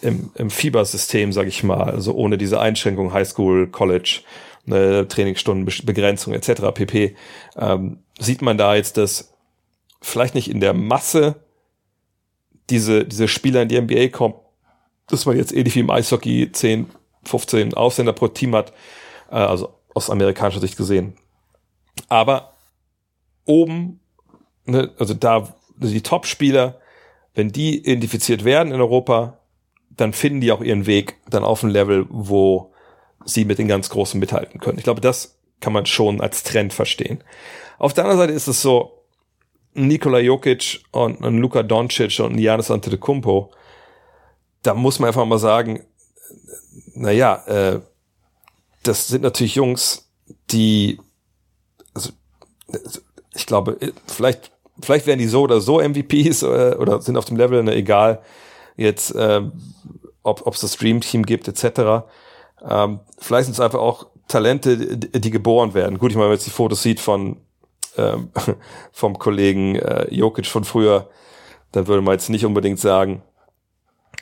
[0.00, 4.20] im, im Fiebersystem, sag ich mal, also ohne diese Einschränkung Highschool, College,
[4.66, 6.62] eine Trainingsstundenbegrenzung etc.
[6.74, 7.16] pp.
[7.56, 9.34] Ähm, sieht man da jetzt, dass
[10.00, 11.36] vielleicht nicht in der Masse
[12.70, 14.34] diese, diese Spieler in die NBA kommen,
[15.08, 16.86] dass man jetzt ähnlich wie im Eishockey 10,
[17.24, 18.72] 15 Ausländer pro Team hat,
[19.30, 21.14] äh, also aus amerikanischer Sicht gesehen.
[22.08, 22.54] Aber
[23.44, 24.00] oben,
[24.66, 26.80] ne, also da die Top-Spieler,
[27.34, 29.38] wenn die identifiziert werden in Europa,
[29.90, 32.72] dann finden die auch ihren Weg dann auf ein Level, wo
[33.24, 34.78] sie mit den ganz Großen mithalten können.
[34.78, 37.22] Ich glaube, das kann man schon als Trend verstehen.
[37.78, 38.98] Auf der anderen Seite ist es so,
[39.74, 43.50] Nikola Jokic und, und Luka Doncic und Giannis Antetokounmpo,
[44.62, 45.84] da muss man einfach mal sagen,
[46.94, 47.80] naja, äh,
[48.82, 50.08] das sind natürlich Jungs,
[50.50, 50.98] die,
[51.94, 52.10] also,
[53.34, 54.50] ich glaube, vielleicht,
[54.80, 57.74] vielleicht werden die so oder so MVPs oder, äh, oder sind auf dem Level, ne,
[57.74, 58.22] egal
[58.76, 59.42] jetzt, äh,
[60.22, 62.06] ob es das Dream Team gibt, etc.
[62.66, 65.98] Ähm, vielleicht sind es einfach auch Talente, die, geboren werden.
[65.98, 67.38] Gut, ich meine, wenn man jetzt die Fotos sieht von
[67.96, 68.30] ähm,
[68.92, 71.08] vom Kollegen äh, Jokic von früher,
[71.72, 73.22] dann würde man jetzt nicht unbedingt sagen,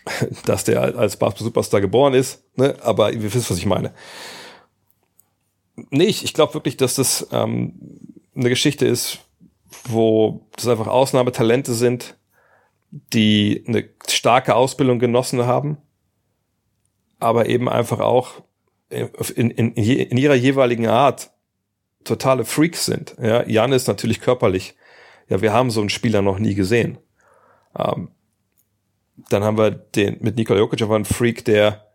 [0.45, 2.76] dass der als Basketball-Superstar geboren ist, ne?
[2.82, 3.93] aber ihr wisst, was ich meine.
[5.91, 7.74] Nee, ich, ich glaube wirklich, dass das ähm,
[8.34, 9.18] eine Geschichte ist,
[9.89, 12.16] wo das einfach Ausnahmetalente sind,
[12.91, 15.78] die eine starke Ausbildung genossen haben,
[17.19, 18.43] aber eben einfach auch
[18.89, 21.31] in, in, in ihrer jeweiligen Art
[22.05, 23.17] totale Freaks sind.
[23.21, 24.77] Ja, Jan ist natürlich körperlich.
[25.29, 26.99] Ja, wir haben so einen Spieler noch nie gesehen.
[27.77, 28.11] Ähm,
[29.29, 31.87] dann haben wir den mit Nikola Jokic aber einen Freak, der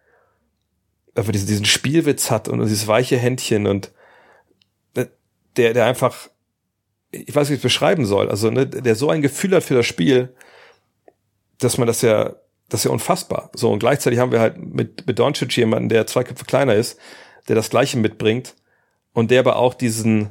[1.15, 3.91] einfach diesen, diesen Spielwitz hat und dieses weiche Händchen und
[4.95, 5.05] äh,
[5.55, 6.29] der, der einfach,
[7.11, 9.63] ich weiß nicht, wie ich es beschreiben soll, also ne, der so ein Gefühl hat
[9.63, 10.35] für das Spiel,
[11.59, 12.35] dass man das ja,
[12.71, 13.49] das ist ja unfassbar.
[13.53, 16.97] So, und gleichzeitig haben wir halt mit, mit Doncic jemanden, der zwei Köpfe kleiner ist,
[17.49, 18.55] der das Gleiche mitbringt
[19.11, 20.29] und der aber auch diesen,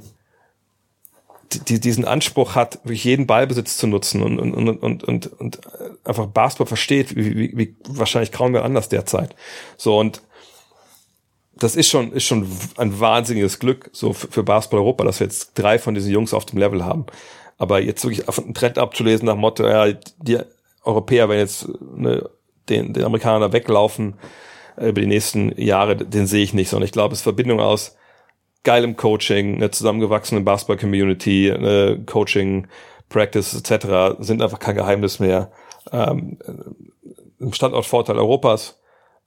[1.52, 5.60] die, diesen Anspruch hat, wirklich jeden Ballbesitz zu nutzen und, und, und, und, und, und
[6.02, 9.36] einfach Basketball versteht, wie, wie, wie wahrscheinlich kaum mehr anders derzeit.
[9.76, 10.22] So, und
[11.56, 15.26] das ist schon, ist schon ein wahnsinniges Glück, so für, für Basketball Europa, dass wir
[15.26, 17.04] jetzt drei von diesen Jungs auf dem Level haben.
[17.58, 20.38] Aber jetzt wirklich auf einen Trend abzulesen nach Motto, ja, die
[20.82, 22.28] Europäer werden jetzt ne,
[22.68, 24.14] den, den Amerikaner weglaufen
[24.76, 27.60] äh, über die nächsten Jahre, den sehe ich nicht, sondern ich glaube, es ist Verbindung
[27.60, 27.96] aus
[28.62, 32.66] geilem Coaching, eine zusammengewachsene Basketball-Community, eine Coaching,
[33.08, 34.18] Practice etc.
[34.20, 35.50] sind einfach kein Geheimnis mehr.
[35.92, 36.38] Ähm,
[37.40, 38.80] ein Standortvorteil Europas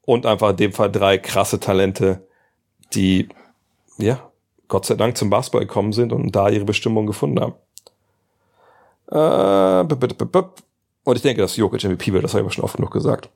[0.06, 2.26] und einfach in dem Fall drei krasse Talente,
[2.93, 3.28] die
[3.97, 4.20] ja
[4.68, 7.56] Gott sei Dank zum Basketball gekommen sind und da ihre Bestimmung gefunden haben.
[9.12, 9.84] Äh,
[11.04, 13.30] und ich denke, dass Jokic MVP wird, das habe ich schon oft genug gesagt.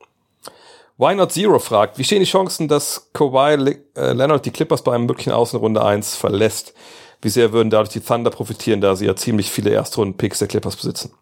[0.97, 4.95] Why Not Zero fragt, wie stehen die Chancen, dass Kawhi äh, Leonard die Clippers bei
[4.95, 6.73] einem möglichen Außenrunde 1 verlässt?
[7.21, 10.75] Wie sehr würden dadurch die Thunder profitieren, da sie ja ziemlich viele Erstrunden-Picks der Clippers
[10.75, 11.13] besitzen?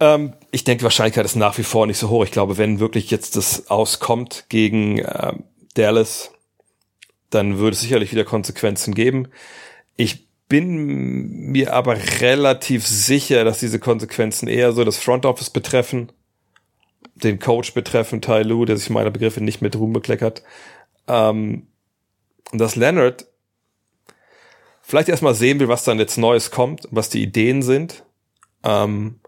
[0.00, 2.24] Ähm, ich denke, die Wahrscheinlichkeit ist nach wie vor nicht so hoch.
[2.24, 5.32] Ich glaube, wenn wirklich jetzt das auskommt gegen äh,
[5.74, 6.32] Dallas,
[7.30, 9.28] dann würde es sicherlich wieder Konsequenzen geben.
[9.96, 16.12] Ich bin mir aber relativ sicher, dass diese Konsequenzen eher so das Front Office betreffen
[17.14, 20.42] den Coach betreffen, Ty Lue, der sich meiner Begriffe nicht mit Ruhm bekleckert.
[21.08, 21.66] Ähm,
[22.52, 23.26] dass Leonard
[24.82, 28.04] vielleicht erstmal sehen will, was dann jetzt Neues kommt, was die Ideen sind.
[28.64, 29.20] Ähm,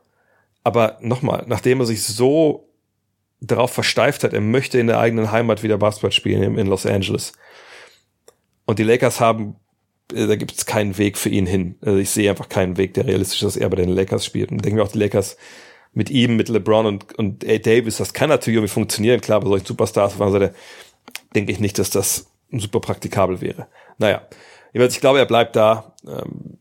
[0.62, 2.68] aber nochmal, nachdem er sich so
[3.40, 7.32] darauf versteift hat, er möchte in der eigenen Heimat wieder Basketball spielen in Los Angeles.
[8.64, 9.56] Und die Lakers haben,
[10.08, 11.76] da gibt es keinen Weg für ihn hin.
[11.80, 14.50] Also ich sehe einfach keinen Weg, der realistisch ist, dass er bei den Lakers spielt.
[14.50, 15.36] Und denke mir auch, die Lakers
[15.92, 17.58] mit ihm, mit LeBron und, und A.
[17.58, 20.54] Davis, das kann natürlich irgendwie funktionieren, klar, bei solchen Superstars auf der Seite
[21.34, 23.68] denke ich nicht, dass das super praktikabel wäre.
[23.98, 24.22] Naja,
[24.72, 25.94] ich glaube, er bleibt da.
[26.06, 26.58] Ähm,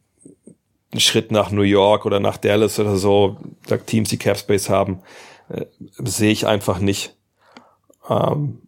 [0.93, 5.01] ein Schritt nach New York oder nach Dallas oder so, da Teams, die Capspace haben,
[5.49, 5.65] äh,
[5.97, 7.15] sehe ich einfach nicht.
[8.07, 8.59] Ähm,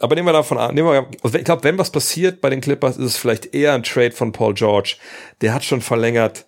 [0.00, 2.60] aber nehmen wir davon an, nehmen wir, also ich glaube, wenn was passiert bei den
[2.60, 4.96] Clippers, ist es vielleicht eher ein Trade von Paul George.
[5.40, 6.46] Der hat schon verlängert.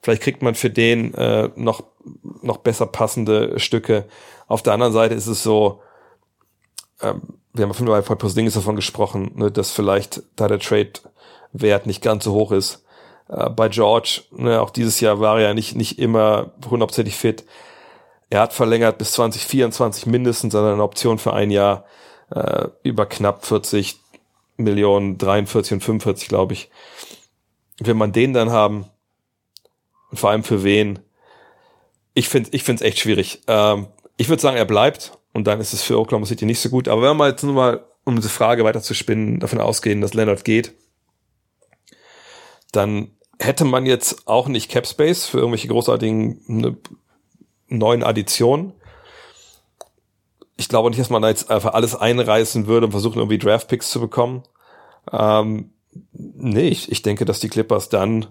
[0.00, 1.84] Vielleicht kriegt man für den äh, noch,
[2.42, 4.06] noch besser passende Stücke.
[4.46, 5.82] Auf der anderen Seite ist es so,
[7.02, 7.22] ähm,
[7.52, 12.24] wir haben fünfmal bei Porzingis davon gesprochen, ne, dass vielleicht da der Trade-Wert nicht ganz
[12.24, 12.84] so hoch ist.
[13.28, 17.44] Äh, bei George, ne, auch dieses Jahr war er ja nicht, nicht immer hundertprozentig fit.
[18.30, 21.84] Er hat verlängert bis 2024 mindestens, an eine Option für ein Jahr
[22.30, 23.98] äh, über knapp 40
[24.56, 26.70] Millionen, 43 und 45, glaube ich.
[27.78, 28.86] Wenn man den dann haben,
[30.10, 31.00] und vor allem für wen?
[32.14, 33.42] Ich finde ich finde es echt schwierig.
[33.46, 36.68] Ähm, ich würde sagen, er bleibt und dann ist es für Oklahoma City nicht so
[36.68, 36.88] gut.
[36.88, 40.00] Aber wenn wir mal jetzt nur mal, um diese Frage weiter zu spinnen, davon ausgehen,
[40.00, 40.74] dass Leonard geht,
[42.72, 46.76] dann hätte man jetzt auch nicht Cap Space für irgendwelche großartigen ne,
[47.68, 48.72] neuen Additionen.
[50.58, 53.68] Ich glaube nicht, dass man da jetzt einfach alles einreißen würde und versuchen, irgendwie Draft
[53.68, 54.42] Picks zu bekommen.
[55.10, 55.70] Ähm,
[56.12, 58.26] nee, ich, ich denke, dass die Clippers dann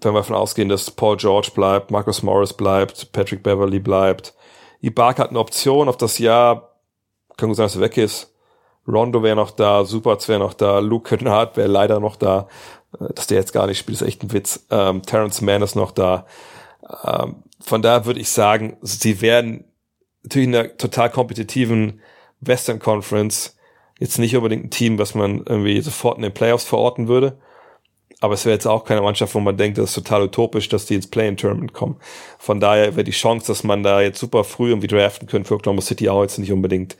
[0.00, 4.34] wenn wir davon ausgehen, dass Paul George bleibt, Marcus Morris bleibt, Patrick Beverly bleibt,
[4.80, 6.76] Ibaka hat eine Option auf das Jahr,
[7.36, 8.32] kann gut sein, dass er weg ist.
[8.86, 12.46] Rondo wäre noch da, Superz wäre noch da, Luke Kennard wäre leider noch da.
[13.00, 14.66] Äh, dass der jetzt gar nicht spielt, ist echt ein Witz.
[14.70, 16.26] Ähm, Terrence Mann ist noch da.
[17.04, 19.64] Ähm, von daher würde ich sagen, sie werden
[20.26, 22.00] natürlich in der total kompetitiven
[22.40, 23.56] Western Conference
[23.98, 27.38] jetzt nicht unbedingt ein Team, was man irgendwie sofort in den Playoffs verorten würde.
[28.20, 30.86] Aber es wäre jetzt auch keine Mannschaft, wo man denkt, das ist total utopisch, dass
[30.86, 31.96] die ins Play-in-Tournament kommen.
[32.38, 35.54] Von daher wäre die Chance, dass man da jetzt super früh irgendwie draften könnte für
[35.54, 36.96] Oklahoma City auch jetzt nicht unbedingt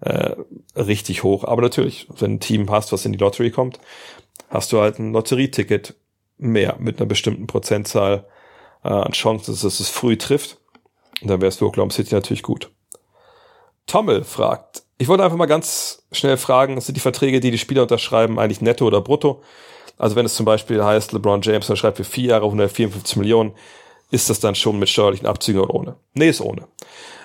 [0.00, 0.36] äh,
[0.76, 1.44] richtig hoch.
[1.44, 3.80] Aber natürlich, wenn ein Team hast, was in die Lottery kommt,
[4.48, 5.94] hast du halt ein Lotterieticket
[6.38, 8.26] mehr mit einer bestimmten Prozentzahl
[8.84, 10.59] äh, an Chancen, dass es früh trifft.
[11.22, 12.70] Dann wärst du Oklahoma City natürlich gut.
[13.86, 17.82] Tommel fragt, ich wollte einfach mal ganz schnell fragen, sind die Verträge, die die Spieler
[17.82, 19.42] unterschreiben, eigentlich netto oder brutto?
[19.98, 23.52] Also wenn es zum Beispiel heißt, LeBron James unterschreibt für vier Jahre 154 Millionen,
[24.10, 25.96] ist das dann schon mit steuerlichen Abzügen oder ohne?
[26.14, 26.66] Nee, ist ohne.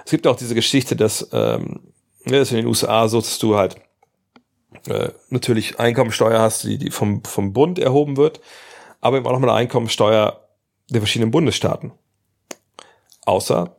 [0.04, 1.82] Es gibt auch diese Geschichte, dass, ähm,
[2.26, 3.78] ja, ist in den USA so, dass du halt
[4.88, 8.39] äh, natürlich Einkommensteuer hast, die, die vom, vom Bund erhoben wird,
[9.02, 10.48] aber eben auch nochmal eine Einkommensteuer
[10.89, 11.91] der verschiedenen Bundesstaaten.
[13.26, 13.76] Außer,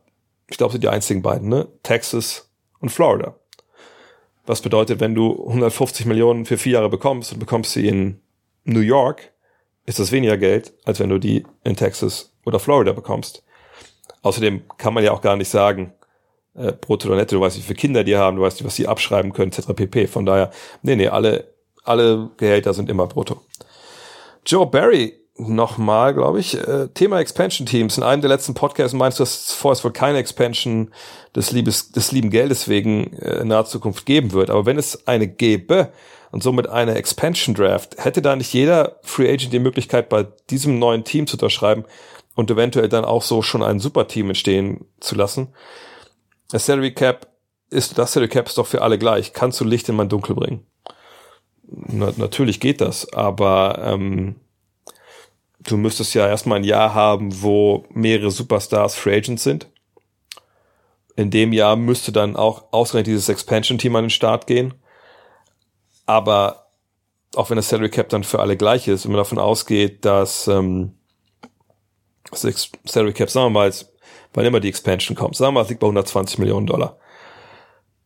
[0.49, 1.67] ich glaube, sind die einzigen beiden, ne?
[1.83, 3.35] Texas und Florida.
[4.45, 8.21] Was bedeutet, wenn du 150 Millionen für vier Jahre bekommst und bekommst sie in
[8.63, 9.33] New York,
[9.85, 13.43] ist das weniger Geld, als wenn du die in Texas oder Florida bekommst.
[14.21, 15.93] Außerdem kann man ja auch gar nicht sagen,
[16.55, 18.75] äh, brutto oder netto, du weißt, wie viele Kinder die haben, du weißt nicht, was
[18.75, 19.73] sie abschreiben können, etc.
[19.73, 20.07] pp.
[20.07, 23.41] Von daher, nee, nee, alle, alle Gehälter sind immer brutto.
[24.45, 27.97] Joe Barry nochmal, glaube ich, äh, Thema Expansion Teams.
[27.97, 30.91] In einem der letzten Podcasts meinst du, dass es vorerst wohl keine Expansion
[31.35, 34.49] des, Liebes, des lieben Geldes wegen äh, in naher Zukunft geben wird.
[34.49, 35.91] Aber wenn es eine gäbe
[36.31, 40.79] und somit eine Expansion Draft, hätte da nicht jeder Free Agent die Möglichkeit, bei diesem
[40.79, 41.85] neuen Team zu unterschreiben
[42.35, 45.49] und eventuell dann auch so schon ein Superteam entstehen zu lassen?
[46.49, 47.27] Das Salary Cap
[47.69, 49.33] ist, das Salary Cap ist doch für alle gleich.
[49.33, 50.65] Kannst du Licht in mein Dunkel bringen?
[51.69, 54.35] Na, natürlich geht das, aber ähm,
[55.67, 59.69] du müsstest ja erstmal ein Jahr haben, wo mehrere Superstars Free Agents sind.
[61.15, 64.73] In dem Jahr müsste dann auch ausgerechnet dieses Expansion-Team an den Start gehen.
[66.05, 66.67] Aber
[67.35, 70.47] auch wenn das Salary Cap dann für alle gleich ist, wenn man davon ausgeht, dass
[70.47, 70.93] ähm,
[72.31, 73.91] das Salary Cap, sagen wir mal, jetzt,
[74.33, 76.97] wann immer die Expansion kommt, sagen wir mal, es liegt bei 120 Millionen Dollar.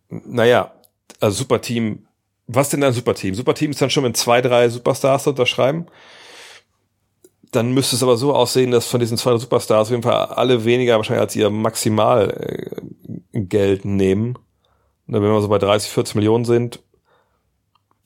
[0.10, 0.74] Naja,
[1.20, 2.08] also Superteam,
[2.48, 3.36] was denn ein Superteam?
[3.36, 5.86] Superteam ist dann schon, wenn zwei, drei Superstars unterschreiben
[7.52, 10.64] dann müsste es aber so aussehen, dass von diesen zwei Superstars auf jeden Fall alle
[10.64, 12.64] weniger wahrscheinlich als ihr Maximalgeld
[13.34, 14.38] äh, nehmen.
[15.08, 16.82] Und wenn wir so bei 30, 40 Millionen sind,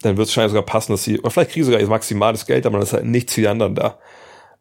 [0.02, 2.48] dann wird es wahrscheinlich sogar passen, dass sie, oder vielleicht kriegen sie sogar ihr maximales
[2.48, 4.00] Geld, aber das ist halt nichts wie die anderen da.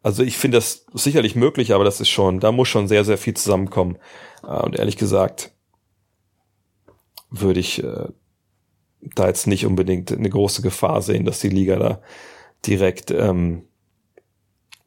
[0.03, 3.17] Also ich finde das sicherlich möglich, aber das ist schon, da muss schon sehr, sehr
[3.17, 3.97] viel zusammenkommen.
[4.43, 5.51] Äh, und ehrlich gesagt,
[7.31, 8.07] würde ich äh,
[9.01, 12.01] da jetzt nicht unbedingt eine große Gefahr sehen, dass die Liga da
[12.65, 13.63] direkt ähm,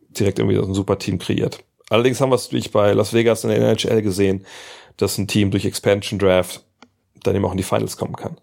[0.08, 1.58] direkt irgendwie ein super Team kreiert.
[1.90, 4.44] Allerdings haben wir es durch bei Las Vegas in der NHL gesehen,
[4.96, 6.64] dass ein Team durch Expansion Draft
[7.22, 8.38] dann eben auch in die Finals kommen kann.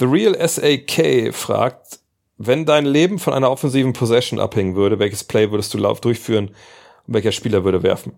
[0.00, 2.00] The Real SAK fragt,
[2.36, 6.48] wenn dein Leben von einer offensiven Possession abhängen würde, welches Play würdest du Lauf durchführen
[7.06, 8.12] und welcher Spieler würde werfen?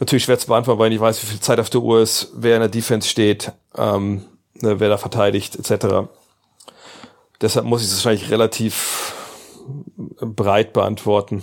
[0.00, 2.32] Natürlich schwer zu beantworten, weil ich nicht weiß, wie viel Zeit auf der Uhr ist,
[2.34, 4.24] wer in der Defense steht, ähm,
[4.54, 6.08] ne, wer da verteidigt, etc.
[7.40, 9.14] Deshalb muss ich es wahrscheinlich relativ
[10.20, 11.42] breit beantworten.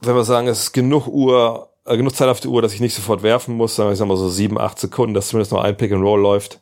[0.00, 2.80] Wenn wir sagen, es ist genug Uhr, äh, genug Zeit auf die Uhr, dass ich
[2.80, 5.62] nicht sofort werfen muss, wir ich sag mal so sieben, acht Sekunden, dass zumindest noch
[5.62, 6.60] ein Pick and Roll läuft,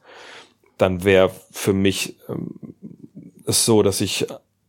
[0.77, 2.59] dann wäre für mich ähm,
[3.45, 4.27] es so, dass ich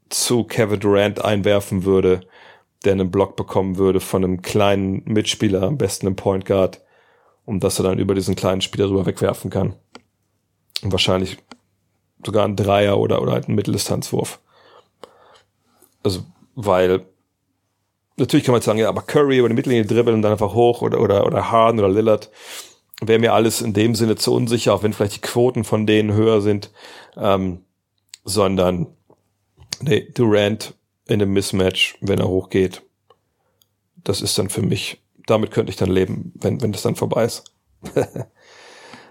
[0.10, 2.22] zu Kevin Durant einwerfen würde,
[2.86, 6.82] der einen Block bekommen würde von einem kleinen Mitspieler, am besten einem Point Guard,
[7.46, 9.76] um dass er dann über diesen kleinen Spieler drüber wegwerfen kann.
[10.82, 11.38] Und wahrscheinlich
[12.26, 14.40] sogar ein Dreier oder, oder halt ein Mitteldistanzwurf.
[16.04, 16.22] Also,
[16.56, 17.06] weil
[18.18, 20.82] natürlich kann man sagen, ja, aber Curry über die Mittellinie dribbeln und dann einfach hoch
[20.82, 22.30] oder, oder, oder Harden oder Lillard
[23.02, 26.14] wäre mir alles in dem Sinne zu unsicher, auch wenn vielleicht die Quoten von denen
[26.14, 26.72] höher sind,
[27.16, 27.64] ähm,
[28.26, 28.88] sondern
[29.82, 30.76] nee, Durant
[31.08, 32.84] in einem Mismatch, wenn er hochgeht,
[34.04, 37.26] das ist dann für mich, damit könnte ich dann leben, wenn, wenn das dann vorbei
[37.26, 37.54] ist.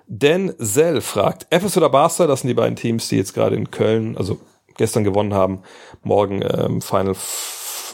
[0.08, 4.16] Denzel fragt, FS oder Barca, das sind die beiden Teams, die jetzt gerade in Köln,
[4.16, 4.38] also
[4.78, 5.62] gestern gewonnen haben,
[6.02, 7.14] morgen ähm, Final,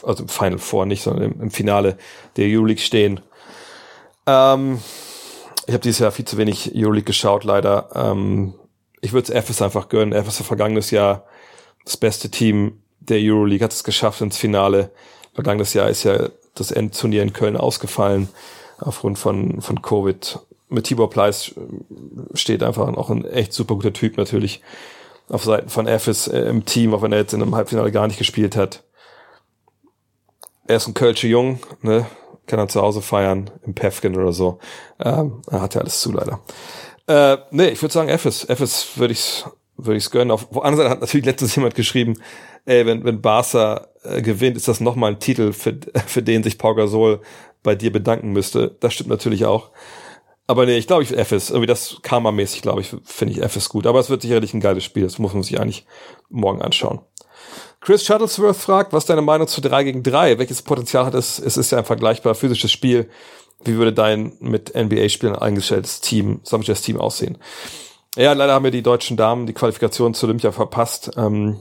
[0.03, 1.97] also Final Four nicht, sondern im, im Finale
[2.37, 3.19] der Euroleague stehen.
[4.25, 4.79] Ähm,
[5.67, 7.89] ich habe dieses Jahr viel zu wenig Euroleague geschaut, leider.
[7.93, 8.53] Ähm,
[9.01, 10.13] ich würde es FS einfach gönnen.
[10.13, 11.25] FS war vergangenes Jahr
[11.83, 14.91] das beste Team der Euroleague, hat es geschafft ins Finale.
[15.33, 18.29] Vergangenes Jahr ist ja das Endturnier in Köln ausgefallen
[18.79, 20.39] aufgrund von, von Covid
[20.75, 24.61] mit Tibor Pleiss äh, steht einfach auch ein echt super guter Typ natürlich
[25.29, 28.07] auf Seiten von Ephes äh, im Team, auch wenn er jetzt in einem Halbfinale gar
[28.07, 28.83] nicht gespielt hat.
[30.67, 32.05] Er ist ein Kölsche Jung, ne?
[32.47, 34.59] Kann er zu Hause feiern, im Pefkin oder so.
[34.99, 36.41] Ähm, er hat ja alles zu, leider.
[37.07, 38.43] Äh, nee, ich würde sagen Ephes.
[38.45, 39.45] Ephes würde ich's,
[39.77, 40.29] würde ich's gönnen.
[40.29, 42.17] Auf, auf der anderen Seite hat natürlich letztens jemand geschrieben,
[42.65, 45.75] ey, wenn, wenn Barca äh, gewinnt, ist das nochmal ein Titel, für,
[46.05, 47.21] für den sich Pau Gasol
[47.63, 48.75] bei dir bedanken müsste.
[48.79, 49.71] Das stimmt natürlich auch.
[50.47, 53.87] Aber nee, ich glaube, ich FS, irgendwie das Karma-mäßig, glaube ich, finde ich FS gut.
[53.87, 55.03] Aber es wird sicherlich ein geiles Spiel.
[55.03, 55.85] Das muss man sich eigentlich
[56.29, 56.99] morgen anschauen.
[57.81, 60.37] Chris Shuttlesworth fragt, was ist deine Meinung zu 3 gegen 3?
[60.37, 61.39] Welches Potenzial hat es?
[61.39, 63.09] Es ist ja ein vergleichbar physisches Spiel.
[63.63, 67.37] Wie würde dein mit NBA-Spielern eingestelltes Team, Summerjazz Team aussehen?
[68.15, 71.11] Ja, leider haben wir die deutschen Damen die Qualifikation zu Olympia verpasst.
[71.17, 71.59] Ähm,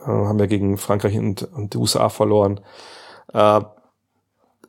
[0.00, 2.60] äh, haben wir gegen Frankreich und, und die USA verloren.
[3.32, 3.60] Äh,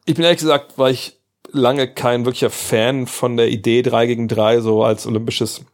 [0.06, 1.20] ich bin ehrlich gesagt, weil ich
[1.52, 5.66] lange kein wirklicher Fan von der Idee 3 gegen 3 so als olympisches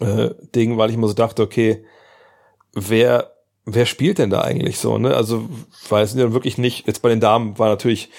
[0.00, 1.84] äh, Ding, weil ich immer so dachte, okay,
[2.74, 3.32] wer
[3.64, 5.14] wer spielt denn da eigentlich so, ne?
[5.14, 5.48] Also,
[5.88, 8.10] weil es ja wirklich nicht, jetzt bei den Damen war natürlich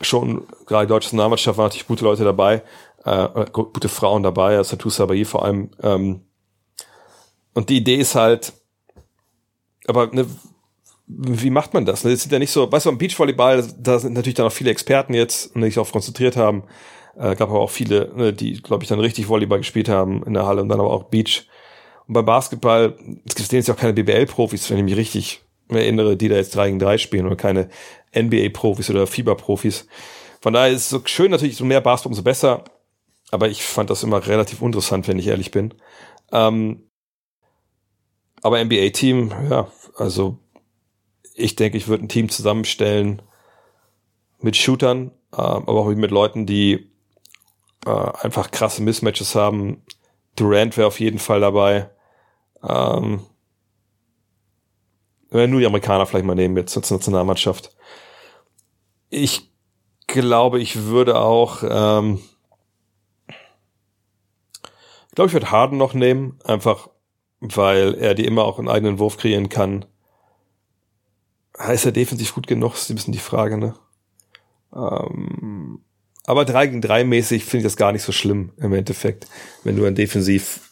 [0.00, 2.62] schon, gerade die deutsche Namenmannschaft waren natürlich gute Leute dabei,
[3.04, 5.70] äh, gute Frauen dabei, also Satou Sabayi vor allem.
[5.82, 6.22] Ähm,
[7.54, 8.52] und die Idee ist halt,
[9.86, 10.26] aber ne,
[11.06, 12.02] wie macht man das?
[12.02, 14.70] Das sind ja nicht so, weißt du, am Beachvolleyball, da sind natürlich dann auch viele
[14.70, 16.64] Experten jetzt, die sich darauf konzentriert haben.
[17.16, 20.34] Äh, gab aber auch viele, ne, die, glaube ich, dann richtig Volleyball gespielt haben in
[20.34, 21.46] der Halle und dann aber auch Beach.
[22.06, 26.28] Und beim Basketball, es gibt jetzt auch keine BBL-Profis, wenn ich mich richtig erinnere, die
[26.28, 27.68] da jetzt 3 gegen 3 spielen oder keine
[28.14, 29.86] NBA-Profis oder FIBA-Profis.
[30.40, 32.64] Von daher ist es so schön natürlich, so mehr Basketball, umso besser.
[33.30, 35.74] Aber ich fand das immer relativ interessant, wenn ich ehrlich bin.
[36.32, 36.88] Ähm,
[38.42, 40.38] aber NBA-Team, ja, also
[41.34, 43.22] ich denke, ich würde ein Team zusammenstellen
[44.40, 46.90] mit Shootern, äh, aber auch mit Leuten, die
[47.86, 49.82] äh, einfach krasse Mismatches haben.
[50.36, 51.90] Durant wäre auf jeden Fall dabei.
[52.62, 53.26] Ähm,
[55.30, 57.76] wenn nur die Amerikaner vielleicht mal nehmen jetzt zur Nationalmannschaft.
[59.10, 59.50] Ich
[60.06, 62.20] glaube, ich würde auch, ähm,
[65.08, 66.88] ich glaube, ich würde Harden noch nehmen, einfach
[67.40, 69.84] weil er die immer auch einen eigenen Wurf kreieren kann.
[71.56, 73.74] Ist er defensiv gut genug, ist ein bisschen die Frage, ne?
[74.74, 75.80] Ähm,
[76.26, 79.28] aber 3 gegen 3 mäßig finde ich das gar nicht so schlimm im Endeffekt,
[79.62, 80.70] wenn du an defensiv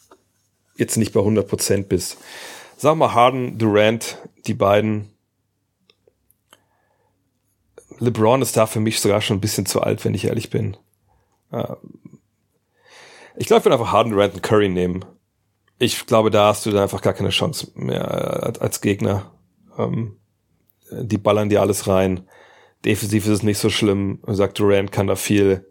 [0.75, 2.17] jetzt nicht bei 100 Prozent bist.
[2.77, 5.09] Sag mal Harden, Durant, die beiden.
[7.99, 10.75] LeBron ist da für mich sogar schon ein bisschen zu alt, wenn ich ehrlich bin.
[11.51, 11.77] Ähm,
[13.37, 15.05] ich glaube, ich würde einfach Harden, Durant und Curry nehmen.
[15.79, 19.31] Ich glaube, da hast du dann einfach gar keine Chance mehr als Gegner.
[19.77, 20.17] Ähm,
[21.01, 22.27] die ballern dir alles rein.
[22.85, 24.19] Defensiv ist es nicht so schlimm.
[24.21, 25.65] Und sagt Durant kann da viel,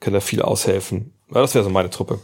[0.00, 1.12] kann da viel aushelfen.
[1.30, 2.20] Aber das wäre so meine Truppe.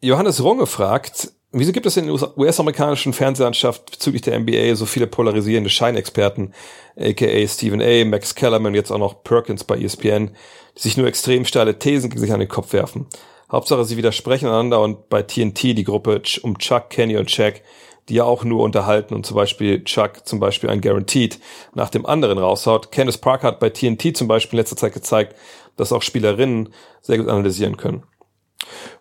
[0.00, 5.06] Johannes Runge fragt, wieso gibt es in der US-amerikanischen Fernsehlandschaft bezüglich der NBA so viele
[5.06, 6.54] polarisierende Scheinexperten,
[6.96, 10.32] aka Stephen A., Max Kellerman, jetzt auch noch Perkins bei ESPN,
[10.76, 13.06] die sich nur extrem steile Thesen gegen sich an den Kopf werfen.
[13.52, 17.60] Hauptsache, sie widersprechen einander und bei TNT die Gruppe um Chuck, Kenny und Shaq
[18.08, 21.38] die ja auch nur unterhalten und zum Beispiel Chuck zum Beispiel ein Guaranteed
[21.74, 22.90] nach dem anderen raushaut.
[22.90, 25.36] Candice Parker hat bei TNT zum Beispiel in letzter Zeit gezeigt,
[25.76, 26.70] dass auch Spielerinnen
[27.00, 28.02] sehr gut analysieren können.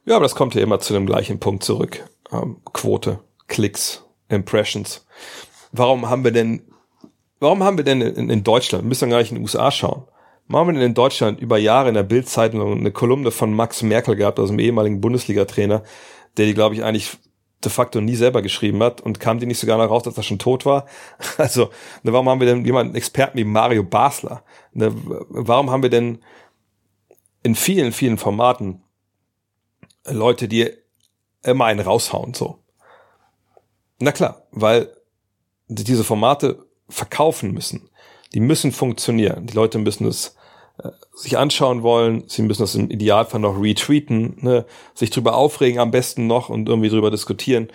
[0.05, 2.07] Ja, aber das kommt ja immer zu dem gleichen Punkt zurück.
[2.31, 5.05] Ähm, Quote, Klicks, Impressions.
[5.71, 6.63] Warum haben wir denn,
[7.39, 10.03] warum haben wir denn in, in Deutschland, wir müssen gar nicht in den USA schauen,
[10.47, 13.81] warum haben wir denn in Deutschland über Jahre in der Bildzeitung eine Kolumne von Max
[13.83, 15.83] Merkel gehabt, also dem ehemaligen Bundesliga-Trainer,
[16.37, 17.17] der die, glaube ich, eigentlich
[17.63, 20.23] de facto nie selber geschrieben hat und kam die nicht sogar noch raus, dass er
[20.23, 20.85] schon tot war?
[21.37, 21.69] Also,
[22.03, 24.43] ne, warum haben wir denn jemanden Experten wie Mario Basler?
[24.73, 24.91] Ne,
[25.29, 26.19] warum haben wir denn
[27.43, 28.83] in vielen, vielen Formaten
[30.05, 30.71] Leute, die
[31.43, 32.59] immer einen raushauen, so?
[33.99, 34.89] Na klar, weil
[35.67, 37.89] diese Formate verkaufen müssen.
[38.33, 39.45] Die müssen funktionieren.
[39.45, 40.35] Die Leute müssen es
[41.15, 42.23] sich anschauen wollen.
[42.27, 44.65] Sie müssen das im Idealfall noch retweeten, ne?
[44.93, 47.69] sich drüber aufregen am besten noch und irgendwie drüber diskutieren.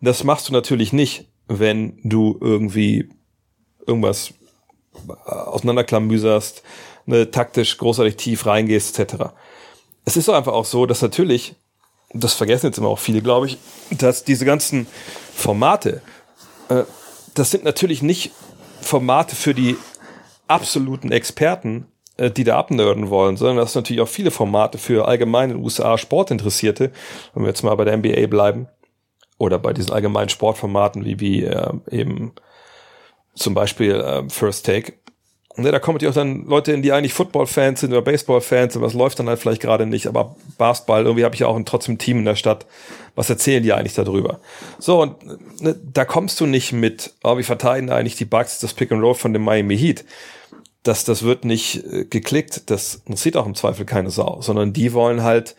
[0.00, 3.08] Das machst du natürlich nicht, wenn du irgendwie
[3.86, 4.34] irgendwas
[5.24, 6.62] auseinanderklamüserst,
[7.06, 9.32] ne, taktisch großartig tief reingehst, etc.
[10.04, 11.54] Es ist doch einfach auch so, dass natürlich,
[12.12, 13.58] das vergessen jetzt immer auch viele, glaube ich,
[13.90, 14.86] dass diese ganzen
[15.34, 16.02] Formate,
[16.68, 16.84] äh,
[17.34, 18.32] das sind natürlich nicht
[18.80, 19.76] Formate für die
[20.46, 21.86] absoluten Experten,
[22.18, 25.96] äh, die da abnerden wollen, sondern das sind natürlich auch viele Formate für allgemeine USA
[25.96, 26.90] Sportinteressierte,
[27.34, 28.68] wenn wir jetzt mal bei der NBA bleiben
[29.38, 32.32] oder bei diesen allgemeinen Sportformaten wie, wie äh, eben
[33.34, 34.94] zum Beispiel äh, First Take.
[35.56, 38.82] Ne, da kommen natürlich auch dann Leute hin, die eigentlich Football-Fans sind oder Baseball-Fans und
[38.82, 41.64] was läuft dann halt vielleicht gerade nicht, aber Basketball, irgendwie habe ich ja auch ein,
[41.64, 42.66] trotzdem ein Team in der Stadt.
[43.16, 44.38] Was erzählen die eigentlich darüber?
[44.78, 45.16] So, und
[45.60, 49.02] ne, da kommst du nicht mit, oh, wir verteidigen eigentlich die Bugs, das Pick and
[49.02, 50.04] Roll von dem Miami Heat.
[50.88, 54.94] Das, das wird nicht äh, geklickt, das interessiert auch im Zweifel keine Sau, sondern die
[54.94, 55.54] wollen halt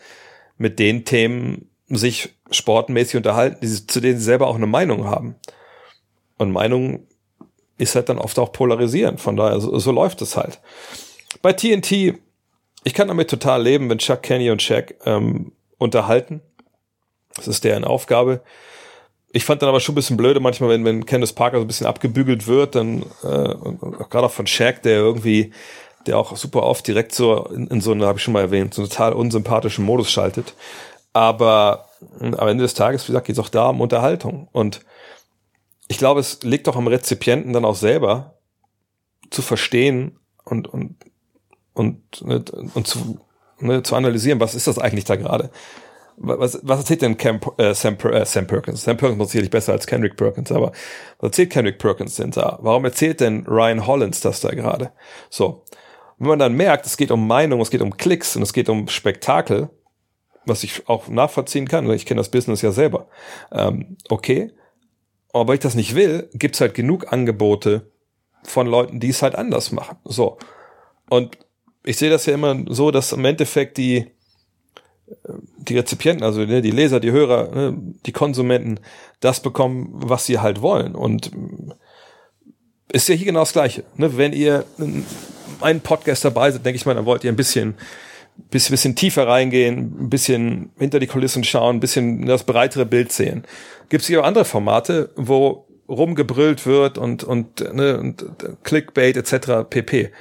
[0.57, 5.35] mit den Themen sich sportmäßig unterhalten, die, zu denen sie selber auch eine Meinung haben.
[6.39, 7.05] Und Meinung
[7.77, 9.21] ist halt dann oft auch polarisierend.
[9.21, 10.59] Von daher, so, so läuft es halt.
[11.43, 12.15] Bei TNT,
[12.83, 16.41] ich kann damit total leben, wenn Chuck Kenny und Shaq ähm, unterhalten.
[17.35, 18.41] Das ist deren Aufgabe.
[19.31, 21.67] Ich fand dann aber schon ein bisschen blöde manchmal, wenn, wenn Candice Parker so ein
[21.67, 23.55] bisschen abgebügelt wird, dann äh,
[24.09, 25.51] gerade auch von Shaq, der irgendwie,
[26.07, 28.73] der auch super oft direkt so in, in so eine, habe ich schon mal erwähnt,
[28.73, 30.55] so einen total unsympathischen Modus schaltet.
[31.13, 31.89] Aber
[32.21, 34.47] am Ende des Tages, wie gesagt, geht es auch da um Unterhaltung.
[34.51, 34.81] Und
[35.87, 38.35] ich glaube, es liegt doch am Rezipienten dann auch selber
[39.29, 40.95] zu verstehen und, und,
[41.73, 42.43] und, ne,
[42.73, 43.19] und zu,
[43.59, 45.49] ne, zu analysieren, was ist das eigentlich da gerade?
[46.21, 48.83] Was, was erzählt denn Cam, äh, Sam, äh, Sam Perkins?
[48.83, 50.73] Sam Perkins ist sicherlich besser als Kendrick Perkins, aber
[51.19, 52.59] was erzählt Kendrick Perkins denn da?
[52.61, 54.91] Warum erzählt denn Ryan Hollins das da gerade?
[55.29, 55.63] So.
[56.17, 58.67] Wenn man dann merkt, es geht um Meinung, es geht um Klicks und es geht
[58.67, 59.69] um Spektakel,
[60.45, 63.07] was ich auch nachvollziehen kann, weil ich kenne das Business ja selber.
[63.53, 64.51] Ähm, okay,
[65.31, 67.89] aber weil ich das nicht will, gibt's halt genug Angebote
[68.43, 69.97] von Leuten, die es halt anders machen.
[70.03, 70.37] So.
[71.09, 71.37] Und
[71.83, 74.11] ich sehe das ja immer so, dass im Endeffekt die,
[75.57, 78.79] die Rezipienten, also ne, die Leser, die Hörer, ne, die Konsumenten,
[79.19, 80.95] das bekommen, was sie halt wollen.
[80.95, 81.31] Und
[82.91, 83.83] ist ja hier genau das Gleiche.
[83.95, 84.17] Ne?
[84.17, 84.65] Wenn ihr
[85.61, 87.75] einen Podcast dabei seid, denke ich mal, dann wollt ihr ein bisschen
[88.49, 93.11] bisschen, bisschen tiefer reingehen, ein bisschen hinter die Kulissen schauen, ein bisschen das breitere Bild
[93.11, 93.43] sehen.
[93.89, 98.25] Gibt es hier auch andere Formate, wo rumgebrüllt wird und, und, ne, und
[98.63, 99.69] Clickbait etc.
[99.69, 100.11] pp.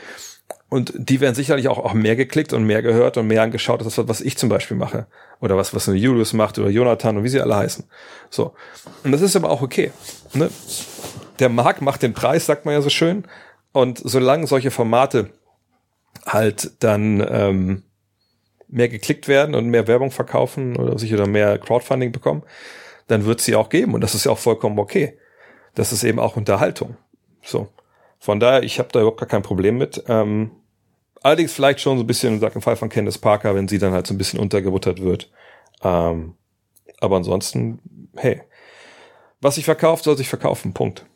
[0.70, 3.94] Und die werden sicherlich auch, auch mehr geklickt und mehr gehört und mehr angeschaut, als
[3.94, 5.06] das, was ich zum Beispiel mache.
[5.40, 7.84] Oder was, was eine Julius macht oder Jonathan und wie sie alle heißen.
[8.28, 8.54] So.
[9.02, 9.92] Und das ist aber auch okay.
[10.34, 10.50] Ne?
[11.38, 13.24] Der Markt macht den Preis, sagt man ja so schön.
[13.72, 15.30] Und solange solche Formate
[16.26, 17.82] halt dann ähm,
[18.68, 22.42] mehr geklickt werden und mehr Werbung verkaufen oder sich oder mehr Crowdfunding bekommen,
[23.06, 25.18] dann wird sie auch geben und das ist ja auch vollkommen okay.
[25.74, 26.96] Das ist eben auch Unterhaltung.
[27.42, 27.68] So.
[28.18, 30.02] Von daher, ich habe da überhaupt gar kein Problem mit.
[30.08, 30.50] Ähm,
[31.28, 33.92] allerdings vielleicht schon so ein bisschen, sag im Fall von Candice Parker, wenn sie dann
[33.92, 35.30] halt so ein bisschen untergebuttert wird.
[35.82, 36.34] Ähm,
[37.00, 37.80] aber ansonsten,
[38.16, 38.42] hey,
[39.40, 40.74] was sich verkauft, soll sich verkaufen.
[40.74, 41.06] Punkt.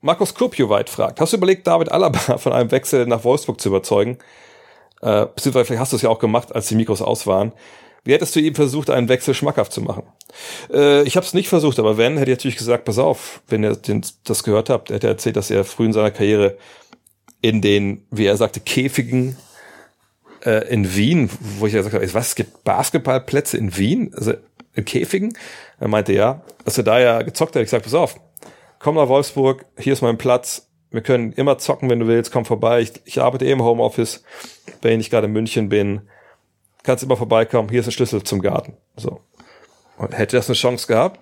[0.00, 4.18] Markus Kurpioweit fragt, hast du überlegt, David Alaba von einem Wechsel nach Wolfsburg zu überzeugen?
[5.00, 7.52] Äh, beziehungsweise vielleicht hast du es ja auch gemacht, als die Mikros aus waren.
[8.04, 10.02] Wie hättest du ihm versucht, einen Wechsel schmackhaft zu machen?
[10.70, 13.64] Äh, ich habe es nicht versucht, aber wenn, hätte ich natürlich gesagt, pass auf, wenn
[13.64, 16.58] ihr den, das gehört habt, er hätte erzählt, dass er früh in seiner Karriere
[17.44, 19.36] in den, wie er sagte, Käfigen
[20.46, 24.14] äh, in Wien, wo ich ja gesagt habe, was, es gibt Basketballplätze in Wien?
[24.16, 24.32] Also
[24.72, 25.36] in Käfigen?
[25.78, 27.60] Er meinte, ja, dass er da ja gezockt hat.
[27.60, 28.18] Ich gesagt, pass auf,
[28.78, 32.46] komm nach Wolfsburg, hier ist mein Platz, wir können immer zocken, wenn du willst, komm
[32.46, 32.80] vorbei.
[32.80, 34.24] Ich, ich arbeite eh im Homeoffice,
[34.80, 36.08] wenn ich gerade in München bin.
[36.82, 38.78] Kannst immer vorbeikommen, hier ist ein Schlüssel zum Garten.
[38.96, 39.20] So.
[39.98, 41.20] Und hätte das eine Chance gehabt?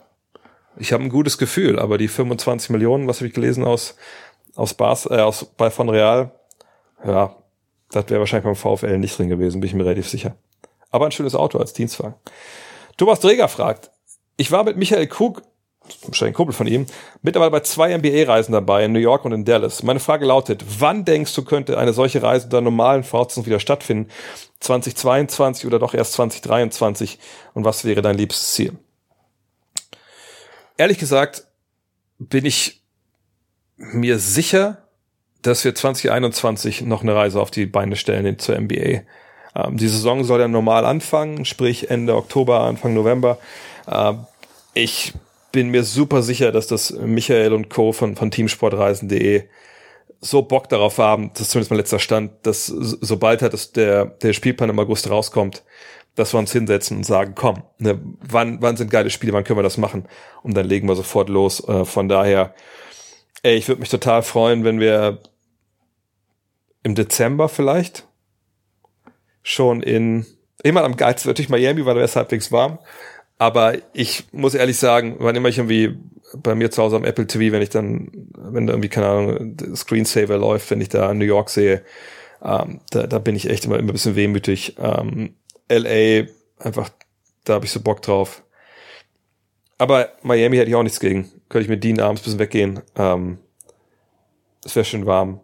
[0.77, 3.97] Ich habe ein gutes Gefühl, aber die 25 Millionen, was habe ich gelesen aus
[4.57, 6.33] aus Bas, äh, aus bei von Real,
[7.05, 7.35] ja,
[7.91, 10.37] das wäre wahrscheinlich beim VfL nicht drin gewesen, bin ich mir relativ sicher.
[10.91, 12.15] Aber ein schönes Auto als Dienstwagen.
[12.97, 13.91] Thomas Dreger fragt,
[14.37, 15.43] ich war mit Michael Krug
[16.03, 16.87] wahrscheinlich ein Kumpel von ihm,
[17.23, 19.83] mittlerweile bei zwei NBA-Reisen dabei, in New York und in Dallas.
[19.83, 24.11] Meine Frage lautet, wann denkst du, könnte eine solche Reise unter normalen Voraussetzungen wieder stattfinden?
[24.61, 27.19] 2022 oder doch erst 2023?
[27.55, 28.79] Und was wäre dein liebstes Ziel?
[30.77, 31.47] Ehrlich gesagt
[32.19, 32.82] bin ich
[33.83, 34.79] mir sicher,
[35.43, 39.03] dass wir 2021 noch eine Reise auf die Beine stellen zur NBA.
[39.55, 43.39] Ähm, die Saison soll ja normal anfangen, sprich Ende Oktober, Anfang November.
[43.91, 44.27] Ähm,
[44.75, 45.13] ich
[45.51, 47.93] bin mir super sicher, dass das Michael und Co.
[47.93, 49.45] von, von Teamsportreisen.de
[50.21, 54.05] so Bock darauf haben, das ist zumindest mein letzter Stand, dass sobald halt das, der,
[54.07, 55.65] der Spielplan im August rauskommt,
[56.15, 59.59] dass wir uns hinsetzen und sagen, komm, ne, wann, wann sind geile Spiele, wann können
[59.59, 60.07] wir das machen?
[60.43, 61.67] Und dann legen wir sofort los.
[61.67, 62.55] Äh, von daher,
[63.43, 65.21] ey, ich würde mich total freuen, wenn wir
[66.83, 68.07] im Dezember vielleicht
[69.43, 70.27] schon in,
[70.63, 72.79] immer am geilsten natürlich Miami, weil da ist halbwegs warm.
[73.39, 75.99] Aber ich muss ehrlich sagen, wann immer ich irgendwie
[76.35, 79.57] bei mir zu Hause am Apple TV, wenn ich dann, wenn da irgendwie, keine Ahnung,
[79.75, 81.83] Screensaver läuft, wenn ich da New York sehe,
[82.43, 84.77] ähm, da, da bin ich echt immer, immer ein bisschen wehmütig.
[84.79, 85.35] Ähm,
[85.69, 86.27] LA,
[86.59, 86.91] einfach,
[87.45, 88.43] da habe ich so Bock drauf.
[89.83, 91.25] Aber Miami hätte ich auch nichts gegen.
[91.49, 92.83] Könnte ich mit Dean abends ein bisschen weggehen.
[92.95, 93.39] Ähm,
[94.65, 95.41] es wäre schön warm.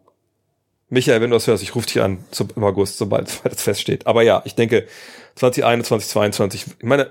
[0.88, 2.24] Michael, wenn du das hörst, ich rufe dich an
[2.54, 4.06] im August, sobald es feststeht.
[4.06, 4.86] Aber ja, ich denke
[5.34, 6.66] 2021, 2022.
[6.78, 7.10] Ich meine,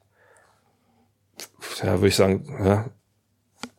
[1.84, 2.90] ja, würde ich sagen, ja.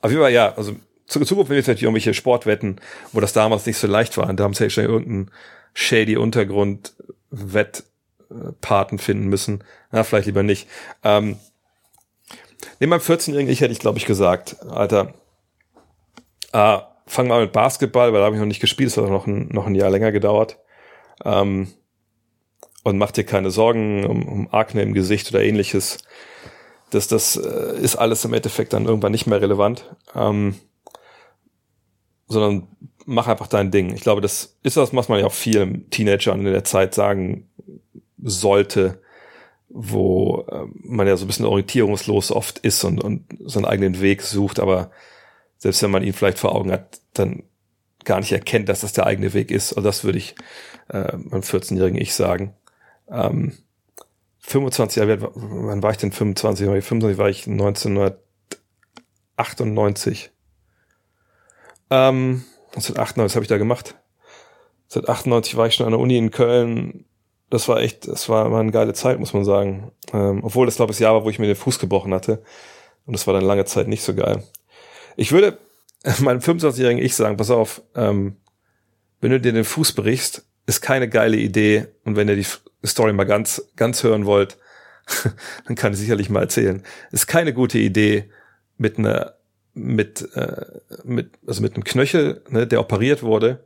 [0.01, 0.75] Auf jeden Fall, ja, also
[1.07, 2.81] zu Zukunft will ich natürlich irgendwelche Sportwetten,
[3.13, 4.29] wo das damals nicht so leicht war.
[4.29, 5.31] Und da haben sie ja schon irgendeinen
[5.75, 6.95] shady Untergrund
[7.31, 9.63] Wettpaten finden müssen.
[9.91, 10.69] Na, vielleicht lieber nicht.
[11.05, 11.37] Ähm,
[12.81, 15.15] neben meinem 14-Jährigen, ich hätte ich, glaube ich, gesagt, Alter,
[16.53, 19.27] äh, fang mal mit Basketball, weil da habe ich noch nicht gespielt, es hat noch
[19.27, 20.59] ein, noch ein Jahr länger gedauert.
[21.25, 21.69] Ähm,
[22.85, 25.99] und mach dir keine Sorgen um, um Akne im Gesicht oder ähnliches
[26.93, 30.55] das, das äh, ist alles im Endeffekt dann irgendwann nicht mehr relevant, ähm,
[32.29, 32.69] sondern
[33.05, 33.95] mach einfach dein Ding.
[33.95, 37.51] Ich glaube, das ist das, was man ja auch vielen Teenagern in der Zeit sagen
[38.23, 39.02] sollte,
[39.75, 44.21] wo äh, man ja so ein bisschen orientierungslos oft ist und, und seinen eigenen Weg
[44.23, 44.91] sucht, aber
[45.59, 47.45] selbst wenn man ihn vielleicht vor Augen hat, dann
[48.05, 49.73] gar nicht erkennt, dass das der eigene Weg ist.
[49.73, 50.35] Also das würde ich
[50.91, 52.55] äh, meinem 14-jährigen Ich sagen.
[53.09, 53.55] Ähm,
[54.41, 56.67] 25 Jahre wann war ich denn 25?
[56.67, 60.31] 25 war ich 1998.
[61.91, 62.45] Ähm,
[62.75, 63.95] 1998, was habe ich da gemacht?
[64.91, 67.07] 1998 war ich schon an der Uni in Köln.
[67.53, 69.93] Das war echt, das war mal eine geile Zeit, muss man sagen.
[70.15, 72.43] Ähm, obwohl das, glaube ich, das Jahr war, wo ich mir den Fuß gebrochen hatte.
[73.05, 74.43] Und das war dann lange Zeit nicht so geil.
[75.17, 75.59] Ich würde
[76.21, 78.37] meinem 25-jährigen Ich sagen, pass auf, ähm,
[79.21, 81.89] wenn du dir den Fuß brichst, ist keine geile Idee.
[82.07, 82.47] Und wenn ihr die
[82.87, 84.57] Story mal ganz, ganz hören wollt,
[85.67, 86.83] dann kann ich sicherlich mal erzählen.
[87.11, 88.31] Ist keine gute Idee,
[88.79, 89.35] mit einer,
[89.75, 90.65] mit, äh,
[91.05, 93.63] mit, also mit einem Knöchel, ne, der operiert wurde,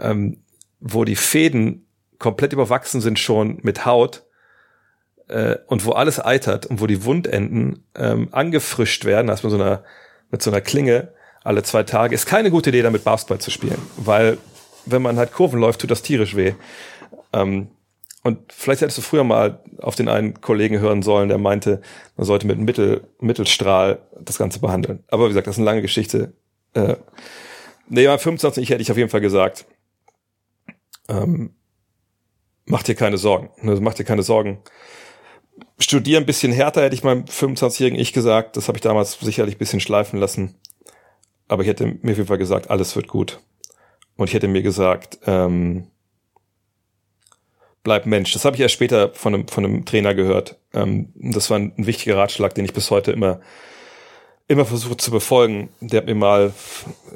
[0.00, 0.44] ähm,
[0.78, 1.85] wo die Fäden
[2.18, 4.26] komplett überwachsen sind schon mit Haut,
[5.28, 9.62] äh, und wo alles eitert und wo die Wundenden ähm, angefrischt werden, also mit so
[9.62, 9.82] einer,
[10.30, 11.12] mit so einer Klinge
[11.42, 14.38] alle zwei Tage, ist keine gute Idee, damit Basketball zu spielen, weil
[14.84, 16.54] wenn man halt Kurven läuft, tut das tierisch weh.
[17.32, 17.68] Ähm,
[18.22, 21.80] und vielleicht hättest du früher mal auf den einen Kollegen hören sollen, der meinte,
[22.16, 25.04] man sollte mit Mittel, Mittelstrahl das Ganze behandeln.
[25.08, 26.32] Aber wie gesagt, das ist eine lange Geschichte.
[26.74, 26.96] Äh,
[27.88, 29.66] nee, bei 25 hätte ich auf jeden Fall gesagt,
[31.08, 31.54] ähm,
[32.66, 33.50] mach dir keine Sorgen.
[33.62, 34.58] Ne, mach dir keine Sorgen.
[35.78, 38.56] Studier ein bisschen härter, hätte ich meinem 25-jährigen Ich gesagt.
[38.56, 40.56] Das habe ich damals sicherlich ein bisschen schleifen lassen.
[41.48, 43.40] Aber ich hätte mir auf jeden Fall gesagt, alles wird gut.
[44.16, 45.88] Und ich hätte mir gesagt, ähm,
[47.82, 48.32] bleib Mensch.
[48.32, 50.58] Das habe ich erst später von einem, von einem Trainer gehört.
[50.74, 53.40] Ähm, das war ein, ein, wichtiger Ratschlag, den ich bis heute immer,
[54.48, 55.70] immer versuche zu befolgen.
[55.80, 56.52] Der hat mir mal,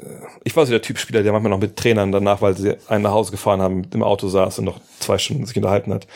[0.01, 0.05] äh,
[0.43, 3.03] ich war so der Typ Spieler, der manchmal noch mit Trainern danach, weil sie einen
[3.03, 6.07] nach Hause gefahren haben, im Auto saß und noch zwei Stunden sich unterhalten hat.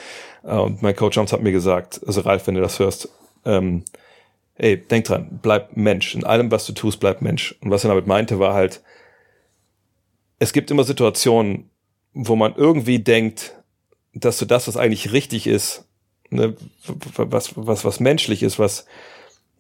[0.44, 3.10] Äh, und mein Coach Jones hat mir gesagt, also Ralf, wenn du das hörst,
[3.46, 3.84] ähm,
[4.56, 6.16] ey, denk dran, bleib Mensch.
[6.16, 7.56] In allem, was du tust, bleib Mensch.
[7.62, 8.82] Und was er damit meinte, war halt,
[10.40, 11.70] es gibt immer Situationen,
[12.14, 13.56] wo man irgendwie denkt,
[14.14, 15.86] dass du das, was eigentlich richtig ist,
[16.30, 16.56] ne,
[17.18, 18.86] was, was, was menschlich ist, was,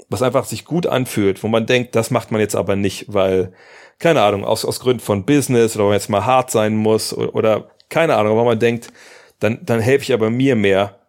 [0.09, 3.53] was einfach sich gut anfühlt, wo man denkt, das macht man jetzt aber nicht, weil,
[3.99, 7.13] keine Ahnung, aus, aus Gründen von Business oder wenn man jetzt mal hart sein muss
[7.13, 8.91] oder, oder keine Ahnung, aber man denkt,
[9.39, 10.99] dann, dann helfe ich aber mir mehr,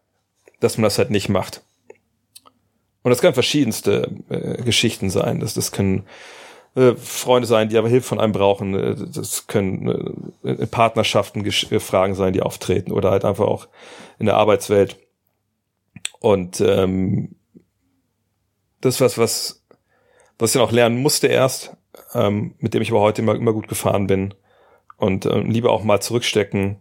[0.60, 1.62] dass man das halt nicht macht.
[3.02, 5.38] Und das kann verschiedenste äh, Geschichten sein.
[5.38, 6.06] Das, das können
[6.74, 8.74] äh, Freunde sein, die aber Hilfe von einem brauchen.
[8.74, 13.68] Äh, das können äh, Partnerschaften äh, Fragen sein, die auftreten oder halt einfach auch
[14.18, 14.96] in der Arbeitswelt.
[16.18, 17.35] Und ähm,
[18.80, 19.64] das was, was,
[20.38, 21.76] was ich dann auch lernen musste erst,
[22.14, 24.34] ähm, mit dem ich aber heute immer, immer gut gefahren bin.
[24.98, 26.78] Und ähm, lieber auch mal zurückstecken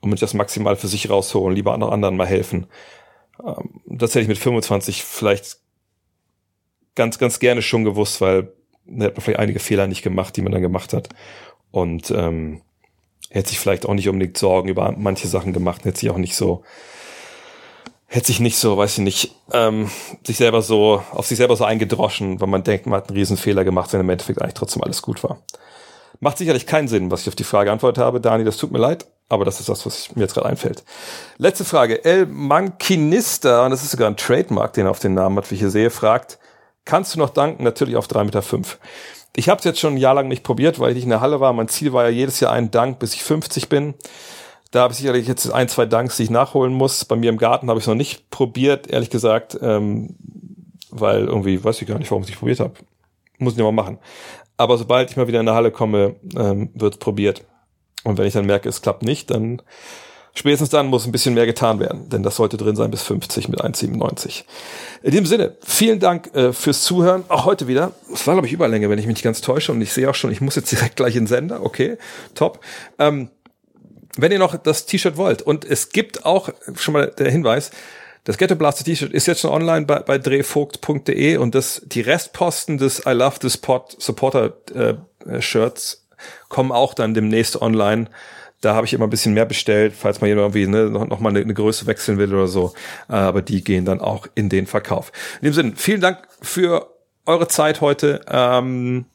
[0.00, 2.66] und mit das maximal für sich rausholen, lieber anderen mal helfen.
[3.44, 5.58] Ähm, das hätte ich mit 25 vielleicht
[6.94, 8.52] ganz, ganz gerne schon gewusst, weil
[8.84, 11.08] da hat man vielleicht einige Fehler nicht gemacht, die man dann gemacht hat.
[11.70, 12.62] Und ähm,
[13.30, 16.34] hätte sich vielleicht auch nicht unbedingt Sorgen über manche Sachen gemacht, hätte sich auch nicht
[16.34, 16.64] so,
[18.12, 19.90] hätte sich nicht so, weiß ich nicht, ähm,
[20.22, 23.38] sich selber so, auf sich selber so eingedroschen, weil man denkt, man hat einen riesen
[23.38, 25.38] Fehler gemacht, wenn im Endeffekt eigentlich trotzdem alles gut war.
[26.20, 28.78] Macht sicherlich keinen Sinn, was ich auf die Frage antwortet habe, Dani, das tut mir
[28.78, 30.84] leid, aber das ist das, was mir jetzt gerade einfällt.
[31.38, 32.04] Letzte Frage.
[32.04, 35.54] El Mankinista, und das ist sogar ein Trademark, den er auf den Namen hat, wie
[35.54, 36.38] ich hier sehe, fragt,
[36.84, 37.64] kannst du noch danken?
[37.64, 38.64] Natürlich auf 3,5 Meter.
[39.34, 41.22] Ich habe es jetzt schon ein Jahr lang nicht probiert, weil ich nicht in der
[41.22, 41.54] Halle war.
[41.54, 43.94] Mein Ziel war ja jedes Jahr ein Dank, bis ich 50 bin.
[44.72, 47.04] Da habe ich sicherlich jetzt ein, zwei Danks, die ich nachholen muss.
[47.04, 50.16] Bei mir im Garten habe ich es noch nicht probiert, ehrlich gesagt, ähm,
[50.90, 52.72] weil irgendwie weiß ich gar nicht, warum ich es probiert habe.
[53.38, 53.98] Muss ich mal machen.
[54.56, 57.44] Aber sobald ich mal wieder in der Halle komme, ähm, wird probiert.
[58.04, 59.60] Und wenn ich dann merke, es klappt nicht, dann
[60.34, 63.50] spätestens dann muss ein bisschen mehr getan werden, denn das sollte drin sein bis 50
[63.50, 64.44] mit 1,97.
[65.02, 67.92] In diesem Sinne, vielen Dank äh, fürs Zuhören, auch heute wieder.
[68.10, 70.14] Es war, glaube ich, Überlänge, wenn ich mich nicht ganz täusche und ich sehe auch
[70.14, 71.98] schon, ich muss jetzt direkt gleich in den Sender, okay,
[72.34, 72.60] top.
[72.98, 73.28] Ähm,
[74.16, 77.70] wenn ihr noch das T-Shirt wollt und es gibt auch schon mal der Hinweis,
[78.24, 82.78] das Ghetto Blaster T-Shirt ist jetzt schon online bei, bei drehvogt.de und das, die Restposten
[82.78, 86.06] des I Love This Pod Supporter äh, Shirts
[86.48, 88.08] kommen auch dann demnächst online.
[88.60, 91.30] Da habe ich immer ein bisschen mehr bestellt, falls man irgendwie ne, noch, noch mal
[91.30, 92.74] eine, eine Größe wechseln will oder so.
[93.08, 95.10] Äh, aber die gehen dann auch in den Verkauf.
[95.40, 96.94] In dem Sinne, vielen Dank für
[97.26, 98.20] eure Zeit heute.
[98.28, 99.06] Ähm,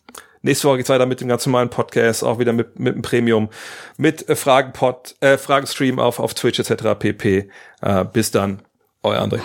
[0.47, 3.49] nächste Woche geht's weiter mit dem ganz normalen Podcast, auch wieder mit, mit dem Premium,
[3.97, 6.97] mit äh, Fragenpod, äh, Fragenstream auf, auf Twitch etc.
[6.97, 7.49] pp.
[7.81, 8.63] Äh, bis dann,
[9.03, 9.41] euer André.